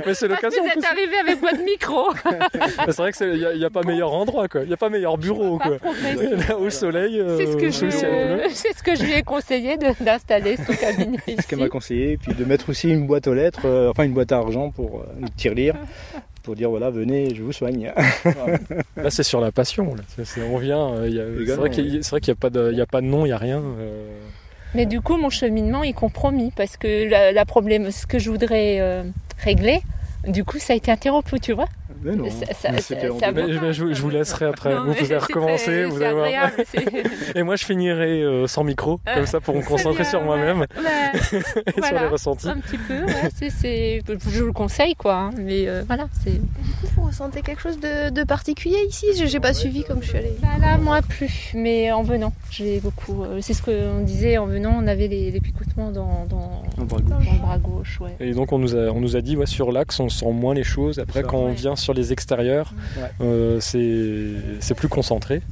mais 0.07 0.14
c'est 0.14 0.28
l'occasion. 0.28 0.62
vous 0.62 0.78
êtes 0.78 0.84
arrivé 0.84 1.16
avec 1.20 1.41
votre 1.41 1.64
micro. 1.64 2.12
C'est 2.86 2.97
vrai 2.97 3.12
qu'il 3.12 3.32
n'y 3.32 3.45
a, 3.45 3.55
y 3.55 3.64
a 3.64 3.70
pas 3.70 3.82
meilleur 3.82 4.12
endroit, 4.12 4.47
quoi. 4.47 4.61
Il 4.62 4.68
n'y 4.68 4.72
a 4.72 4.76
pas 4.76 4.88
meilleur 4.88 5.18
bureau, 5.18 5.59
Pas 5.59 5.78
quoi. 5.78 5.91
Là, 6.49 6.57
au 6.59 6.70
soleil, 6.70 7.18
euh, 7.18 7.36
C'est 7.38 7.47
ce, 7.47 7.57
je, 7.88 7.91
c'est 8.55 8.72
ce 8.72 8.82
que 8.84 8.95
je 8.95 9.03
lui 9.03 9.12
ai 9.14 9.22
conseillé 9.24 9.76
d'installer 10.01 10.57
son 10.57 10.72
cabinet 10.72 11.18
ce 11.41 11.47
qu'elle 11.49 11.59
m'a 11.59 11.68
conseillé, 11.68 12.18
puis 12.18 12.34
de 12.34 12.45
mettre 12.45 12.70
aussi 12.70 12.88
une 12.88 13.05
boîte 13.09 13.26
aux 13.26 13.34
lettres, 13.34 13.62
euh, 13.64 13.91
enfin 13.91 14.05
une 14.05 14.12
boîte 14.14 14.30
à 14.30 14.36
argent 14.36 14.70
pour 14.70 15.01
euh, 15.01 15.05
une 15.20 15.28
tirelire, 15.30 15.74
pour 16.43 16.55
dire 16.57 16.70
voilà, 16.70 16.91
venez, 16.91 17.34
je 17.34 17.43
vous 17.43 17.53
soigne. 17.53 17.93
Là, 18.97 19.11
c'est 19.11 19.22
sur 19.22 19.41
la 19.41 19.53
passion. 19.53 19.95
là. 19.95 20.03
On 20.51 20.59
vient. 20.59 20.91
euh, 20.95 21.45
c'est 21.47 21.55
vrai 21.57 21.70
qu'il 21.70 21.86
a- 21.86 21.91
n'y 21.93 22.30
a, 22.30 22.34
pas 22.34 22.51
de- 22.51 22.70
il 22.72 22.78
y 22.78 22.80
a 22.80 22.86
pas 22.86 23.01
de 23.01 23.07
nom, 23.07 23.24
il 23.24 23.28
n'y 23.28 23.32
a 23.34 23.38
rien. 23.38 23.59
euh. 23.61 24.18
Mais 24.74 24.86
du 24.86 25.01
coup, 25.01 25.16
mon 25.16 25.30
cheminement 25.30 25.82
est 25.82 25.93
compromis 25.93 26.53
parce 26.57 26.76
que 26.76 27.09
la, 27.11 27.32
la 27.32 27.45
problème, 27.45 27.91
ce 27.91 28.07
que 28.07 28.18
je 28.18 28.30
voudrais 28.30 28.78
euh, 28.80 29.03
régler, 29.38 29.80
du 30.26 30.44
coup, 30.44 30.58
ça 30.58 30.72
a 30.72 30.76
été 30.76 30.90
interrompu, 30.90 31.40
tu 31.40 31.52
vois. 31.52 31.66
Mais 32.02 32.16
non. 32.16 32.30
Ça- 32.30 32.46
ça- 32.54 32.70
Mais 32.72 32.78
ça- 32.80 32.94
c'était 32.94 33.08
en 33.10 33.18
ça 33.18 33.32
deux. 33.32 33.46
Mais- 33.46 33.60
mais 33.60 33.72
je, 33.72 33.92
je 33.92 34.00
vous 34.02 34.08
laisserai 34.10 34.46
après. 34.46 34.74
Non, 34.74 34.84
vous 34.86 34.94
pouvez 34.94 35.18
recommencer. 35.18 35.84
Vous 35.84 36.00
allez 36.02 36.14
voir. 36.14 36.28
Et 37.34 37.42
moi, 37.42 37.56
je 37.56 37.64
finirai 37.64 38.22
euh, 38.22 38.46
sans 38.46 38.64
micro, 38.64 39.00
comme 39.14 39.26
ça, 39.26 39.40
pour 39.40 39.54
me 39.54 39.62
concentrer 39.62 40.02
bien, 40.02 40.10
sur 40.10 40.22
moi-même 40.22 40.60
ouais. 40.60 40.66
Et 41.76 41.82
sur 41.82 41.98
les 42.00 42.06
ressentis. 42.06 42.48
un 42.48 42.56
petit 42.58 42.78
peu, 42.78 42.94
ouais, 43.04 43.30
je 44.30 44.40
vous 44.40 44.46
le 44.46 44.52
conseille, 44.52 44.94
quoi. 44.94 45.14
hein, 45.14 45.30
mais 45.38 45.68
euh, 45.68 45.82
voilà, 45.86 46.06
c'est. 46.24 46.40
Vous 46.96 47.02
ressentez 47.02 47.42
quelque 47.42 47.60
chose 47.60 47.78
de, 47.78 48.10
de 48.10 48.24
particulier 48.24 48.78
ici? 48.88 49.06
J'ai 49.14 49.40
pas 49.40 49.52
suivi 49.54 49.84
comme 49.84 50.02
je 50.02 50.08
suis 50.08 50.18
allée. 50.18 50.32
Bah 50.40 50.48
là, 50.60 50.78
moi 50.78 51.00
plus, 51.02 51.50
mais 51.54 51.92
en 51.92 52.02
venant, 52.02 52.32
j'ai 52.50 52.80
beaucoup. 52.80 53.24
euh, 53.24 53.38
c'est 53.42 53.54
ce 53.54 53.62
qu'on 53.62 54.02
disait, 54.04 54.38
en 54.38 54.46
venant, 54.46 54.74
on 54.82 54.86
avait 54.86 55.08
les, 55.08 55.30
les 55.30 55.40
picotements 55.40 55.90
dans, 55.90 56.24
dans, 56.28 56.62
bras 56.84 56.98
le 56.98 57.38
bras 57.40 57.58
gauche, 57.58 58.00
ouais. 58.00 58.14
Et 58.20 58.32
donc 58.32 58.52
on 58.52 58.58
nous 58.58 58.74
a, 58.76 58.90
on 58.90 59.00
nous 59.00 59.16
a 59.16 59.20
dit 59.20 59.36
ouais, 59.36 59.46
sur 59.46 59.72
l'axe 59.72 60.00
on 60.00 60.08
sent 60.11 60.30
moins 60.32 60.54
les 60.54 60.64
choses. 60.64 60.98
Après 60.98 61.22
quand 61.22 61.38
on 61.38 61.52
vient 61.52 61.76
sur 61.76 61.94
les 61.94 62.12
extérieurs, 62.12 62.72
Ouais. 62.96 63.11
euh, 63.22 63.61
c'est 63.61 64.61
c'est 64.61 64.74
plus 64.74 64.88
concentré. 64.88 65.42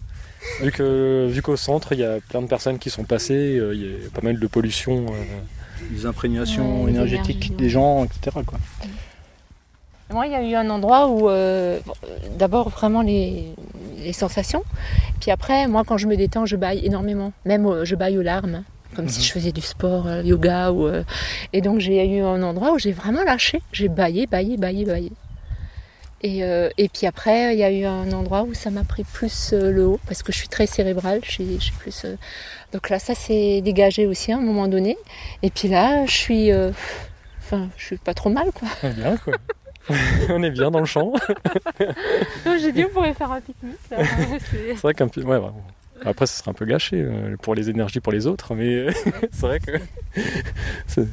Vu 0.62 0.70
que 0.72 1.26
vu 1.28 1.42
qu'au 1.42 1.56
centre 1.56 1.92
il 1.92 2.00
y 2.00 2.04
a 2.04 2.18
plein 2.28 2.42
de 2.42 2.46
personnes 2.46 2.78
qui 2.78 2.90
sont 2.90 3.04
passées, 3.04 3.58
euh, 3.58 3.74
il 3.74 3.80
y 3.82 4.06
a 4.06 4.10
pas 4.14 4.22
mal 4.22 4.38
de 4.38 4.46
pollution. 4.46 5.06
euh. 5.08 5.12
Les 5.92 6.06
imprégnations 6.06 6.82
Ouais, 6.84 6.90
énergétiques 6.90 7.56
des 7.56 7.68
gens, 7.70 8.04
etc. 8.04 8.36
Quoi. 8.44 8.58
Moi, 10.10 10.26
il 10.26 10.32
y 10.32 10.34
a 10.34 10.42
eu 10.42 10.54
un 10.54 10.68
endroit 10.70 11.06
où, 11.08 11.28
euh, 11.28 11.78
euh, 12.04 12.06
d'abord, 12.38 12.70
vraiment 12.70 13.02
les, 13.02 13.44
les 13.98 14.12
sensations. 14.14 14.64
Puis 15.20 15.30
après, 15.30 15.68
moi, 15.68 15.84
quand 15.86 15.98
je 15.98 16.06
me 16.06 16.16
détends, 16.16 16.46
je 16.46 16.56
baille 16.56 16.84
énormément. 16.84 17.32
Même 17.44 17.66
euh, 17.66 17.84
je 17.84 17.94
baille 17.94 18.16
aux 18.18 18.22
larmes, 18.22 18.64
comme 18.96 19.08
si 19.08 19.22
je 19.22 19.32
faisais 19.32 19.52
du 19.52 19.60
sport, 19.60 20.06
euh, 20.06 20.22
yoga. 20.22 20.72
Ou, 20.72 20.86
euh, 20.86 21.04
Et 21.52 21.60
donc, 21.60 21.80
j'ai 21.80 22.04
eu 22.06 22.20
un 22.22 22.42
endroit 22.42 22.72
où 22.72 22.78
j'ai 22.78 22.92
vraiment 22.92 23.22
lâché. 23.24 23.60
J'ai 23.72 23.88
baillé, 23.88 24.26
baillé, 24.26 24.56
baillé, 24.56 24.84
baillé. 24.84 25.12
Et, 26.22 26.42
euh, 26.42 26.68
et 26.78 26.88
puis 26.88 27.06
après, 27.06 27.54
il 27.54 27.60
y 27.60 27.62
a 27.62 27.70
eu 27.70 27.84
un 27.84 28.10
endroit 28.12 28.42
où 28.42 28.52
ça 28.52 28.70
m'a 28.70 28.82
pris 28.82 29.04
plus 29.04 29.52
euh, 29.52 29.70
le 29.70 29.86
haut, 29.86 30.00
parce 30.08 30.24
que 30.24 30.32
je 30.32 30.38
suis 30.38 30.48
très 30.48 30.66
cérébrale. 30.66 31.20
Je 31.24 31.30
suis, 31.30 31.54
je 31.60 31.64
suis 31.66 31.74
plus, 31.74 32.04
euh, 32.04 32.16
Donc 32.72 32.90
là, 32.90 32.98
ça 32.98 33.14
s'est 33.14 33.60
dégagé 33.60 34.04
aussi 34.06 34.32
à 34.32 34.36
un 34.38 34.40
moment 34.40 34.66
donné. 34.66 34.96
Et 35.42 35.50
puis 35.50 35.68
là, 35.68 36.04
je 36.06 36.12
suis... 36.12 36.50
euh, 36.50 36.70
Enfin, 37.40 37.68
je 37.78 37.84
suis 37.86 37.96
pas 37.96 38.12
trop 38.14 38.28
mal, 38.30 38.50
quoi. 38.52 38.68
On 38.82 38.88
est 38.88 38.92
bien 38.94 39.16
quoi. 39.16 39.34
on 40.28 40.42
est 40.42 40.50
bien 40.50 40.70
dans 40.70 40.80
le 40.80 40.84
champ. 40.86 41.12
J'ai 42.60 42.72
dit, 42.72 42.84
on 42.84 42.88
pourrait 42.90 43.14
faire 43.14 43.32
un 43.32 43.40
pique-nique. 43.40 43.76
là. 43.90 43.98
C'est- 44.50 44.74
vrai 44.82 44.92
qu'un 44.92 45.08
peu. 45.08 45.22
Ouais, 45.22 45.36
ouais. 45.38 45.48
Après, 46.04 46.26
ce 46.26 46.38
serait 46.38 46.50
un 46.50 46.54
peu 46.54 46.64
gâché 46.64 46.96
euh, 47.00 47.36
pour 47.42 47.54
les 47.54 47.70
énergies 47.70 48.00
pour 48.00 48.12
les 48.12 48.26
autres, 48.26 48.54
mais 48.54 48.86
c'est 49.32 49.40
vrai 49.42 49.60
que. 49.60 49.72
c'est- 50.86 51.06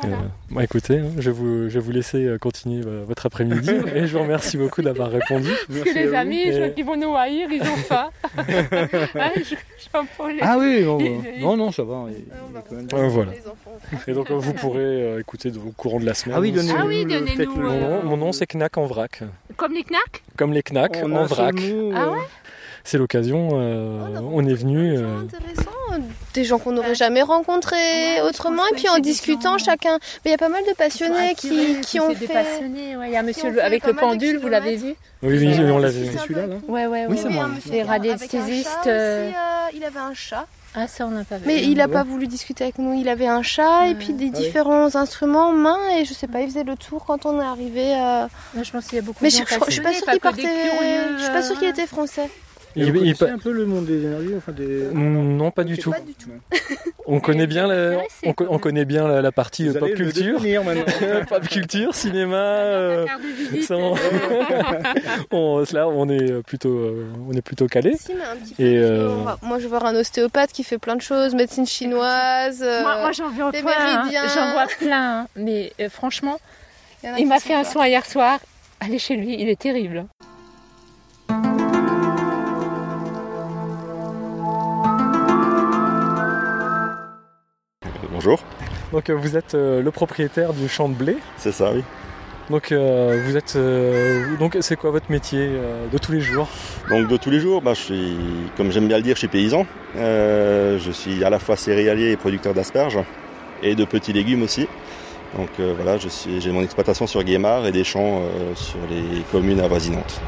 Voilà. 0.00 0.16
Euh, 0.16 0.20
bon, 0.50 0.60
écoutez, 0.60 0.98
hein, 0.98 1.10
je, 1.18 1.30
vais 1.30 1.36
vous, 1.36 1.68
je 1.70 1.74
vais 1.74 1.80
vous 1.80 1.92
laisser 1.92 2.24
euh, 2.26 2.36
continuer 2.36 2.82
euh, 2.84 3.04
votre 3.06 3.26
après-midi 3.26 3.70
et 3.94 4.06
je 4.06 4.16
vous 4.16 4.22
remercie 4.24 4.56
beaucoup 4.56 4.82
d'avoir 4.82 5.10
répondu. 5.10 5.50
Parce 5.68 5.80
que 5.82 5.94
les 5.94 6.12
amis, 6.14 6.42
je 6.46 6.50
Et- 6.50 6.58
vois 6.58 6.68
qu'ils 6.70 6.84
vont 6.84 6.96
nous 6.96 7.14
haïr, 7.16 7.48
ils 7.50 7.62
ont 7.62 7.76
faim. 7.76 8.10
Ah, 8.36 9.30
je- 9.36 9.54
Ah 10.42 10.56
oui, 10.58 10.82
non, 10.84 10.98
bah, 10.98 11.04
non, 11.40 11.56
non, 11.56 11.72
ça 11.72 11.84
va. 11.84 12.06
il- 12.08 12.16
il 12.16 12.22
est 12.22 12.62
quand 12.68 12.74
même- 12.76 12.88
Euh, 13.04 13.08
voilà. 13.08 13.32
Et 14.08 14.12
donc 14.12 14.30
euh, 14.30 14.34
vous 14.34 14.52
pourrez 14.54 14.80
euh, 14.82 15.20
écouter 15.20 15.52
au 15.56 15.70
courant 15.70 16.00
de 16.00 16.06
la 16.06 16.14
semaine. 16.14 16.36
Ah 16.36 16.40
oui, 16.40 16.50
donnez-nous 16.52 16.76
Ah 16.78 16.84
oui, 16.86 17.04
le- 17.04 17.46
Mon 17.46 17.70
euh, 17.70 18.02
nom, 18.02 18.08
mon 18.10 18.16
nom, 18.16 18.32
c'est 18.32 18.46
Knack 18.52 18.76
en 18.78 18.86
vrac, 18.86 19.20
Comme 19.56 19.72
les 19.74 19.84
knacks 19.84 20.22
comme 20.36 20.52
les 20.52 20.62
Knack 20.62 20.96
En 21.04 21.24
vrac. 21.24 21.54
Ah 21.56 21.60
euh, 21.62 22.10
ouais 22.10 22.18
C'est 22.84 22.98
l'occasion, 22.98 23.48
euh, 23.54 24.18
on 24.32 24.46
est 24.46 24.54
venu. 24.54 24.96
euh, 24.98 25.20
intéressant. 25.20 25.70
Des 26.34 26.44
gens 26.44 26.58
qu'on 26.58 26.72
n'aurait 26.72 26.94
jamais 26.96 27.22
rencontrés 27.22 27.76
Ouais, 27.76 28.16
je 28.18 28.28
autrement. 28.28 28.62
Et 28.72 28.74
puis 28.74 28.88
en 28.88 28.98
discutant 28.98 29.58
chacun. 29.58 29.98
Mais 30.24 30.30
il 30.30 30.30
y 30.32 30.34
a 30.34 30.38
pas 30.38 30.48
mal 30.48 30.62
de 30.68 30.74
passionnés 30.74 31.34
qui, 31.36 31.80
qui 31.82 32.00
ont 32.00 32.08
des 32.08 32.14
fait. 32.16 32.32
passionnés, 32.32 32.96
ouais. 32.96 33.08
Il 33.08 33.12
y 33.12 33.16
a 33.16 33.22
monsieur 33.22 33.48
le- 33.50 33.54
fait 33.56 33.60
avec 33.62 33.86
le 33.86 33.94
pendule, 33.94 34.38
vous 34.38 34.48
l'avez 34.48 34.76
vu. 34.76 34.94
Oui, 35.22 35.38
oui, 35.38 35.54
oui, 35.56 35.70
on 35.70 35.78
l'a 35.78 35.90
vu. 35.90 36.06
C'est 36.12 36.18
celui-là, 36.18 36.46
là 36.46 36.56
Ouais, 36.68 36.86
ouais, 36.86 37.06
Oui, 37.08 37.16
c'est 37.16 37.28
Oui, 37.28 37.34
moi. 37.34 37.44
un 37.44 37.48
monsieur 37.48 37.70
Les 37.70 37.82
un 37.82 37.86
radiesthésistes, 37.86 38.86
euh, 38.86 39.28
aussi, 39.28 39.36
euh, 39.36 39.76
il 39.76 39.84
avait 39.84 40.00
un 40.00 40.12
chat. 40.14 40.46
Ah, 40.74 40.88
ça, 40.88 41.06
on 41.06 41.10
n'a 41.10 41.22
pas 41.22 41.36
vu. 41.36 41.44
Mais 41.46 41.62
il 41.62 41.80
a 41.80 41.86
ouais. 41.86 41.92
pas 41.92 42.02
voulu 42.02 42.26
discuter 42.26 42.64
avec 42.64 42.78
nous. 42.78 42.94
Il 43.00 43.08
avait 43.08 43.28
un 43.28 43.42
chat 43.42 43.86
et 43.88 43.94
puis 43.94 44.12
des 44.12 44.30
Ah 44.34 44.36
oui. 44.36 44.44
différents 44.44 44.96
instruments 44.96 45.48
en 45.50 45.52
main 45.52 45.78
et 45.96 46.04
je 46.04 46.12
sais 46.12 46.26
pas, 46.26 46.40
il 46.40 46.48
faisait 46.48 46.64
le 46.64 46.74
tour 46.76 47.04
quand 47.06 47.24
on 47.24 47.40
est 47.40 47.44
arrivé. 47.44 47.94
euh, 47.94 48.26
je 48.60 48.68
pense 48.72 48.86
qu'il 48.86 48.96
y 48.96 48.98
a 48.98 49.02
beaucoup 49.02 49.20
Mais 49.22 49.28
de 49.28 49.34
je, 49.34 49.38
gens 49.38 49.44
je, 49.48 49.64
je 49.66 49.70
suis 49.70 49.80
pas 49.80 49.92
sûre 49.92 50.06
qu'il 50.10 50.20
partait. 50.20 50.42
Je 50.42 51.22
suis 51.22 51.32
pas 51.32 51.42
sûre 51.42 51.58
qu'il 51.60 51.68
euh, 51.68 51.70
était 51.70 51.86
français. 51.86 52.28
Et 52.76 52.90
vous 52.90 53.04
il- 53.04 53.24
un 53.24 53.38
peu 53.38 53.52
le 53.52 53.66
monde 53.66 53.86
des 53.86 54.02
énergies, 54.04 54.34
enfin 54.36 54.52
des... 54.52 54.88
Non, 54.92 55.50
pas 55.50 55.64
du 55.64 55.78
tout. 55.78 55.90
Pas 55.92 56.00
du 56.00 56.14
tout. 56.14 56.30
On 57.06 57.20
connaît 57.20 57.46
bien 57.46 57.66
la, 57.66 57.98
on, 58.24 58.32
co- 58.32 58.58
connaît 58.58 58.86
bien 58.86 59.06
la, 59.06 59.20
la 59.20 59.30
partie 59.30 59.68
Vous 59.68 59.76
euh, 59.76 59.80
pop 59.80 59.92
culture. 59.94 60.40
pop 61.28 61.46
culture, 61.48 61.94
cinéma. 61.94 62.36
euh, 62.36 63.06
on- 63.70 63.94
on, 65.30 65.64
là, 65.72 65.86
on 65.88 66.08
est 66.08 66.42
plutôt, 66.42 66.70
euh, 66.78 67.06
on 67.28 67.32
est 67.34 67.42
plutôt 67.42 67.66
calé. 67.66 67.94
Si. 67.98 68.12
Et, 68.58 68.78
euh, 68.78 69.10
Moi, 69.42 69.58
je 69.58 69.64
vais 69.64 69.68
voir 69.68 69.84
un 69.84 69.94
ostéopathe 69.94 70.52
qui 70.52 70.64
fait 70.64 70.78
plein 70.78 70.96
de 70.96 71.02
choses, 71.02 71.34
médecine 71.34 71.66
chinoise. 71.66 72.62
euh, 72.62 72.82
Moi, 72.82 72.96
moi, 73.00 73.12
j'en 73.12 73.28
vois 73.30 73.50
les 73.52 73.60
plein. 73.60 73.72
hein. 73.76 73.96
méridiens. 73.98 74.28
J'en 74.34 74.52
vois 74.52 74.66
plein. 74.78 75.20
hein. 75.20 75.26
Mais 75.36 75.72
euh, 75.80 75.88
franchement, 75.90 76.38
il 77.18 77.26
m'a 77.26 77.38
fait 77.38 77.54
un 77.54 77.64
soin 77.64 77.86
hier 77.86 78.04
soir. 78.06 78.38
Allez 78.80 78.98
chez 78.98 79.16
lui, 79.16 79.36
il 79.40 79.48
est 79.48 79.60
terrible. 79.60 80.06
Bonjour, 88.24 88.40
Donc 88.90 89.10
euh, 89.10 89.14
vous 89.14 89.36
êtes 89.36 89.54
euh, 89.54 89.82
le 89.82 89.90
propriétaire 89.90 90.54
du 90.54 90.66
champ 90.66 90.88
de 90.88 90.94
blé. 90.94 91.18
c'est 91.36 91.52
ça, 91.52 91.72
oui. 91.74 91.82
Donc 92.48 92.72
euh, 92.72 93.20
vous 93.26 93.36
êtes, 93.36 93.54
euh, 93.56 94.34
donc 94.38 94.56
c'est 94.62 94.76
quoi 94.76 94.90
votre 94.90 95.10
métier 95.10 95.40
euh, 95.42 95.86
de 95.92 95.98
tous 95.98 96.12
les 96.12 96.22
jours? 96.22 96.48
Donc 96.88 97.06
de 97.06 97.18
tous 97.18 97.28
les 97.28 97.38
jours, 97.38 97.60
bah, 97.60 97.74
je 97.74 97.80
suis, 97.80 98.16
comme 98.56 98.72
j'aime 98.72 98.88
bien 98.88 98.96
le 98.96 99.02
dire, 99.02 99.14
je 99.16 99.18
suis 99.18 99.28
paysan. 99.28 99.66
Je 99.94 100.90
suis 100.90 101.22
à 101.22 101.28
la 101.28 101.38
fois 101.38 101.56
céréalier 101.56 102.12
et 102.12 102.16
producteur 102.16 102.54
d'asperges 102.54 102.98
et 103.62 103.74
de 103.74 103.84
petits 103.84 104.14
légumes 104.14 104.42
aussi. 104.42 104.68
Donc 105.36 105.50
voilà, 105.58 105.98
j'ai 105.98 106.50
mon 106.50 106.62
exploitation 106.62 107.06
sur 107.06 107.22
Guémard 107.24 107.66
et 107.66 107.72
des 107.72 107.84
champs 107.84 108.22
sur 108.54 108.78
les 108.88 109.20
communes 109.32 109.60
avoisinantes. 109.60 110.22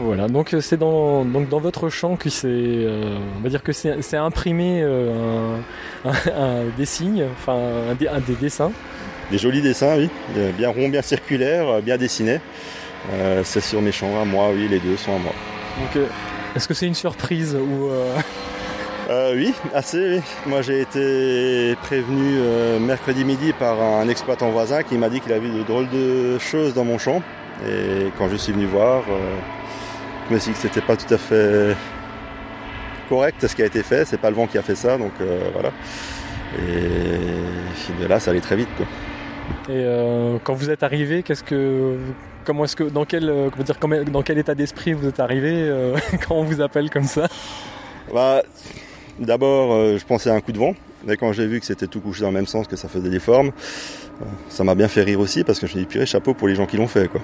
Voilà, 0.00 0.28
donc 0.28 0.54
euh, 0.54 0.60
c'est 0.60 0.76
dans, 0.76 1.24
donc 1.24 1.48
dans 1.48 1.58
votre 1.60 1.88
champ 1.88 2.16
que 2.16 2.30
c'est, 2.30 2.46
euh, 2.48 3.18
on 3.38 3.42
va 3.42 3.48
dire 3.48 3.62
que 3.62 3.72
c'est 3.72 4.00
c'est 4.02 4.16
imprimé 4.16 4.80
euh, 4.82 5.56
un, 6.04 6.10
un- 6.10 6.64
des 6.76 6.84
signes, 6.86 7.24
enfin 7.38 7.58
un, 7.90 7.94
des- 7.94 8.08
un 8.08 8.20
des 8.20 8.34
dessins. 8.34 8.70
Des 9.30 9.38
jolis 9.38 9.60
dessins, 9.60 9.96
oui, 9.98 10.08
bien- 10.56 10.70
ronds, 10.70 10.88
bien 10.88 11.02
circulaires, 11.02 11.82
bien 11.82 11.96
dessinés. 11.98 12.40
Euh, 13.12 13.42
c'est 13.44 13.60
sur 13.60 13.80
mes 13.82 13.92
champs 13.92 14.20
à 14.20 14.24
moi, 14.24 14.48
oui, 14.54 14.68
les 14.68 14.78
deux 14.78 14.96
sont 14.96 15.14
à 15.14 15.18
moi. 15.18 15.32
Donc 15.80 16.04
est-ce 16.56 16.66
que 16.68 16.74
c'est 16.74 16.86
une 16.86 16.94
surprise 16.94 17.54
ou 17.56 17.88
oui, 19.34 19.52
assez, 19.74 20.16
oui. 20.16 20.20
Moi 20.46 20.62
j'ai 20.62 20.80
été 20.82 21.74
prévenu 21.82 22.38
mercredi 22.80 23.24
midi 23.24 23.52
par 23.52 23.80
un 23.80 24.08
exploitant 24.08 24.50
voisin 24.50 24.82
qui 24.82 24.96
m'a 24.96 25.08
dit 25.08 25.20
qu'il 25.20 25.32
a 25.32 25.38
vu 25.38 25.48
de 25.50 25.62
drôles 25.62 25.88
de 25.90 26.38
choses 26.38 26.74
dans 26.74 26.84
mon 26.84 26.98
champ. 26.98 27.22
Et 27.66 28.12
quand 28.18 28.28
je 28.28 28.36
suis 28.36 28.52
venu 28.52 28.66
voir, 28.66 29.02
euh, 29.10 29.36
je 30.28 30.34
me 30.34 30.38
suis 30.38 30.52
dit 30.52 30.56
que 30.56 30.62
c'était 30.68 30.80
pas 30.80 30.96
tout 30.96 31.12
à 31.12 31.18
fait 31.18 31.74
correct 33.08 33.46
ce 33.46 33.54
qui 33.54 33.62
a 33.62 33.66
été 33.66 33.82
fait. 33.82 34.04
C'est 34.04 34.18
pas 34.20 34.30
le 34.30 34.36
vent 34.36 34.46
qui 34.46 34.58
a 34.58 34.62
fait 34.62 34.74
ça, 34.74 34.98
donc 34.98 35.12
euh, 35.20 35.48
voilà. 35.52 35.70
Et 36.58 38.02
de 38.02 38.06
là, 38.06 38.20
ça 38.20 38.30
allait 38.30 38.40
très 38.40 38.56
vite, 38.56 38.68
quoi. 38.76 38.86
et 39.68 39.82
euh, 39.84 40.38
quand 40.44 40.54
vous 40.54 40.70
êtes 40.70 40.82
arrivé, 40.82 41.22
qu'est-ce 41.22 41.42
que 41.44 41.96
comment 42.44 42.64
est-ce 42.64 42.76
que 42.76 42.84
dans 42.84 43.04
quel 43.04 43.28
euh, 43.28 43.48
comment 43.50 43.64
dire 43.64 43.78
comment- 43.78 44.02
dans 44.04 44.22
quel 44.22 44.38
état 44.38 44.54
d'esprit 44.54 44.92
vous 44.92 45.08
êtes 45.08 45.20
arrivé 45.20 45.50
euh, 45.52 45.96
quand 46.28 46.34
on 46.36 46.44
vous 46.44 46.60
appelle 46.60 46.90
comme 46.90 47.04
ça? 47.04 47.28
Bah, 48.12 48.42
D'abord, 49.18 49.72
je 49.98 50.04
pensais 50.04 50.30
à 50.30 50.34
un 50.34 50.40
coup 50.40 50.52
de 50.52 50.58
vent, 50.58 50.74
mais 51.04 51.16
quand 51.16 51.32
j'ai 51.32 51.46
vu 51.48 51.58
que 51.58 51.66
c'était 51.66 51.88
tout 51.88 51.98
couché 52.00 52.20
dans 52.20 52.28
le 52.28 52.34
même 52.34 52.46
sens, 52.46 52.68
que 52.68 52.76
ça 52.76 52.88
faisait 52.88 53.10
des 53.10 53.18
formes, 53.18 53.50
ça 54.48 54.62
m'a 54.62 54.76
bien 54.76 54.86
fait 54.86 55.02
rire 55.02 55.18
aussi 55.18 55.42
parce 55.42 55.58
que 55.58 55.66
je 55.66 55.72
me 55.72 55.78
suis 55.78 55.80
dit, 55.80 55.86
purée, 55.86 56.06
chapeau 56.06 56.34
pour 56.34 56.46
les 56.46 56.54
gens 56.54 56.66
qui 56.66 56.76
l'ont 56.76 56.86
fait, 56.86 57.08
quoi. 57.08 57.20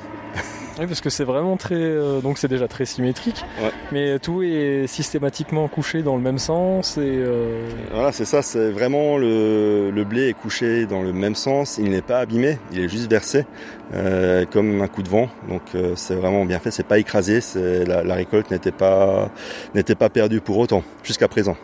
Oui, 0.79 0.87
parce 0.89 1.01
que 1.01 1.09
c'est 1.11 1.23
vraiment 1.25 1.57
très. 1.57 1.77
euh, 1.77 2.21
donc 2.21 2.37
c'est 2.39 2.49
déjà 2.49 2.67
très 2.67 2.85
symétrique, 2.85 3.45
Ouais. 3.63 3.71
mais 3.93 4.19
tout 4.19 4.43
est 4.43 4.87
systématiquement 4.89 5.69
couché 5.69 6.03
dans 6.03 6.17
le 6.17 6.23
même 6.23 6.39
sens 6.39 6.97
et. 6.99 7.03
euh, 7.05 7.61
Voilà, 7.93 8.11
c'est 8.11 8.25
ça, 8.25 8.43
c'est 8.43 8.71
vraiment 8.71 9.17
le, 9.17 9.91
le 9.93 10.05
blé 10.05 10.29
est 10.31 10.33
couché 10.33 10.87
dans 10.87 11.03
le 11.03 11.13
même 11.13 11.37
sens, 11.37 11.79
il 11.79 11.91
n'est 11.91 12.03
pas 12.03 12.19
abîmé, 12.19 12.59
il 12.73 12.81
est 12.81 12.89
juste 12.89 13.09
versé 13.09 13.47
euh, 13.95 14.47
comme 14.51 14.83
un 14.83 14.89
coup 14.89 15.05
de 15.05 15.09
vent. 15.09 15.29
Donc 15.49 15.63
c'est 15.95 16.17
vraiment 16.17 16.45
bien 16.45 16.59
fait, 16.59 16.73
c'est 16.73 16.87
pas 16.87 16.99
écrasé, 16.99 17.39
la, 17.87 18.03
la 18.03 18.15
récolte 18.15 18.51
n'était 18.51 18.73
pas 18.73 19.31
n'était 19.77 19.95
pas 19.95 20.09
perdue 20.09 20.41
pour 20.41 20.59
autant 20.59 20.83
jusqu'à 21.05 21.29
présent. 21.29 21.57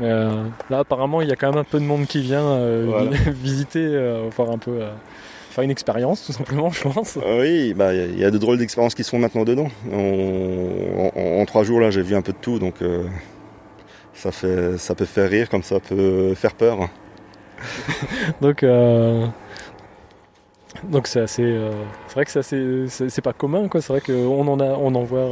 là, 0.00 0.78
apparemment, 0.80 1.22
il 1.22 1.28
y 1.28 1.32
a 1.32 1.36
quand 1.36 1.48
même 1.50 1.60
un 1.60 1.64
peu 1.64 1.78
de 1.78 1.84
monde 1.84 2.06
qui 2.06 2.20
vient 2.22 2.58
Voilà. 2.86 3.10
visiter, 3.26 3.86
voir 4.36 4.50
un 4.50 4.58
peu. 4.58 4.80
Faire 5.56 5.64
une 5.64 5.70
expérience, 5.72 6.24
tout 6.24 6.32
simplement, 6.32 6.70
je 6.70 6.82
pense. 6.88 7.16
Euh, 7.16 7.40
Oui, 7.40 7.74
bah 7.74 7.92
il 7.92 7.98
y 7.98 8.02
a- 8.02 8.06
il 8.06 8.18
y, 8.20 8.24
a 8.24 8.30
de 8.30 8.38
drôles 8.38 8.58
d'expériences 8.58 8.94
qui 8.94 9.02
se 9.02 9.10
font 9.10 9.18
maintenant 9.18 9.44
dedans. 9.44 9.68
On- 9.92 11.10
en, 11.16 11.40
en 11.40 11.44
trois 11.46 11.64
jours 11.64 11.80
là, 11.80 11.90
j'ai 11.90 12.02
vu 12.02 12.14
un 12.14 12.22
peu 12.22 12.32
de 12.32 12.38
tout, 12.40 12.58
donc 12.60 12.74
euh, 12.82 13.04
ça 14.14 14.30
fait 14.32 14.78
ça 14.78 14.94
peut 14.94 15.04
faire 15.04 15.28
rire 15.28 15.48
comme 15.48 15.62
ça 15.64 15.80
peut 15.80 16.34
faire 16.34 16.54
peur. 16.54 16.88
Donc, 18.40 18.62
euh, 18.62 19.26
donc 20.84 21.06
c'est 21.06 21.20
assez, 21.20 21.42
euh, 21.42 21.70
c'est 22.06 22.14
vrai 22.14 22.24
que 22.26 22.30
c'est 22.30 22.38
assez, 22.40 22.84
c'est 22.88 23.08
c'est 23.08 23.22
pas 23.22 23.32
commun 23.32 23.66
quoi. 23.68 23.80
C'est 23.80 23.92
vrai 23.94 24.02
qu'on 24.02 24.46
en 24.46 24.60
a, 24.60 24.64
on 24.76 24.94
en 24.94 25.04
voit 25.04 25.26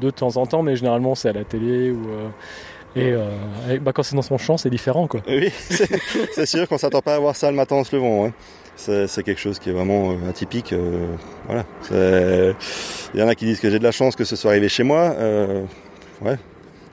de 0.00 0.10
temps 0.10 0.36
en 0.36 0.44
temps, 0.46 0.62
mais 0.62 0.76
généralement 0.76 1.14
c'est 1.14 1.30
à 1.30 1.32
la 1.32 1.44
télé 1.44 1.90
ou 1.90 2.02
et, 2.94 3.12
euh, 3.12 3.28
et, 3.70 3.78
bah, 3.78 3.92
quand 3.94 4.02
c'est 4.02 4.16
dans 4.16 4.22
son 4.22 4.38
champ, 4.38 4.56
c'est 4.58 4.70
différent 4.70 5.06
quoi. 5.06 5.20
Oui, 5.28 5.50
c'est 5.70 5.88
c'est 6.32 6.46
sûr 6.46 6.68
qu'on 6.68 6.78
s'attend 6.78 7.00
pas 7.02 7.14
à 7.14 7.18
voir 7.18 7.34
ça 7.36 7.50
le 7.50 7.56
matin 7.56 7.76
en 7.76 7.84
se 7.84 7.94
levant. 7.96 8.26
hein. 8.26 8.32
C'est 8.76 9.22
quelque 9.24 9.40
chose 9.40 9.58
qui 9.58 9.70
est 9.70 9.72
vraiment 9.72 10.12
euh, 10.12 10.30
atypique. 10.30 10.72
euh, 10.72 11.06
voilà. 11.46 11.64
Il 13.14 13.20
y 13.20 13.22
en 13.22 13.28
a 13.28 13.34
qui 13.34 13.46
disent 13.46 13.60
que 13.60 13.70
j'ai 13.70 13.78
de 13.78 13.84
la 13.84 13.90
chance 13.92 14.14
que 14.16 14.24
ce 14.24 14.36
soit 14.36 14.50
arrivé 14.52 14.68
chez 14.68 14.82
moi. 14.82 15.14
euh, 15.18 15.64
ouais. 16.22 16.36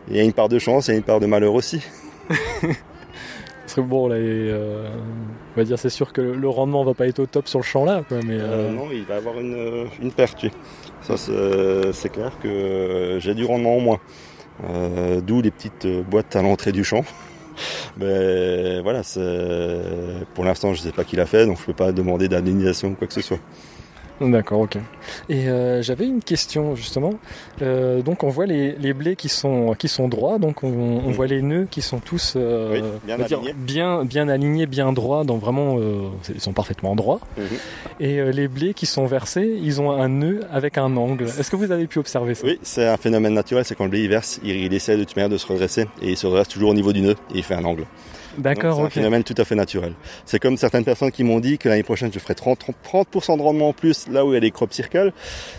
Il 0.09 0.15
y 0.17 0.19
a 0.19 0.23
une 0.23 0.33
part 0.33 0.49
de 0.49 0.59
chance 0.59 0.89
et 0.89 0.95
une 0.95 1.03
part 1.03 1.19
de 1.19 1.25
malheur 1.25 1.53
aussi. 1.53 1.81
Parce 2.61 3.75
que 3.75 3.81
bon, 3.81 4.07
là, 4.07 4.15
euh, 4.15 4.89
on 5.55 5.59
va 5.59 5.63
dire, 5.63 5.79
c'est 5.79 5.89
sûr 5.89 6.11
que 6.13 6.21
le 6.21 6.49
rendement 6.49 6.83
va 6.83 6.93
pas 6.93 7.07
être 7.07 7.19
au 7.19 7.25
top 7.25 7.47
sur 7.47 7.59
le 7.59 7.63
champ 7.63 7.85
là, 7.85 8.03
quoi. 8.07 8.19
Mais 8.25 8.37
non, 8.37 8.87
il 8.91 9.03
va 9.05 9.15
avoir 9.15 9.39
une, 9.39 9.87
une 10.01 10.11
perte. 10.11 10.45
Ça, 11.01 11.15
c'est 11.17 12.09
clair 12.09 12.31
que 12.41 13.17
j'ai 13.19 13.33
du 13.33 13.45
rendement 13.45 13.77
en 13.77 13.79
moins. 13.79 13.99
D'où 15.21 15.41
les 15.41 15.51
petites 15.51 15.87
boîtes 16.09 16.35
à 16.35 16.41
l'entrée 16.41 16.71
du 16.73 16.83
champ. 16.83 17.03
Mais 17.97 18.81
voilà, 18.81 19.01
pour 20.33 20.45
l'instant, 20.45 20.73
je 20.73 20.81
sais 20.81 20.91
pas 20.91 21.03
qui 21.03 21.15
l'a 21.15 21.25
fait, 21.25 21.45
donc 21.45 21.59
je 21.59 21.65
peux 21.65 21.73
pas 21.73 21.91
demander 21.91 22.27
d'indemnisation 22.27 22.89
ou 22.89 22.95
quoi 22.95 23.07
que 23.07 23.13
ce 23.13 23.21
soit. 23.21 23.39
D'accord, 24.21 24.61
ok. 24.61 24.77
Et 25.29 25.47
euh, 25.47 25.81
j'avais 25.81 26.05
une 26.05 26.21
question 26.21 26.75
justement. 26.75 27.13
Euh, 27.61 28.01
donc 28.01 28.23
on 28.23 28.29
voit 28.29 28.45
les, 28.45 28.73
les 28.73 28.93
blés 28.93 29.15
qui 29.15 29.29
sont 29.29 29.73
qui 29.77 29.87
sont 29.87 30.07
droits, 30.09 30.37
donc 30.39 30.63
on, 30.63 30.67
on 31.05 31.11
voit 31.11 31.27
les 31.27 31.41
nœuds 31.41 31.67
qui 31.71 31.81
sont 31.81 31.99
tous 31.99 32.33
euh, 32.35 32.73
Oui, 32.73 32.81
bien 33.05 33.17
dire, 33.17 33.37
alignés. 33.37 33.53
bien 33.53 34.03
bien 34.05 34.27
alignés, 34.27 34.65
bien 34.65 34.91
droits, 34.91 35.23
donc 35.23 35.39
vraiment 35.41 35.77
ils 36.33 36.41
sont 36.41 36.53
parfaitement 36.53 36.95
droits. 36.95 37.19
Mhm. 37.37 37.43
Et 37.99 38.31
les 38.31 38.47
blés 38.47 38.73
qui 38.73 38.85
sont 38.85 39.05
versés, 39.05 39.57
ils 39.61 39.79
ont 39.81 39.91
un 39.91 40.09
nœud 40.09 40.41
avec 40.51 40.77
un 40.77 40.95
angle. 40.97 41.25
Est-ce 41.25 41.49
que 41.49 41.55
vous 41.55 41.71
avez 41.71 41.87
pu 41.87 41.99
observer 41.99 42.35
ça? 42.35 42.45
Oui, 42.45 42.59
c'est 42.61 42.87
un 42.87 42.97
phénomène 42.97 43.33
naturel, 43.33 43.63
c'est 43.65 43.75
quand 43.75 43.85
le 43.85 43.89
blé 43.91 44.01
il 44.03 44.09
verse, 44.09 44.39
il, 44.43 44.55
il 44.55 44.73
essaie 44.73 44.97
de 44.97 45.03
toute 45.03 45.15
manière 45.15 45.29
de 45.29 45.37
se 45.37 45.47
redresser 45.47 45.83
et 46.01 46.09
il 46.09 46.17
se 46.17 46.27
redresse 46.27 46.47
toujours 46.49 46.71
au 46.71 46.73
niveau 46.73 46.91
du 46.93 47.01
nœud 47.01 47.15
et 47.33 47.37
il 47.37 47.43
fait 47.43 47.55
un 47.55 47.63
angle. 47.63 47.85
D'accord, 48.37 48.77
Donc, 48.77 48.77
C'est 48.77 48.83
ok. 48.85 48.87
un 48.87 49.01
phénomène 49.01 49.23
tout 49.23 49.35
à 49.37 49.45
fait 49.45 49.55
naturel. 49.55 49.93
C'est 50.25 50.39
comme 50.39 50.57
certaines 50.57 50.83
personnes 50.83 51.11
qui 51.11 51.23
m'ont 51.23 51.39
dit 51.39 51.57
que 51.57 51.69
l'année 51.69 51.83
prochaine 51.83 52.11
je 52.13 52.19
ferai 52.19 52.35
30, 52.35 52.65
30% 52.91 53.37
de 53.37 53.41
rendement 53.41 53.69
en 53.69 53.73
plus 53.73 54.07
là 54.09 54.25
où 54.25 54.31
il 54.31 54.33
y 54.33 54.37
a 54.37 54.39
des 54.39 54.51
crop 54.51 54.73
circles. 54.73 55.11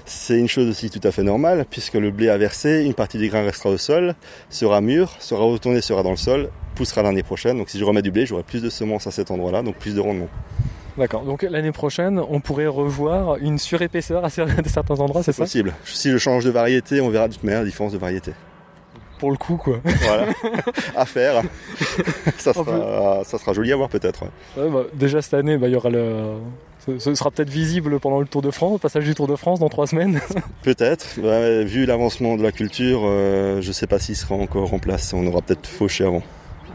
C'est 0.04 0.38
une 0.38 0.48
chose 0.48 0.68
aussi 0.68 0.90
tout 0.90 1.00
à 1.06 1.12
fait 1.12 1.22
normale 1.22 1.66
puisque 1.70 1.94
le 1.94 2.10
blé 2.10 2.28
a 2.28 2.36
versé, 2.38 2.84
une 2.84 2.94
partie 2.94 3.18
des 3.18 3.28
grains 3.28 3.42
restera 3.44 3.70
au 3.70 3.78
sol, 3.78 4.14
sera 4.50 4.80
mûr, 4.80 5.14
sera 5.20 5.44
retourné, 5.44 5.80
sera 5.80 6.02
dans 6.02 6.10
le 6.10 6.16
sol, 6.16 6.50
poussera 6.74 7.02
l'année 7.02 7.22
prochaine. 7.22 7.58
Donc 7.58 7.70
si 7.70 7.78
je 7.78 7.84
remets 7.84 8.02
du 8.02 8.10
blé, 8.10 8.26
j'aurai 8.26 8.42
plus 8.42 8.62
de 8.62 8.70
semences 8.70 9.06
à 9.06 9.10
cet 9.10 9.30
endroit-là, 9.30 9.62
donc 9.62 9.76
plus 9.76 9.94
de 9.94 10.00
rendement. 10.00 10.28
D'accord. 10.96 11.22
Donc 11.24 11.42
l'année 11.42 11.72
prochaine, 11.72 12.20
on 12.28 12.40
pourrait 12.40 12.66
revoir 12.68 13.36
une 13.38 13.58
surépaisseur 13.58 14.24
à 14.24 14.28
cer- 14.28 14.48
à 14.64 14.68
certains 14.68 15.00
endroits, 15.00 15.22
c'est 15.22 15.32
ça? 15.32 15.42
Possible. 15.44 15.72
Si 15.84 16.10
je 16.10 16.18
change 16.18 16.44
de 16.44 16.50
variété, 16.50 17.00
on 17.00 17.10
verra 17.10 17.26
de 17.28 17.34
toute 17.34 17.42
manière 17.44 17.60
la 17.60 17.66
différence 17.66 17.92
de 17.92 17.98
variété. 17.98 18.32
Pour 19.18 19.30
le 19.30 19.36
coup, 19.36 19.56
quoi. 19.56 19.78
Voilà. 19.84 20.26
à 20.96 21.06
faire. 21.06 21.42
ça, 22.38 22.52
sera, 22.52 23.22
ça 23.24 23.38
sera 23.38 23.52
joli 23.52 23.72
à 23.72 23.76
voir 23.76 23.88
peut-être. 23.88 24.24
ouais. 24.56 24.68
Bah, 24.70 24.82
déjà 24.94 25.22
cette 25.22 25.34
année, 25.34 25.56
bah, 25.56 25.68
il 25.68 25.72
y 25.72 25.76
aura 25.76 25.90
le. 25.90 26.34
Ce 26.98 27.14
sera 27.14 27.30
peut-être 27.30 27.48
visible 27.48 27.98
pendant 27.98 28.20
le 28.20 28.26
Tour 28.26 28.42
de 28.42 28.50
France, 28.50 28.74
le 28.74 28.78
passage 28.78 29.04
du 29.04 29.14
Tour 29.14 29.26
de 29.26 29.36
France 29.36 29.58
dans 29.58 29.70
trois 29.70 29.86
semaines. 29.86 30.20
Peut-être. 30.62 31.18
Ouais, 31.18 31.64
vu 31.64 31.86
l'avancement 31.86 32.36
de 32.36 32.42
la 32.42 32.52
culture, 32.52 33.00
euh, 33.04 33.62
je 33.62 33.72
sais 33.72 33.86
pas 33.86 33.98
s'il 33.98 34.16
sera 34.16 34.34
encore 34.34 34.74
en 34.74 34.78
place. 34.78 35.14
On 35.14 35.26
aura 35.26 35.40
peut-être 35.40 35.66
fauché 35.66 36.04
avant. 36.04 36.22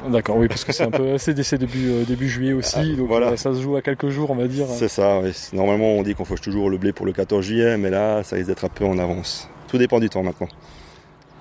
D'accord, 0.10 0.38
oui, 0.38 0.48
parce 0.48 0.64
que 0.66 0.72
c'est 0.72 0.84
un 0.84 0.90
peu 0.90 1.18
c'est 1.20 1.40
c'est 1.44 1.60
début 1.60 1.90
euh, 1.92 2.06
début 2.06 2.28
juillet 2.28 2.54
aussi, 2.54 2.96
donc 2.96 3.08
voilà. 3.08 3.28
euh, 3.28 3.36
ça 3.38 3.54
se 3.54 3.62
joue 3.62 3.76
à 3.76 3.82
quelques 3.84 4.10
jours, 4.10 4.32
on 4.32 4.36
va 4.36 4.48
dire. 4.48 4.66
C'est 4.70 4.88
ça. 4.88 5.20
oui. 5.20 5.32
Normalement, 5.54 5.90
on 5.92 6.02
dit 6.02 6.16
qu'on 6.16 6.26
fauche 6.26 6.42
toujours 6.42 6.72
le 6.72 6.78
blé 6.80 6.92
pour 6.92 7.06
le 7.06 7.12
14 7.12 7.46
juillet, 7.46 7.78
mais 7.78 7.92
là, 7.92 8.24
ça 8.24 8.36
risque 8.38 8.48
d'être 8.48 8.66
un 8.66 8.70
peu 8.70 8.86
en 8.86 8.98
avance. 8.98 9.48
Tout 9.68 9.78
dépend 9.78 10.00
du 10.00 10.10
temps 10.10 10.24
maintenant. 10.24 10.48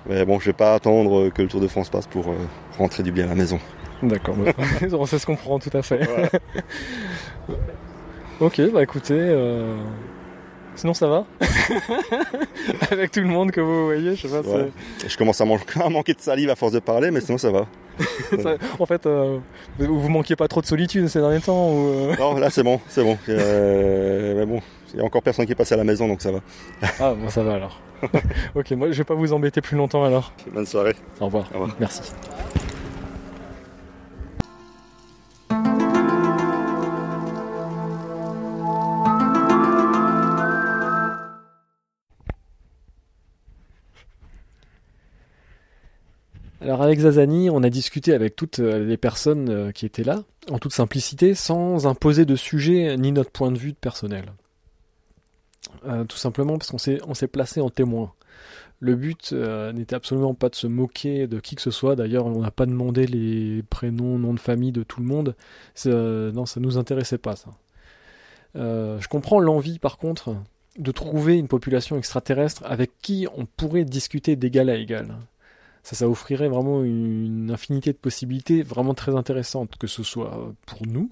Mais 0.07 0.25
bon, 0.25 0.39
je 0.39 0.45
vais 0.45 0.53
pas 0.53 0.73
attendre 0.75 1.29
que 1.29 1.41
le 1.41 1.47
Tour 1.47 1.61
de 1.61 1.67
France 1.67 1.89
passe 1.89 2.07
pour 2.07 2.29
euh, 2.29 2.35
rentrer 2.77 3.03
du 3.03 3.11
blé 3.11 3.23
à 3.23 3.27
la 3.27 3.35
maison. 3.35 3.59
D'accord, 4.01 4.35
on 4.93 5.05
sait 5.05 5.19
se 5.19 5.25
comprend 5.25 5.59
tout 5.59 5.69
à 5.77 5.81
fait. 5.81 6.07
ok, 8.39 8.61
bah 8.73 8.83
écoutez, 8.83 9.13
euh, 9.17 9.75
sinon 10.75 10.93
ça 10.93 11.07
va? 11.07 11.25
Avec 12.91 13.11
tout 13.11 13.19
le 13.19 13.27
monde 13.27 13.51
que 13.51 13.59
vous 13.61 13.85
voyez, 13.85 14.15
je 14.15 14.27
sais 14.27 14.41
pas. 14.41 14.47
Ouais. 14.49 14.69
Je 15.05 15.17
commence 15.17 15.41
à, 15.41 15.45
man- 15.45 15.59
à 15.83 15.89
manquer 15.89 16.13
de 16.13 16.21
salive 16.21 16.49
à 16.49 16.55
force 16.55 16.71
de 16.71 16.79
parler, 16.79 17.11
mais 17.11 17.19
sinon 17.21 17.37
ça 17.37 17.51
va. 17.51 17.65
ça- 18.41 18.55
en 18.79 18.85
fait, 18.85 19.05
euh, 19.05 19.39
vous 19.77 20.09
manquiez 20.09 20.37
pas 20.37 20.47
trop 20.47 20.61
de 20.61 20.65
solitude 20.65 21.07
ces 21.09 21.19
derniers 21.19 21.41
temps 21.41 21.69
ou, 21.71 21.87
euh? 21.89 22.15
Non, 22.17 22.37
là 22.37 22.49
c'est 22.49 22.63
bon, 22.63 22.79
c'est 22.87 23.03
bon. 23.03 23.17
Mais 23.27 24.45
bon, 24.45 24.61
il 24.93 24.99
y 24.99 25.01
a 25.01 25.05
encore 25.05 25.23
personne 25.23 25.45
qui 25.45 25.51
est 25.51 25.55
passé 25.55 25.73
à 25.73 25.77
la 25.77 25.83
maison, 25.83 26.07
donc 26.07 26.21
ça 26.21 26.31
va. 26.31 26.39
Ah, 26.99 27.13
bon, 27.13 27.29
ça 27.29 27.43
va 27.43 27.55
alors. 27.55 27.79
ok, 28.55 28.71
moi 28.71 28.91
je 28.91 28.97
vais 28.97 29.03
pas 29.03 29.15
vous 29.15 29.33
embêter 29.33 29.61
plus 29.61 29.77
longtemps 29.77 30.03
alors. 30.03 30.33
Bonne 30.53 30.65
soirée. 30.65 30.95
Au 31.19 31.25
revoir. 31.25 31.49
Au 31.53 31.59
revoir. 31.59 31.75
Merci. 31.79 32.01
Alors 46.61 46.83
avec 46.83 46.99
Zazani, 46.99 47.49
on 47.49 47.63
a 47.63 47.69
discuté 47.69 48.13
avec 48.13 48.35
toutes 48.35 48.59
euh, 48.59 48.85
les 48.85 48.97
personnes 48.97 49.49
euh, 49.49 49.71
qui 49.71 49.87
étaient 49.87 50.03
là, 50.03 50.23
en 50.51 50.59
toute 50.59 50.73
simplicité, 50.73 51.33
sans 51.33 51.87
imposer 51.87 52.25
de 52.25 52.35
sujet 52.35 52.95
ni 52.97 53.11
notre 53.11 53.31
point 53.31 53.51
de 53.51 53.57
vue 53.57 53.73
personnel. 53.73 54.25
Euh, 55.85 56.03
tout 56.03 56.17
simplement 56.17 56.57
parce 56.57 56.71
qu'on 56.71 57.13
s'est 57.13 57.27
placé 57.27 57.61
en 57.61 57.69
témoin. 57.69 58.13
Le 58.79 58.95
but 58.95 59.31
euh, 59.33 59.73
n'était 59.73 59.95
absolument 59.95 60.33
pas 60.33 60.49
de 60.49 60.55
se 60.55 60.67
moquer 60.67 61.27
de 61.27 61.39
qui 61.39 61.55
que 61.55 61.61
ce 61.61 61.71
soit. 61.71 61.95
D'ailleurs, 61.95 62.25
on 62.25 62.41
n'a 62.41 62.51
pas 62.51 62.65
demandé 62.65 63.07
les 63.07 63.63
prénoms, 63.63 64.17
noms 64.17 64.33
de 64.33 64.39
famille 64.39 64.71
de 64.71 64.83
tout 64.83 65.01
le 65.01 65.05
monde. 65.05 65.35
Non, 65.85 66.45
ça 66.45 66.59
nous 66.59 66.77
intéressait 66.77 67.17
pas 67.17 67.35
ça. 67.35 67.51
Euh, 68.55 68.99
je 68.99 69.07
comprends 69.07 69.39
l'envie, 69.39 69.79
par 69.79 69.97
contre, 69.97 70.35
de 70.77 70.91
trouver 70.91 71.37
une 71.37 71.47
population 71.47 71.97
extraterrestre 71.97 72.63
avec 72.65 72.91
qui 73.01 73.27
on 73.35 73.45
pourrait 73.45 73.85
discuter 73.85 74.35
d'égal 74.35 74.69
à 74.69 74.75
égal. 74.75 75.15
Ça, 75.83 75.95
ça 75.95 76.09
offrirait 76.09 76.49
vraiment 76.49 76.83
une 76.83 77.51
infinité 77.51 77.91
de 77.91 77.97
possibilités 77.97 78.63
vraiment 78.63 78.93
très 78.93 79.15
intéressantes, 79.15 79.77
que 79.77 79.87
ce 79.87 80.03
soit 80.03 80.53
pour 80.65 80.85
nous 80.87 81.11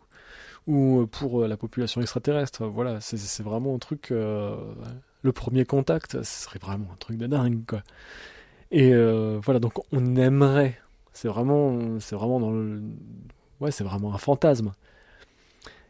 ou 0.68 1.08
pour 1.08 1.48
la 1.48 1.58
population 1.58 2.02
extraterrestre. 2.02 2.66
Voilà, 2.66 3.00
c'est 3.02 3.44
vraiment 3.44 3.76
un 3.76 3.80
truc. 3.80 4.12
euh, 4.12 4.56
le 5.24 5.32
premier 5.32 5.66
contact, 5.66 6.24
ce 6.24 6.44
serait 6.44 6.60
vraiment 6.60 6.88
un 6.94 6.98
truc 6.98 7.18
de 7.18 7.28
dingue, 7.28 7.66
quoi. 7.68 7.82
Et 8.72 8.94
euh, 8.94 9.40
voilà, 9.44 9.60
donc 9.60 9.74
on 9.92 10.16
aimerait. 10.16 10.78
C'est 11.14 11.28
vraiment, 11.28 12.00
c'est 12.00 12.16
vraiment 12.16 12.40
dans 12.40 12.52
ouais, 13.60 13.72
c'est 13.72 13.84
vraiment 13.84 14.14
un 14.14 14.18
fantasme. 14.18 14.74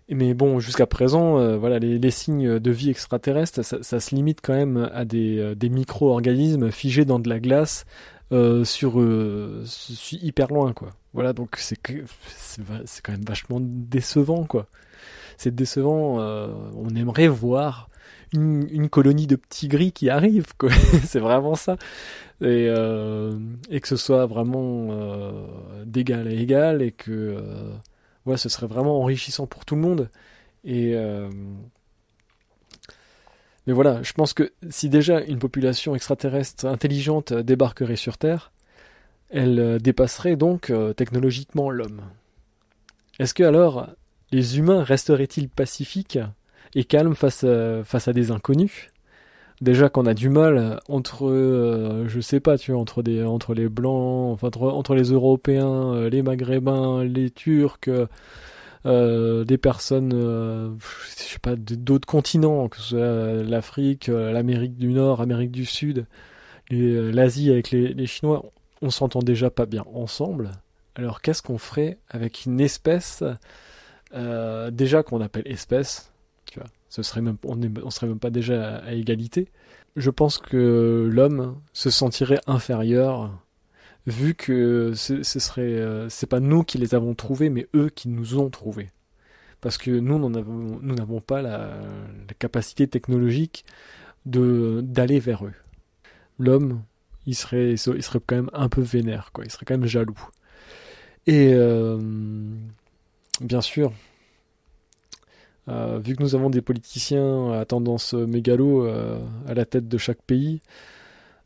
Mais 0.09 0.33
bon, 0.33 0.59
jusqu'à 0.59 0.85
présent, 0.85 1.37
euh, 1.37 1.57
voilà, 1.57 1.79
les, 1.79 2.11
signes 2.11 2.59
de 2.59 2.71
vie 2.71 2.89
extraterrestre, 2.89 3.61
ça, 3.63 3.99
se 3.99 4.15
limite 4.15 4.39
quand 4.41 4.53
même 4.53 4.89
à 4.93 5.03
des, 5.03 5.37
euh, 5.39 5.69
micro-organismes 5.69 6.71
figés 6.71 7.03
dans 7.03 7.19
de 7.19 7.27
la 7.27 7.39
glace 7.41 7.85
euh, 8.31 8.63
sur, 8.63 9.01
euh, 9.01 9.63
su- 9.65 10.15
hyper 10.21 10.47
loin, 10.47 10.71
quoi. 10.71 10.91
Voilà, 11.17 11.33
donc 11.33 11.55
c'est 11.57 11.79
c'est 12.85 13.01
quand 13.01 13.11
même 13.11 13.25
vachement 13.25 13.57
décevant, 13.59 14.45
quoi. 14.45 14.67
C'est 15.37 15.55
décevant. 15.55 16.21
euh, 16.21 16.47
on 16.75 16.95
aimerait 16.95 17.27
voir 17.27 17.89
une, 18.33 18.87
colonie 18.87 19.25
de 19.25 19.35
petits 19.35 19.67
gris 19.67 19.91
qui 19.91 20.11
arrive, 20.11 20.45
quoi. 20.59 20.69
c'est 21.05 21.19
vraiment 21.19 21.55
ça. 21.55 21.75
Et, 22.41 22.67
euh, 22.69 23.35
et 23.71 23.79
que 23.79 23.87
ce 23.87 23.95
soit 23.95 24.27
vraiment 24.27 24.89
euh, 24.91 25.31
d'égal 25.85 26.27
à 26.27 26.31
égal 26.31 26.83
et 26.83 26.91
que 26.91 27.41
ce 28.35 28.47
serait 28.47 28.67
vraiment 28.67 29.01
enrichissant 29.01 29.47
pour 29.47 29.65
tout 29.65 29.73
le 29.73 29.81
monde. 29.81 30.11
Mais 30.63 30.93
voilà, 33.73 34.03
je 34.03 34.13
pense 34.13 34.33
que 34.33 34.51
si 34.69 34.87
déjà 34.87 35.21
une 35.21 35.39
population 35.39 35.95
extraterrestre 35.95 36.67
intelligente 36.67 37.33
débarquerait 37.33 37.95
sur 37.95 38.19
Terre, 38.19 38.51
elle 39.29 39.59
euh, 39.59 39.79
dépasserait 39.79 40.35
donc 40.35 40.69
euh, 40.69 40.93
technologiquement 40.93 41.69
l'homme. 41.69 42.01
Est-ce 43.19 43.33
que 43.33 43.43
alors 43.43 43.87
les 44.31 44.57
humains 44.57 44.83
resteraient-ils 44.83 45.49
pacifiques 45.49 46.19
et 46.75 46.83
calmes 46.83 47.15
face 47.15 47.43
à, 47.43 47.83
face 47.83 48.07
à 48.07 48.13
des 48.13 48.31
inconnus? 48.31 48.89
Déjà 49.59 49.89
qu'on 49.89 50.05
a 50.05 50.13
du 50.13 50.29
mal 50.29 50.79
entre, 50.87 51.27
euh, 51.27 52.07
je 52.07 52.19
sais 52.19 52.39
pas, 52.39 52.59
tu 52.59 52.71
vois, 52.71 52.79
entre 52.79 53.01
les 53.01 53.69
blancs, 53.69 54.33
enfin 54.33 54.51
entre, 54.59 54.93
les 54.93 55.09
Européens, 55.11 56.07
les 56.09 56.21
Maghrébins, 56.21 57.03
les 57.03 57.31
Turcs, 57.31 57.89
euh, 58.87 59.43
des 59.43 59.57
personnes, 59.57 60.13
euh, 60.13 60.69
je 60.79 61.23
sais 61.23 61.39
pas, 61.39 61.55
d'autres 61.57 62.07
continents, 62.07 62.69
que 62.69 62.77
ce 62.77 62.83
soit 62.83 63.43
l'Afrique, 63.43 64.07
euh, 64.07 64.31
l'Amérique 64.31 64.77
du 64.77 64.93
Nord, 64.93 65.19
l'Amérique 65.19 65.51
du 65.51 65.65
Sud, 65.65 66.05
l'Asie 66.69 67.51
avec 67.51 67.71
les, 67.71 68.05
Chinois, 68.05 68.45
on 68.81 68.89
s'entend 68.89 69.19
déjà 69.19 69.49
pas 69.49 69.65
bien 69.65 69.83
ensemble. 69.93 70.51
Alors 70.95 71.21
qu'est-ce 71.21 71.41
qu'on 71.41 71.57
ferait 71.57 71.97
avec 72.09 72.45
une 72.45 72.59
espèce 72.59 73.23
déjà 74.71 75.03
qu'on 75.03 75.21
appelle 75.21 75.47
espèce, 75.47 76.11
tu 76.45 76.59
serait 77.03 77.21
on, 77.43 77.89
serait 77.89 78.07
même 78.07 78.19
pas 78.19 78.29
déjà 78.29 78.77
à 78.77 78.93
égalité. 78.93 79.49
Je 79.95 80.09
pense 80.09 80.37
que 80.37 81.09
l'homme 81.11 81.59
se 81.73 81.89
sentirait 81.89 82.39
inférieur 82.47 83.31
vu 84.05 84.35
que 84.35 84.93
ce, 84.95 85.21
serait, 85.23 85.61
euh, 85.61 86.07
c'est 86.09 86.27
pas 86.27 86.39
nous 86.39 86.63
qui 86.63 86.77
les 86.77 86.95
avons 86.95 87.13
trouvés, 87.13 87.49
mais 87.49 87.67
eux 87.75 87.89
qui 87.89 88.07
nous 88.07 88.39
ont 88.39 88.49
trouvés. 88.49 88.89
Parce 89.59 89.77
que 89.77 89.91
nous, 89.91 90.17
nous 90.17 90.95
n'avons 90.95 91.19
pas 91.19 91.41
la, 91.41 91.77
capacité 92.39 92.87
technologique 92.87 93.65
de 94.25 94.81
d'aller 94.83 95.19
vers 95.19 95.45
eux. 95.45 95.53
L'homme, 96.39 96.83
il 97.27 97.35
serait, 97.35 97.73
il 97.73 97.77
serait 97.77 98.19
quand 98.25 98.35
même 98.35 98.49
un 98.53 98.69
peu 98.69 98.81
vénère, 98.81 99.29
quoi. 99.33 99.45
Il 99.45 99.51
serait 99.51 99.65
quand 99.65 99.77
même 99.77 99.87
jaloux. 99.87 100.19
Et 101.27 101.51
euh, 101.53 101.99
bien 103.41 103.61
sûr, 103.61 103.93
euh, 105.67 105.99
vu 105.99 106.15
que 106.15 106.23
nous 106.23 106.33
avons 106.33 106.49
des 106.49 106.61
politiciens 106.61 107.51
à 107.51 107.65
tendance 107.65 108.13
mégalo 108.13 108.87
à 108.87 109.53
la 109.53 109.65
tête 109.65 109.87
de 109.87 109.97
chaque 109.99 110.21
pays, 110.23 110.61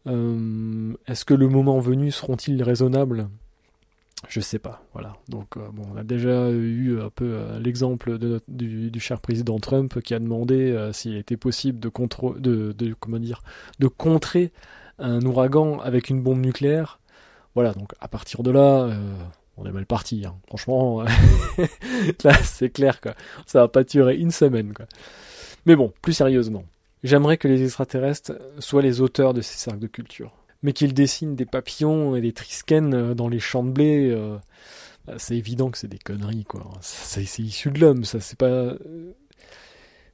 euh, 0.08 0.94
est-ce 1.08 1.26
que 1.26 1.34
le 1.34 1.48
moment 1.48 1.80
venu 1.80 2.12
seront-ils 2.12 2.62
raisonnables? 2.64 3.30
Je 4.28 4.40
sais 4.40 4.60
pas, 4.60 4.84
voilà. 4.94 5.18
Donc 5.30 5.58
euh, 5.58 5.68
bon, 5.74 5.84
on 5.94 5.98
a 5.98 6.04
déjà 6.04 6.52
eu 6.52 7.00
un 7.02 7.10
peu 7.10 7.34
euh, 7.34 7.60
l'exemple 7.60 8.20
de 8.20 8.40
du, 8.48 9.00
cher 9.00 9.20
président 9.20 9.58
Trump 9.60 10.00
qui 10.02 10.14
a 10.14 10.20
demandé 10.20 10.90
s'il 10.94 11.16
était 11.16 11.38
possible 11.38 11.80
de, 11.80 11.90
de, 12.40 12.72
de, 12.72 12.96
comment 13.00 13.20
dire, 13.20 13.42
de 13.80 13.88
contrer 13.88 14.52
un 15.02 15.22
ouragan 15.22 15.80
avec 15.80 16.10
une 16.10 16.22
bombe 16.22 16.42
nucléaire. 16.42 17.00
Voilà, 17.56 17.74
donc 17.74 17.94
à 18.00 18.08
partir 18.08 18.44
de 18.44 18.52
là, 18.52 18.90
on 19.58 19.66
est 19.66 19.72
mal 19.72 19.86
parti. 19.86 20.24
Hein. 20.26 20.36
Franchement, 20.48 21.02
là 22.24 22.34
c'est 22.44 22.70
clair 22.70 23.02
quoi. 23.02 23.14
Ça 23.46 23.60
va 23.60 23.68
pas 23.68 23.84
durer 23.84 24.16
une 24.16 24.32
semaine 24.32 24.74
quoi. 24.74 24.86
Mais 25.66 25.76
bon, 25.76 25.94
plus 26.02 26.14
sérieusement. 26.14 26.64
J'aimerais 27.04 27.38
que 27.38 27.48
les 27.48 27.64
extraterrestres 27.64 28.34
soient 28.60 28.82
les 28.82 29.02
auteurs 29.02 29.34
de 29.34 29.42
ces 29.42 29.58
cercles 29.58 29.80
de 29.80 29.88
culture. 29.88 30.34
Mais 30.64 30.74
qu'ils 30.74 30.94
dessinent 30.94 31.36
des 31.36 31.46
papillons 31.46 32.16
et 32.16 32.22
des 32.22 32.34
trisken 32.34 32.94
euh, 32.94 33.14
dans 33.16 33.28
les 33.28 33.40
champs 33.40 33.64
de 33.64 33.72
blé, 33.72 34.12
euh, 34.12 34.38
bah, 35.06 35.16
c'est 35.18 35.36
évident 35.36 35.72
que 35.72 35.78
c'est 35.78 35.88
des 35.88 35.98
conneries, 35.98 36.46
quoi. 36.46 36.70
C'est 36.82 37.24
issu 37.40 37.72
de 37.72 37.80
l'homme, 37.80 38.04
ça 38.06 38.20
c'est 38.20 38.38
pas. 38.38 38.76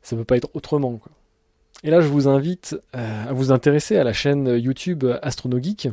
Ça 0.01 0.15
peut 0.15 0.23
pas 0.23 0.38
être 0.38 0.49
autrement, 0.53 0.97
quoi. 0.97 1.11
Et 1.84 1.89
là, 1.89 2.01
je 2.01 2.07
vous 2.07 2.28
invite 2.28 2.75
euh, 2.95 3.30
à 3.30 3.34
vous 3.34 3.51
intéresser 3.51 3.97
à 3.97 4.03
la 4.03 4.13
chaîne 4.13 4.47
YouTube 4.47 5.05
AstronoGeek, 5.21 5.89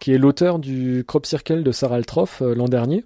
qui 0.00 0.12
est 0.12 0.18
l'auteur 0.18 0.58
du 0.58 1.04
crop 1.06 1.26
circle 1.26 1.62
de 1.62 1.72
Sarah 1.72 1.96
Altroff 1.96 2.40
l'an 2.40 2.68
dernier, 2.68 3.04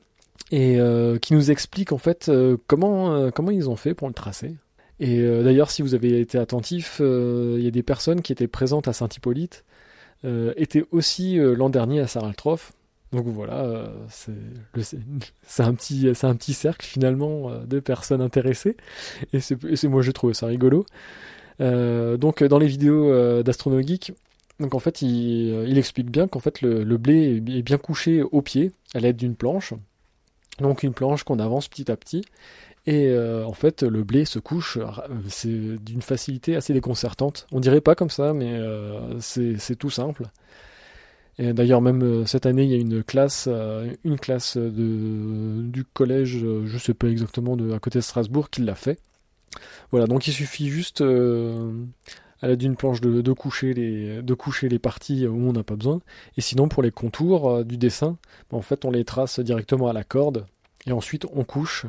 et 0.53 0.79
qui 1.23 1.35
nous 1.35 1.51
explique 1.51 1.93
en 1.93 1.99
fait 1.99 2.31
comment, 2.67 3.31
comment 3.31 3.51
ils 3.51 3.71
ont 3.71 3.77
fait 3.77 3.95
pour 3.95 4.09
le 4.09 4.15
tracer. 4.15 4.57
Et 5.01 5.21
euh, 5.21 5.43
d'ailleurs, 5.43 5.71
si 5.71 5.81
vous 5.81 5.95
avez 5.95 6.21
été 6.21 6.39
attentif, 6.39 6.99
euh, 7.01 7.57
il 7.59 7.65
y 7.65 7.69
a 7.69 7.71
des 7.71 7.83
personnes 7.83 8.21
qui 8.21 8.33
étaient 8.33 8.47
présentes 8.47 8.87
à 8.87 8.93
Saint-Hippolyte, 8.93 9.65
euh, 10.27 10.53
étaient 10.57 10.85
aussi 10.91 11.37
l'an 11.39 11.71
dernier 11.71 12.01
à 12.01 12.07
Saraltrof. 12.07 12.73
Donc 13.13 13.27
voilà, 13.27 13.91
c'est 14.09 15.63
un, 15.63 15.75
petit, 15.75 16.13
un 16.23 16.35
petit 16.37 16.53
cercle 16.53 16.87
finalement 16.87 17.51
de 17.65 17.81
personnes 17.81 18.21
intéressées. 18.21 18.77
Et 19.33 19.41
c'est 19.41 19.89
moi 19.89 20.03
j'ai 20.03 20.13
trouvé 20.13 20.35
ça 20.35 20.47
rigolo. 20.47 20.85
Donc 21.61 22.43
dans 22.43 22.59
les 22.59 22.67
vidéos 22.67 23.43
d'Astronogeek, 23.43 24.13
donc 24.61 24.75
en 24.75 24.79
fait 24.79 25.03
il, 25.03 25.77
explique 25.77 26.11
bien 26.11 26.27
qu'en 26.29 26.41
fait 26.41 26.63
le, 26.63 26.97
blé 26.97 27.37
est 27.37 27.63
bien 27.63 27.79
couché 27.79 28.23
au 28.23 28.43
pied 28.43 28.73
à 28.95 29.01
l'aide 29.01 29.17
d'une 29.17 29.35
planche. 29.35 29.75
Donc 30.59 30.83
une 30.83 30.93
planche 30.93 31.25
qu'on 31.25 31.39
avance 31.39 31.69
petit 31.69 31.91
à 31.91 31.97
petit. 31.97 32.23
Et 32.87 33.09
euh, 33.09 33.45
en 33.45 33.53
fait, 33.53 33.83
le 33.83 34.03
blé 34.05 34.25
se 34.25 34.39
couche, 34.39 34.79
euh, 34.79 35.77
d'une 35.81 36.03
facilité 36.03 36.57
assez 36.57 36.73
déconcertante. 36.73 37.47
On 37.53 37.61
dirait 37.61 37.81
pas 37.81 37.95
comme 37.95 38.11
ça, 38.11 38.33
mais 38.33 38.53
euh, 38.55 39.19
c'est 39.21 39.77
tout 39.77 39.91
simple. 39.91 40.25
Et 41.39 41.53
d'ailleurs, 41.53 41.81
même 41.81 42.27
cette 42.27 42.47
année, 42.47 42.65
il 42.65 42.71
y 42.71 42.75
a 42.75 42.79
une 42.79 43.03
classe, 43.03 43.49
une 44.05 44.19
classe 44.19 44.59
du 44.59 45.85
collège, 45.85 46.45
je 46.65 46.79
sais 46.79 46.93
pas 46.93 47.09
exactement, 47.09 47.57
à 47.75 47.79
côté 47.79 47.99
de 47.99 48.05
Strasbourg, 48.05 48.51
qui 48.51 48.61
l'a 48.61 48.75
fait. 48.75 48.99
Voilà, 49.91 50.07
donc 50.07 50.27
il 50.27 50.33
suffit 50.33 50.69
juste 50.69 51.01
à 51.01 52.47
l'aide 52.47 52.59
d'une 52.59 52.77
planche 52.77 53.01
de, 53.01 53.33
coucher 53.33 53.75
les, 53.75 54.23
de 54.23 54.35
coucher 54.35 54.69
les 54.69 54.79
parties 54.79 55.27
où 55.27 55.49
on 55.49 55.53
n'a 55.53 55.63
pas 55.63 55.77
besoin. 55.77 56.01
Et 56.37 56.41
sinon, 56.41 56.69
pour 56.69 56.83
les 56.83 56.91
contours 56.91 57.65
du 57.65 57.77
dessin, 57.77 58.17
en 58.53 58.63
fait, 58.63 58.85
on 58.85 58.91
les 58.91 59.05
trace 59.05 59.41
directement 59.41 59.89
à 59.89 59.93
la 59.93 60.05
corde. 60.05 60.47
Et 60.87 60.93
ensuite, 60.93 61.27
on 61.33 61.45
couche 61.45 61.87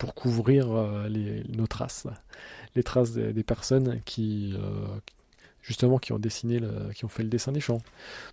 pour 0.00 0.14
couvrir 0.14 0.72
euh, 0.72 1.08
nos 1.50 1.66
traces, 1.66 2.06
les 2.74 2.82
traces 2.82 3.12
des, 3.12 3.42
personnes 3.44 4.00
qui, 4.06 4.54
euh, 4.54 4.86
justement, 5.60 5.98
qui 5.98 6.12
ont 6.12 6.18
dessiné, 6.18 6.58
qui 6.94 7.04
ont 7.04 7.08
fait 7.08 7.22
le 7.22 7.28
dessin 7.28 7.52
des 7.52 7.60
champs. 7.60 7.82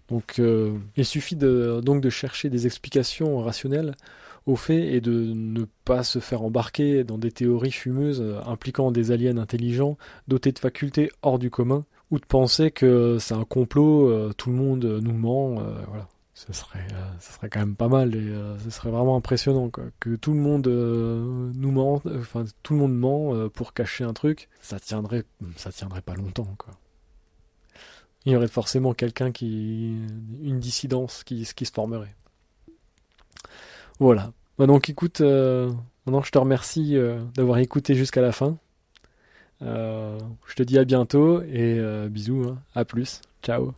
Donc, 0.07 0.39
euh, 0.39 0.77
il 0.95 1.05
suffit 1.05 1.35
donc 1.35 2.01
de 2.01 2.09
chercher 2.09 2.49
des 2.49 2.65
explications 2.65 3.39
rationnelles 3.39 3.95
aux 4.47 4.55
faits 4.55 4.83
et 4.83 4.99
de 5.01 5.33
ne 5.35 5.65
pas 5.85 6.01
se 6.01 6.17
faire 6.17 6.41
embarquer 6.41 7.03
dans 7.03 7.19
des 7.19 7.31
théories 7.31 7.71
fumeuses 7.71 8.23
impliquant 8.45 8.91
des 8.91 9.11
aliens 9.11 9.37
intelligents 9.37 9.97
dotés 10.27 10.51
de 10.51 10.59
facultés 10.59 11.11
hors 11.21 11.37
du 11.37 11.51
commun 11.51 11.85
ou 12.09 12.19
de 12.19 12.25
penser 12.25 12.71
que 12.71 13.17
c'est 13.19 13.35
un 13.35 13.43
complot, 13.43 14.33
tout 14.33 14.49
le 14.49 14.55
monde 14.55 14.85
nous 14.85 15.13
ment, 15.13 15.61
voilà 15.87 16.07
ce 16.37 16.53
serait, 16.53 16.85
euh, 16.93 17.11
ce 17.19 17.33
serait 17.33 17.49
quand 17.49 17.61
même 17.61 17.75
pas 17.75 17.87
mal 17.87 18.13
et 18.13 18.19
euh, 18.19 18.59
ce 18.59 18.69
serait 18.69 18.91
vraiment 18.91 19.15
impressionnant 19.15 19.71
que 19.71 20.15
tout 20.17 20.33
le 20.33 20.39
monde 20.39 20.67
euh, 20.67 21.51
nous 21.55 21.71
ment, 21.71 21.99
enfin 22.05 22.45
tout 22.61 22.73
le 22.73 22.79
monde 22.79 22.95
ment 22.95 23.49
pour 23.49 23.73
cacher 23.73 24.03
un 24.03 24.13
truc, 24.13 24.47
ça 24.61 24.79
tiendrait, 24.79 25.23
ça 25.55 25.71
tiendrait 25.71 26.03
pas 26.03 26.13
longtemps 26.13 26.53
quoi. 26.59 26.75
Il 28.25 28.33
y 28.33 28.35
aurait 28.35 28.47
forcément 28.47 28.93
quelqu'un 28.93 29.31
qui, 29.31 29.97
une 30.41 30.59
dissidence 30.59 31.23
qui 31.23 31.43
se 31.43 31.53
formerait. 31.73 32.15
Voilà. 33.99 34.31
Bah, 34.57 34.65
donc 34.65 34.89
écoute, 34.89 35.21
maintenant 35.21 36.21
je 36.23 36.31
te 36.31 36.37
remercie 36.37 36.97
d'avoir 37.35 37.59
écouté 37.59 37.95
jusqu'à 37.95 38.21
la 38.21 38.31
fin. 38.31 38.57
je 39.61 40.55
te 40.55 40.63
dis 40.63 40.77
à 40.77 40.85
bientôt 40.85 41.41
et 41.43 41.79
bisous, 42.09 42.45
hein. 42.49 42.57
à 42.75 42.85
plus, 42.85 43.21
ciao. 43.43 43.73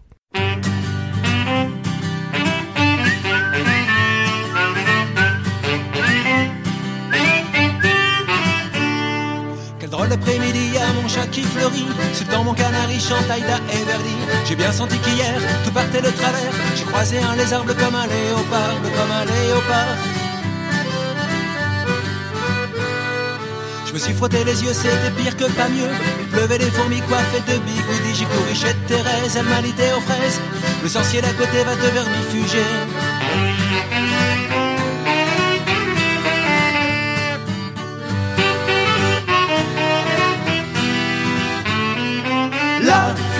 l'après-midi, 10.10 10.78
à 10.78 10.94
mon 10.94 11.08
chat 11.08 11.28
qui 11.28 11.44
fleurit. 11.44 11.86
C'est 12.14 12.30
dans 12.30 12.44
mon 12.44 12.54
canari 12.54 13.00
chante 13.00 13.30
Aïda 13.30 13.60
et 13.72 13.84
Verdi. 13.86 14.16
J'ai 14.46 14.56
bien 14.56 14.72
senti 14.72 14.98
qu'hier, 15.00 15.40
tout 15.64 15.72
partait 15.72 16.02
de 16.02 16.10
travers. 16.10 16.52
J'ai 16.76 16.86
croisé 16.86 17.20
un 17.20 17.36
lézard 17.36 17.64
bleu 17.64 17.76
comme 17.76 17.96
un 17.96 18.08
léopard, 18.08 18.80
bleu 18.82 18.90
comme 18.90 19.12
un 19.12 19.26
léopard. 19.26 20.29
Je 23.90 23.94
me 23.96 23.98
suis 23.98 24.14
frotté 24.14 24.44
les 24.44 24.64
yeux, 24.64 24.72
c'était 24.72 25.10
pire 25.18 25.36
que 25.36 25.46
pas 25.46 25.68
mieux. 25.68 25.90
Pleuvait 26.32 26.60
des 26.60 26.70
fourmis 26.70 27.02
coiffées 27.02 27.42
de 27.52 27.58
bigoudis. 27.58 28.14
J'ai 28.14 28.26
couru 28.26 28.54
chez 28.54 28.76
Thérèse, 28.88 29.36
elle 29.36 29.46
m'a 29.46 29.62
aux 29.98 30.02
fraises. 30.02 30.40
Le 30.84 30.90
sorcier 30.90 31.22
d'à 31.22 31.34
côté 31.34 31.64
va 31.64 31.76
te 31.76 31.92
vermifuger. 31.92 32.60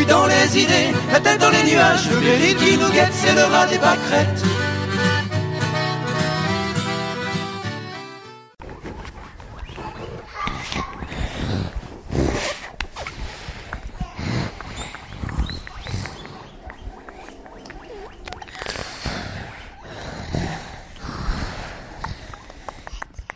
dans 0.10 0.26
les 0.26 0.58
idées, 0.58 0.92
la 1.12 1.20
tête 1.20 1.40
dans 1.40 1.52
les 1.52 1.64
nuages. 1.64 2.10
Le 2.10 2.20
bélier 2.20 2.56
qui 2.56 2.78
nous 2.78 2.90
guette, 2.90 3.14
c'est 3.14 3.36
le 3.36 3.44
rat 3.44 3.68
des 3.68 3.78
pâquerettes. 3.78 4.44